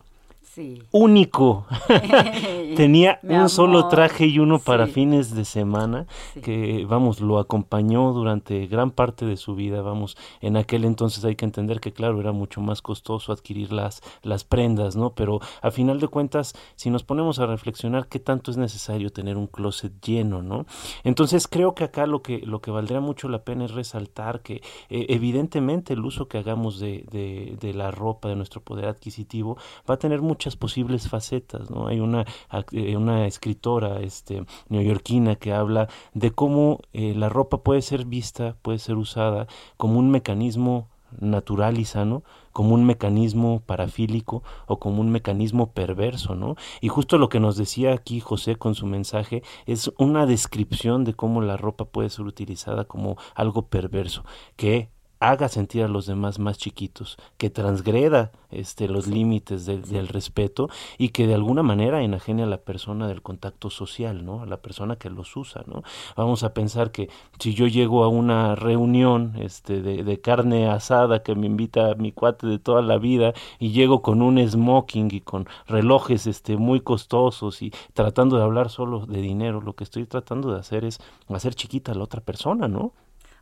único. 0.91 1.65
Tenía 2.75 3.19
un 3.23 3.49
solo 3.49 3.87
traje 3.87 4.27
y 4.27 4.39
uno 4.39 4.59
para 4.59 4.87
fines 4.87 5.33
de 5.35 5.45
semana, 5.45 6.07
que 6.41 6.85
vamos, 6.87 7.21
lo 7.21 7.39
acompañó 7.39 8.13
durante 8.13 8.67
gran 8.67 8.91
parte 8.91 9.25
de 9.25 9.37
su 9.37 9.55
vida, 9.55 9.81
vamos, 9.81 10.17
en 10.41 10.57
aquel 10.57 10.85
entonces 10.85 11.23
hay 11.25 11.35
que 11.35 11.45
entender 11.45 11.79
que 11.79 11.93
claro, 11.93 12.19
era 12.19 12.31
mucho 12.31 12.61
más 12.61 12.81
costoso 12.81 13.31
adquirir 13.31 13.71
las, 13.71 14.01
las 14.21 14.43
prendas, 14.43 14.95
¿no? 14.95 15.13
Pero 15.13 15.39
a 15.61 15.71
final 15.71 15.99
de 15.99 16.07
cuentas, 16.07 16.53
si 16.75 16.89
nos 16.89 17.03
ponemos 17.03 17.39
a 17.39 17.45
reflexionar 17.45 18.07
qué 18.07 18.19
tanto 18.19 18.51
es 18.51 18.57
necesario 18.57 19.11
tener 19.11 19.37
un 19.37 19.47
closet 19.47 19.93
lleno, 20.01 20.41
¿no? 20.41 20.65
Entonces 21.03 21.47
creo 21.47 21.75
que 21.75 21.83
acá 21.83 22.05
lo 22.05 22.21
que, 22.21 22.39
lo 22.39 22.61
que 22.61 22.71
valdría 22.71 22.99
mucho 22.99 23.29
la 23.29 23.43
pena 23.43 23.65
es 23.65 23.71
resaltar 23.71 24.41
que 24.41 24.61
eh, 24.89 25.05
evidentemente 25.09 25.93
el 25.93 26.05
uso 26.05 26.27
que 26.27 26.37
hagamos 26.37 26.79
de, 26.79 27.05
de, 27.11 27.57
de 27.59 27.73
la 27.73 27.91
ropa, 27.91 28.29
de 28.29 28.35
nuestro 28.35 28.61
poder 28.61 28.85
adquisitivo, 28.85 29.57
va 29.89 29.95
a 29.95 29.99
tener 29.99 30.21
mucha 30.21 30.44
posibles 30.55 31.09
facetas, 31.09 31.71
¿no? 31.71 31.87
Hay 31.87 31.99
una, 31.99 32.25
eh, 32.71 32.95
una 32.97 33.25
escritora 33.25 34.01
este, 34.01 34.45
neoyorquina 34.69 35.35
que 35.35 35.53
habla 35.53 35.87
de 36.13 36.31
cómo 36.31 36.79
eh, 36.93 37.13
la 37.15 37.29
ropa 37.29 37.63
puede 37.63 37.81
ser 37.81 38.05
vista, 38.05 38.55
puede 38.61 38.79
ser 38.79 38.97
usada 38.97 39.47
como 39.77 39.97
un 39.99 40.11
mecanismo 40.11 40.89
natural 41.19 41.79
y 41.79 41.85
sano, 41.85 42.23
como 42.51 42.73
un 42.73 42.85
mecanismo 42.85 43.61
parafílico 43.65 44.43
o 44.67 44.79
como 44.79 45.01
un 45.01 45.11
mecanismo 45.11 45.71
perverso, 45.71 46.35
¿no? 46.35 46.55
Y 46.81 46.87
justo 46.87 47.17
lo 47.17 47.29
que 47.29 47.39
nos 47.39 47.57
decía 47.57 47.93
aquí 47.93 48.19
José 48.19 48.55
con 48.55 48.75
su 48.75 48.85
mensaje 48.85 49.43
es 49.65 49.91
una 49.97 50.25
descripción 50.25 51.03
de 51.03 51.13
cómo 51.13 51.41
la 51.41 51.57
ropa 51.57 51.85
puede 51.85 52.09
ser 52.09 52.25
utilizada 52.25 52.85
como 52.85 53.17
algo 53.35 53.67
perverso, 53.67 54.23
que 54.55 54.89
haga 55.29 55.49
sentir 55.49 55.83
a 55.83 55.87
los 55.87 56.05
demás 56.05 56.39
más 56.39 56.57
chiquitos, 56.57 57.17
que 57.37 57.49
transgreda 57.49 58.31
este, 58.51 58.87
los 58.87 59.07
límites 59.07 59.65
del 59.65 60.07
respeto 60.07 60.69
y 60.97 61.09
que 61.09 61.27
de 61.27 61.33
alguna 61.33 61.63
manera 61.63 62.01
enajene 62.01 62.43
a 62.43 62.47
la 62.47 62.57
persona 62.57 63.07
del 63.07 63.21
contacto 63.21 63.69
social, 63.69 64.25
¿no? 64.25 64.43
A 64.43 64.45
la 64.45 64.57
persona 64.57 64.95
que 64.95 65.09
los 65.09 65.35
usa, 65.35 65.63
¿no? 65.67 65.83
Vamos 66.15 66.43
a 66.43 66.53
pensar 66.53 66.91
que 66.91 67.09
si 67.39 67.53
yo 67.53 67.67
llego 67.67 68.03
a 68.03 68.07
una 68.07 68.55
reunión 68.55 69.33
este, 69.39 69.81
de, 69.81 70.03
de 70.03 70.21
carne 70.21 70.69
asada 70.69 71.23
que 71.23 71.35
me 71.35 71.47
invita 71.47 71.91
a 71.91 71.95
mi 71.95 72.11
cuate 72.11 72.47
de 72.47 72.59
toda 72.59 72.81
la 72.81 72.97
vida 72.97 73.33
y 73.59 73.71
llego 73.71 74.01
con 74.01 74.21
un 74.21 74.37
smoking 74.47 75.09
y 75.11 75.21
con 75.21 75.47
relojes 75.67 76.27
este, 76.27 76.57
muy 76.57 76.81
costosos 76.81 77.61
y 77.61 77.71
tratando 77.93 78.37
de 78.37 78.43
hablar 78.43 78.69
solo 78.69 79.05
de 79.05 79.21
dinero, 79.21 79.61
lo 79.61 79.73
que 79.73 79.83
estoy 79.83 80.05
tratando 80.05 80.51
de 80.51 80.59
hacer 80.59 80.85
es 80.85 80.99
hacer 81.29 81.55
chiquita 81.55 81.91
a 81.91 81.95
la 81.95 82.03
otra 82.03 82.21
persona, 82.21 82.67
¿no? 82.67 82.93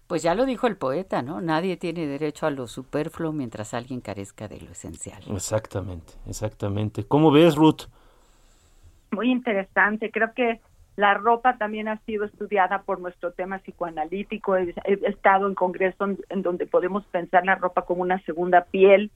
Pues 0.08 0.22
ya 0.22 0.36
lo 0.36 0.45
dijo 0.45 0.68
el 0.68 0.76
poeta, 0.76 1.22
¿no? 1.22 1.41
Nadie 1.41 1.78
tiene 1.78 2.06
derecho 2.06 2.45
a 2.45 2.51
lo 2.51 2.68
superfluo 2.68 3.32
mientras 3.32 3.74
alguien 3.74 4.01
carezca 4.01 4.47
de 4.47 4.60
lo 4.60 4.72
esencial. 4.72 5.24
Exactamente, 5.32 6.14
exactamente. 6.28 7.06
¿Cómo 7.06 7.32
ves, 7.32 7.56
Ruth? 7.56 7.84
Muy 9.12 9.32
interesante. 9.32 10.12
Creo 10.12 10.34
que 10.34 10.60
la 10.95 11.16
ropa 11.16 11.58
también 11.58 11.88
ha 11.88 11.97
sido 12.01 12.26
estudiada 12.26 12.84
por 12.84 12.99
nuestro 12.99 13.32
tema 13.32 13.60
psicoanalítico. 13.60 14.58
He, 14.58 14.74
estado 15.08 15.47
en 15.47 15.56
congresos 15.56 16.18
en, 16.30 16.41
donde 16.43 16.68
podemos 16.68 17.04
pensar 17.06 17.45
la 17.45 17.56
ropa 17.56 17.84
como 17.84 18.01
una 18.01 18.20
segunda 18.24 18.66
piel, 18.66 19.10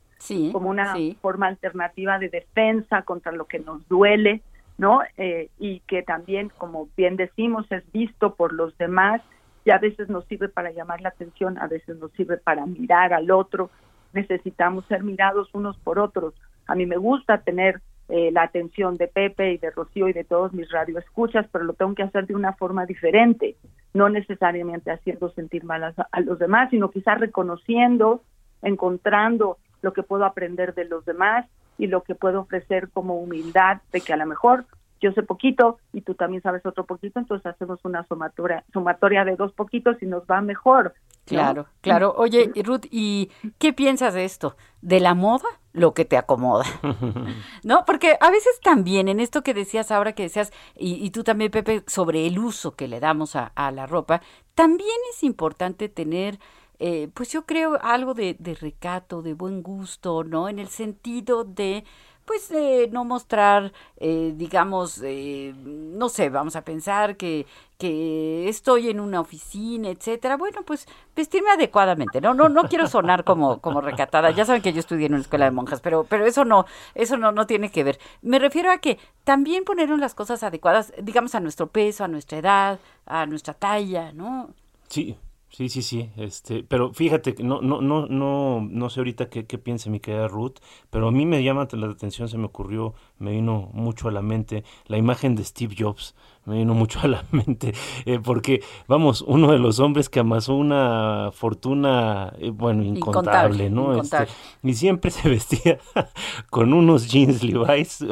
como 0.52 0.70
una 0.70 0.96
forma 1.22 1.48
alternativa 1.48 2.18
de 2.18 2.30
defensa 2.30 3.04
contra 3.04 3.32
lo 3.32 3.46
que 3.46 3.60
nos 3.60 3.88
duele, 3.88 4.42
¿no? 4.78 5.02
Eh, 5.18 5.50
y 5.60 5.82
que 5.82 6.02
también, 6.02 6.52
como 6.58 6.88
bien 6.98 7.16
decimos, 7.18 7.72
es 7.72 7.84
visto 7.92 8.34
por 8.34 8.54
los 8.54 8.76
demás 8.78 9.22
y 9.68 9.72
a 9.72 9.80
veces 9.80 10.08
nos 10.08 10.24
sirve 10.28 10.48
para 10.48 10.72
llamar 10.72 11.02
la 11.02 11.10
atención, 11.10 11.58
a 11.58 11.68
veces 11.68 11.98
nos 11.98 12.14
sirve 12.14 12.38
para 12.38 12.66
mirar 12.66 13.12
al 13.12 13.30
otro. 13.32 13.70
Necesitamos 14.14 14.86
ser 14.86 15.04
mirados 15.04 15.54
unos 15.54 15.76
por 15.80 16.00
otros. 16.00 16.34
A 16.68 16.76
mí 16.76 16.86
me 16.86 16.96
gusta 16.96 17.40
tener 17.40 17.82
eh, 18.08 18.32
la 18.32 18.44
atención 18.44 18.96
de 18.96 19.10
Pepe 19.10 19.52
y 19.52 19.58
de 19.58 19.70
Rocío 19.72 20.08
y 20.08 20.14
de 20.14 20.24
todos 20.24 20.54
mis 20.54 20.72
radioescuchas, 20.72 21.48
pero 21.52 21.66
lo 21.66 21.74
tengo 21.74 21.96
que 21.96 22.04
hacer 22.04 22.28
de 22.28 22.34
una 22.34 22.54
forma 22.54 22.86
diferente, 22.86 23.58
no 23.94 24.08
necesariamente 24.08 24.90
haciendo 24.90 25.32
sentir 25.32 25.66
mal 25.66 25.84
a, 25.84 26.22
los 26.22 26.40
demás, 26.40 26.70
sino 26.70 26.90
quizás 26.90 27.20
reconociendo, 27.20 28.22
encontrando 28.62 29.58
lo 29.82 29.92
que 29.92 30.02
puedo 30.04 30.24
aprender 30.24 30.76
de 30.76 30.86
los 30.86 31.04
demás 31.04 31.46
y 31.78 31.88
lo 31.88 32.04
que 32.04 32.16
puedo 32.16 32.40
ofrecer 32.40 32.88
como 32.94 33.20
humildad 33.20 33.82
de 33.92 34.00
que 34.00 34.14
a 34.14 34.18
lo 34.18 34.28
mejor 34.28 34.64
yo 35.02 35.12
sé 35.12 35.24
poquito 35.24 35.80
y 35.94 36.02
tú 36.02 36.16
también 36.16 36.42
sabes 36.42 36.66
otro 36.66 36.86
poquito, 36.86 37.20
entonces 37.20 37.46
hacemos 37.46 37.80
una 37.84 38.06
sumatoria, 38.08 38.64
sumatoria 38.74 39.26
de 39.26 39.36
dos 39.36 39.54
poquitos 39.54 40.02
y 40.02 40.06
nos 40.06 40.24
va 40.24 40.42
mejor. 40.42 40.94
Claro, 41.26 41.68
claro. 41.82 42.14
Oye, 42.18 42.52
Ruth, 42.64 42.86
¿y 42.90 43.30
qué 43.58 43.74
piensas 43.74 44.14
de 44.14 44.24
esto? 44.24 44.56
¿De 44.82 45.00
la 45.00 45.14
moda? 45.14 45.48
Lo 45.74 45.94
que 45.94 46.06
te 46.06 46.18
acomoda. 46.18 46.66
¿No? 47.64 47.84
Porque 47.86 48.18
a 48.20 48.32
veces 48.32 48.60
también 48.64 49.10
en 49.10 49.20
esto 49.20 49.44
que 49.44 49.54
decías 49.54 49.92
ahora 49.92 50.14
que 50.14 50.24
decías, 50.24 50.52
y, 50.76 51.10
tú 51.12 51.24
también, 51.24 51.52
Pepe, 51.52 51.84
sobre 51.88 52.26
el 52.26 52.40
uso 52.40 52.76
que 52.76 52.88
le 52.88 53.00
damos 53.00 53.36
a, 53.36 53.52
la 53.72 53.86
ropa, 53.86 54.22
también 54.56 54.98
es 55.14 55.24
importante 55.24 55.90
tener 55.90 56.40
eh, 56.80 57.10
pues 57.14 57.32
yo 57.32 57.48
creo 57.48 57.80
algo 57.82 58.14
de, 58.14 58.36
de, 58.38 58.54
recato, 58.54 59.24
de 59.24 59.34
buen 59.34 59.64
gusto, 59.64 60.24
¿no? 60.24 60.48
En 60.48 60.60
el 60.60 60.68
sentido 60.68 61.44
de 61.44 61.84
pues 62.28 62.52
eh, 62.52 62.90
no 62.92 63.06
mostrar, 63.06 63.72
eh, 63.96 64.34
digamos, 64.36 65.02
eh, 65.02 65.54
no 65.56 66.10
sé, 66.10 66.30
vamos 66.30 66.58
a 66.58 66.62
pensar 66.62 67.16
que, 67.16 67.48
que 67.78 68.50
estoy 68.50 68.90
en 68.90 69.00
una 69.00 69.22
oficina, 69.22 69.90
etcétera. 69.90 70.36
Bueno, 70.36 70.62
pues 70.64 70.88
vestirme 71.16 71.50
adecuadamente. 71.52 72.20
No, 72.20 72.34
no, 72.34 72.50
no 72.50 72.64
quiero 72.64 72.86
sonar 72.88 73.24
como, 73.24 73.62
como 73.62 73.80
recatada. 73.80 74.30
Ya 74.32 74.46
saben 74.46 74.62
que 74.62 74.74
yo 74.74 74.80
estudié 74.82 75.06
en 75.06 75.14
una 75.14 75.22
escuela 75.22 75.46
de 75.46 75.52
monjas, 75.52 75.80
pero, 75.80 76.04
pero 76.04 76.26
eso 76.26 76.44
no, 76.44 76.66
eso 76.96 77.16
no, 77.16 77.32
no 77.32 77.48
tiene 77.48 77.72
que 77.72 77.86
ver. 77.86 77.98
Me 78.22 78.40
refiero 78.40 78.72
a 78.72 78.80
que 78.80 79.00
también 79.24 79.64
ponernos 79.64 80.00
las 80.00 80.14
cosas 80.14 80.44
adecuadas, 80.44 80.94
digamos, 81.02 81.34
a 81.34 81.40
nuestro 81.40 81.68
peso, 81.68 82.04
a 82.04 82.10
nuestra 82.10 82.40
edad, 82.40 82.80
a 83.06 83.26
nuestra 83.26 83.54
talla, 83.54 84.12
¿no? 84.12 84.50
Sí, 84.90 85.18
Sí, 85.58 85.70
sí, 85.70 85.82
sí, 85.82 86.12
este, 86.18 86.64
pero 86.64 86.94
fíjate 86.94 87.34
que 87.34 87.42
no, 87.42 87.62
no, 87.62 87.82
no, 87.82 88.06
no, 88.06 88.62
no 88.70 88.90
sé 88.92 89.00
ahorita 89.00 89.28
qué, 89.28 89.48
qué 89.48 89.58
piense 89.58 89.90
mi 89.90 90.00
querida 90.00 90.28
Ruth, 90.28 90.58
pero 90.92 91.08
a 91.08 91.12
mí 91.12 91.26
me 91.26 91.44
llama 91.44 91.68
la 91.72 91.88
atención, 91.88 92.30
se 92.30 92.38
me 92.38 92.46
ocurrió, 92.46 92.94
me 93.18 93.32
vino 93.32 93.72
mucho 93.74 94.08
a 94.08 94.12
la 94.12 94.22
mente 94.22 94.64
la 94.86 94.98
imagen 95.00 95.36
de 95.36 95.44
Steve 95.44 95.74
Jobs, 95.76 96.14
me 96.48 96.56
vino 96.56 96.74
mucho 96.74 97.00
a 97.02 97.08
la 97.08 97.26
mente, 97.32 97.74
eh, 98.06 98.20
porque, 98.24 98.64
vamos, 98.88 99.22
uno 99.22 99.52
de 99.52 99.60
los 99.60 99.80
hombres 99.80 100.10
que 100.10 100.22
amasó 100.22 100.56
una 100.56 101.30
fortuna, 101.34 102.34
eh, 102.40 102.52
bueno, 102.52 102.84
incontable, 102.84 103.70
¿no? 103.70 104.02
Este, 104.02 104.28
y 104.64 104.74
siempre 104.74 105.12
se 105.12 105.30
vestía 105.30 105.78
con 106.50 106.74
unos 106.74 107.10
jeans 107.10 107.44
Levi's, 107.44 108.06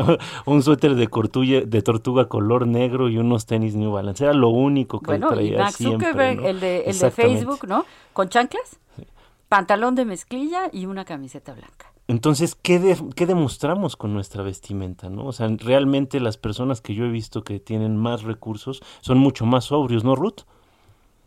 un 0.46 0.62
suéter 0.62 0.96
de, 0.96 1.08
cortulla, 1.08 1.62
de 1.62 1.82
tortuga 1.82 2.28
color 2.28 2.68
negro 2.68 3.10
y 3.10 3.18
unos 3.18 3.46
tenis 3.46 3.76
New 3.76 3.94
Balance, 3.94 4.26
era 4.26 4.34
lo 4.34 4.50
único 4.50 5.00
que 5.00 5.18
traía 5.18 5.70
siempre, 5.72 6.32
el, 6.50 6.60
de, 6.60 6.82
el 6.82 7.00
de 7.00 7.12
Facebook, 7.12 7.66
¿no? 7.68 7.86
Con 8.12 8.28
chanclas, 8.28 8.80
pantalón 9.48 9.96
de 9.96 10.04
mezclilla 10.04 10.64
y 10.74 10.88
una 10.88 11.06
camiseta 11.06 11.54
blanca. 11.54 11.95
Entonces, 12.08 12.54
¿qué, 12.56 12.96
¿qué 13.16 13.26
demostramos 13.26 13.96
con 13.96 14.14
nuestra 14.14 14.44
vestimenta? 14.44 15.10
¿no? 15.10 15.26
O 15.26 15.32
sea, 15.32 15.48
realmente 15.58 16.20
las 16.20 16.38
personas 16.38 16.82
que 16.82 16.94
yo 16.94 17.06
he 17.06 17.10
visto 17.10 17.44
que 17.44 17.60
tienen 17.60 17.98
más 17.98 18.24
recursos 18.24 18.82
son 19.02 19.18
mucho 19.18 19.46
más 19.46 19.66
sobrios, 19.66 20.04
¿no, 20.04 20.16
Ruth? 20.16 20.42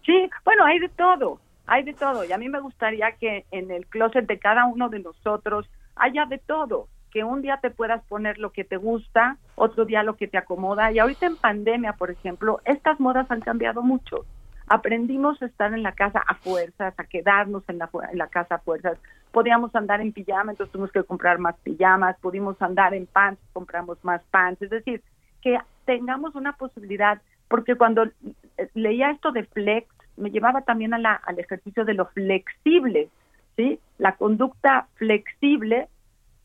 Sí, 0.07 0.31
bueno, 0.45 0.65
hay 0.65 0.79
de 0.79 0.89
todo, 0.89 1.41
hay 1.67 1.83
de 1.83 1.95
todo. 1.95 2.25
Y 2.25 2.33
a 2.33 2.39
mí 2.39 2.49
me 2.49 2.61
gustaría 2.61 3.13
que 3.13 3.45
en 3.51 3.71
el 3.71 3.87
closet 3.87 4.27
de 4.27 4.39
cada 4.39 4.67
uno 4.67 4.89
de 4.89 5.01
nosotros 5.01 5.69
haya 5.97 6.27
de 6.27 6.39
todo. 6.39 6.89
Que 7.11 7.25
un 7.25 7.43
día 7.43 7.59
te 7.61 7.71
puedas 7.71 8.05
poner 8.05 8.39
lo 8.39 8.53
que 8.53 8.65
te 8.65 8.77
gusta, 8.77 9.39
otro 9.57 9.85
día 9.85 10.03
lo 10.03 10.17
que 10.17 10.29
te 10.29 10.39
acomoda. 10.39 10.93
Y 10.93 10.99
ahorita 10.99 11.27
en 11.27 11.37
pandemia, 11.37 11.95
por 11.95 12.11
ejemplo, 12.11 12.61
estas 12.65 13.01
modas 13.01 13.31
han 13.31 13.41
cambiado 13.41 13.83
mucho 13.83 14.27
aprendimos 14.69 15.41
a 15.43 15.47
estar 15.47 15.73
en 15.73 15.83
la 15.83 15.93
casa 15.93 16.23
a 16.27 16.35
fuerzas, 16.35 16.95
a 16.97 17.05
quedarnos 17.05 17.63
en 17.69 17.79
la, 17.79 17.91
en 18.11 18.19
la 18.19 18.29
casa 18.29 18.57
a 18.57 18.59
fuerzas. 18.59 18.99
Podíamos 19.33 19.75
andar 19.75 20.01
en 20.01 20.13
pijama, 20.13 20.53
entonces 20.53 20.73
tuvimos 20.73 20.93
que 20.93 21.05
comprar 21.05 21.39
más 21.39 21.57
pijamas, 21.61 22.19
pudimos 22.21 22.61
andar 22.61 22.95
en 22.95 23.07
pants, 23.07 23.41
compramos 23.53 24.03
más 24.05 24.23
pants, 24.31 24.63
es 24.63 24.71
decir, 24.71 25.03
que 25.43 25.59
tengamos 25.85 26.35
una 26.35 26.55
posibilidad, 26.55 27.21
porque 27.49 27.77
cuando 27.77 28.09
leía 28.75 29.11
esto 29.11 29.33
de 29.33 29.45
flex, 29.45 29.89
me 30.17 30.31
llevaba 30.31 30.63
también 30.63 30.95
a 30.95 30.99
la, 30.99 31.13
al 31.13 31.39
ejercicio 31.39 31.85
de 31.85 31.95
lo 31.95 32.07
flexible, 32.07 33.09
¿sí? 33.57 33.79
La 33.99 34.17
conducta 34.17 34.89
flexible 34.95 35.89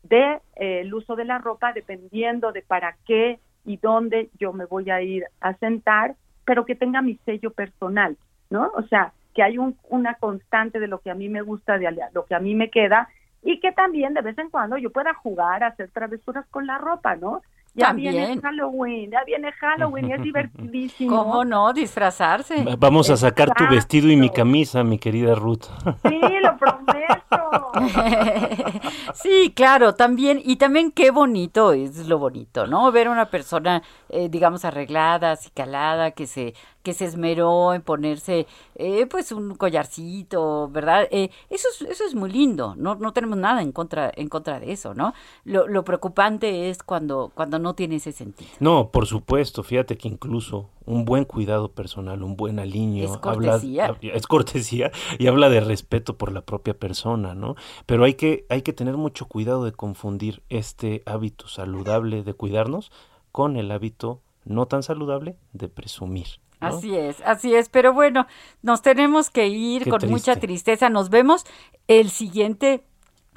de 0.04 0.40
eh, 0.56 0.88
uso 0.92 1.16
de 1.16 1.24
la 1.24 1.38
ropa 1.38 1.72
dependiendo 1.72 2.52
de 2.52 2.62
para 2.62 2.96
qué 3.06 3.40
y 3.64 3.78
dónde 3.78 4.28
yo 4.38 4.52
me 4.52 4.66
voy 4.66 4.90
a 4.90 5.00
ir 5.02 5.24
a 5.40 5.54
sentar 5.54 6.14
pero 6.44 6.64
que 6.64 6.74
tenga 6.74 7.02
mi 7.02 7.16
sello 7.24 7.50
personal, 7.50 8.16
¿no? 8.50 8.70
O 8.74 8.82
sea, 8.82 9.12
que 9.34 9.42
hay 9.42 9.58
un, 9.58 9.76
una 9.88 10.14
constante 10.14 10.78
de 10.78 10.88
lo 10.88 11.00
que 11.00 11.10
a 11.10 11.14
mí 11.14 11.28
me 11.28 11.42
gusta, 11.42 11.78
de 11.78 11.90
lo 12.12 12.24
que 12.24 12.34
a 12.34 12.40
mí 12.40 12.54
me 12.54 12.70
queda, 12.70 13.08
y 13.42 13.60
que 13.60 13.72
también 13.72 14.14
de 14.14 14.22
vez 14.22 14.38
en 14.38 14.50
cuando 14.50 14.78
yo 14.78 14.90
pueda 14.90 15.12
jugar, 15.14 15.64
hacer 15.64 15.90
travesuras 15.90 16.46
con 16.50 16.66
la 16.66 16.78
ropa, 16.78 17.16
¿no? 17.16 17.42
Ya 17.74 17.92
viene 17.92 18.40
Halloween, 18.40 19.10
ya 19.10 19.24
viene 19.24 19.50
Halloween 19.52 20.08
y 20.08 20.12
es 20.12 20.22
divertidísimo. 20.22 21.16
¿Cómo 21.16 21.44
no? 21.44 21.72
Disfrazarse. 21.72 22.64
Vamos 22.78 23.10
a 23.10 23.16
sacar 23.16 23.52
tu 23.52 23.66
vestido 23.68 24.08
y 24.08 24.16
mi 24.16 24.30
camisa, 24.30 24.84
mi 24.84 24.98
querida 24.98 25.34
Ruth. 25.34 25.64
Sí, 26.08 26.20
lo 26.40 26.56
prometo. 26.56 27.72
sí, 29.14 29.52
claro, 29.54 29.94
también, 29.94 30.40
y 30.44 30.56
también 30.56 30.92
qué 30.92 31.10
bonito 31.10 31.72
es 31.72 32.06
lo 32.06 32.18
bonito, 32.18 32.66
¿no? 32.68 32.92
Ver 32.92 33.08
a 33.08 33.10
una 33.10 33.26
persona, 33.26 33.82
eh, 34.08 34.28
digamos, 34.28 34.64
arreglada, 34.64 35.32
acicalada, 35.32 36.12
que 36.12 36.26
se 36.26 36.54
que 36.84 36.92
se 36.92 37.06
esmeró 37.06 37.74
en 37.74 37.82
ponerse 37.82 38.46
eh, 38.76 39.06
pues 39.06 39.32
un 39.32 39.54
collarcito, 39.56 40.68
¿verdad? 40.68 41.08
Eh, 41.10 41.30
eso, 41.50 41.66
es, 41.72 41.80
eso 41.90 42.04
es 42.04 42.14
muy 42.14 42.30
lindo, 42.30 42.74
no, 42.76 42.94
no 42.94 43.12
tenemos 43.12 43.38
nada 43.38 43.62
en 43.62 43.72
contra, 43.72 44.12
en 44.14 44.28
contra 44.28 44.60
de 44.60 44.70
eso, 44.70 44.94
¿no? 44.94 45.14
Lo, 45.44 45.66
lo 45.66 45.82
preocupante 45.82 46.68
es 46.68 46.82
cuando, 46.82 47.32
cuando 47.34 47.58
no 47.58 47.74
tiene 47.74 47.96
ese 47.96 48.12
sentido. 48.12 48.50
No, 48.60 48.90
por 48.90 49.06
supuesto, 49.06 49.62
fíjate 49.62 49.96
que 49.96 50.08
incluso 50.08 50.68
un 50.84 51.06
buen 51.06 51.24
cuidado 51.24 51.72
personal, 51.72 52.22
un 52.22 52.36
buen 52.36 52.58
alineo, 52.58 53.14
es 53.14 53.18
cortesía, 53.18 53.86
habla, 53.86 54.12
es 54.12 54.26
cortesía 54.26 54.92
y 55.18 55.26
habla 55.26 55.48
de 55.48 55.60
respeto 55.60 56.18
por 56.18 56.32
la 56.32 56.42
propia 56.42 56.78
persona, 56.78 57.34
¿no? 57.34 57.56
Pero 57.86 58.04
hay 58.04 58.14
que, 58.14 58.44
hay 58.50 58.60
que 58.60 58.74
tener 58.74 58.98
mucho 58.98 59.24
cuidado 59.26 59.64
de 59.64 59.72
confundir 59.72 60.42
este 60.50 61.02
hábito 61.06 61.48
saludable 61.48 62.22
de 62.22 62.34
cuidarnos 62.34 62.92
con 63.32 63.56
el 63.56 63.70
hábito 63.70 64.20
no 64.44 64.66
tan 64.66 64.82
saludable 64.82 65.36
de 65.52 65.68
presumir. 65.68 66.26
Así 66.68 66.96
es, 66.96 67.20
así 67.24 67.54
es. 67.54 67.68
Pero 67.68 67.92
bueno, 67.92 68.26
nos 68.62 68.82
tenemos 68.82 69.30
que 69.30 69.46
ir 69.48 69.88
con 69.88 70.08
mucha 70.08 70.36
tristeza. 70.36 70.88
Nos 70.90 71.10
vemos 71.10 71.44
el 71.88 72.10
siguiente 72.10 72.84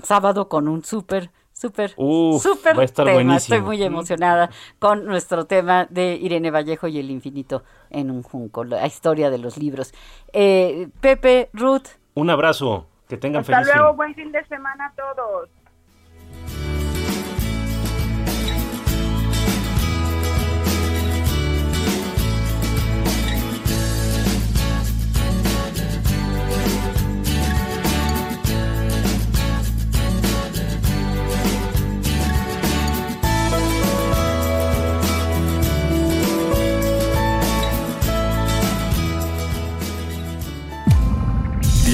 sábado 0.04 0.50
con 0.50 0.68
un 0.68 0.84
súper, 0.84 1.32
súper, 1.54 1.92
súper 1.92 2.90
tema. 2.92 3.38
Estoy 3.38 3.62
muy 3.62 3.82
emocionada 3.84 4.50
con 4.80 5.06
nuestro 5.06 5.46
tema 5.46 5.86
de 5.90 6.16
Irene 6.16 6.52
Vallejo 6.52 6.88
y 6.88 7.00
el 7.00 7.10
infinito 7.10 7.64
en 7.90 8.12
un 8.12 8.24
junco, 8.24 8.64
la 8.64 8.86
historia 8.86 9.30
de 9.30 9.38
los 9.38 9.58
libros. 9.58 9.94
Eh, 10.34 10.90
Pepe, 11.02 11.50
Ruth. 11.54 11.88
Un 12.14 12.30
abrazo. 12.30 12.88
Que 13.08 13.16
tengan 13.16 13.40
Hasta 13.40 13.62
feliz 13.62 13.74
luego, 13.74 13.90
fin. 13.92 13.98
buen 13.98 14.16
fin 14.16 14.32
de 14.34 14.46
semana 14.48 14.88
a 14.88 14.94
todos. 14.94 15.50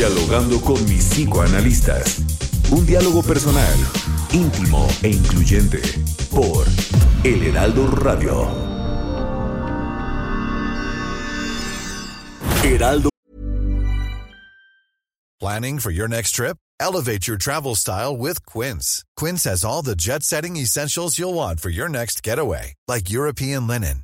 Dialogando 0.03 0.59
con 0.59 0.83
mis 0.83 1.05
psicoanalistas. 1.05 2.19
Un 2.71 2.85
diálogo 2.85 3.23
personal, 3.23 3.73
íntimo 4.33 4.85
e 5.01 5.07
incluyente. 5.07 5.79
Por 6.29 6.65
El 7.23 7.41
Heraldo 7.41 7.87
Radio. 7.87 8.51
Heraldo. 12.65 13.07
Planning 15.39 15.79
for 15.79 15.91
your 15.91 16.09
next 16.09 16.31
trip? 16.31 16.57
Elevate 16.81 17.25
your 17.25 17.37
travel 17.37 17.73
style 17.73 18.17
with 18.17 18.45
Quince. 18.45 19.05
Quince 19.15 19.45
has 19.45 19.63
all 19.63 19.83
the 19.83 19.95
jet 19.95 20.21
setting 20.21 20.57
essentials 20.57 21.17
you'll 21.17 21.33
want 21.33 21.61
for 21.61 21.69
your 21.69 21.87
next 21.87 22.21
getaway, 22.21 22.73
like 22.89 23.09
European 23.09 23.67
linen, 23.67 24.03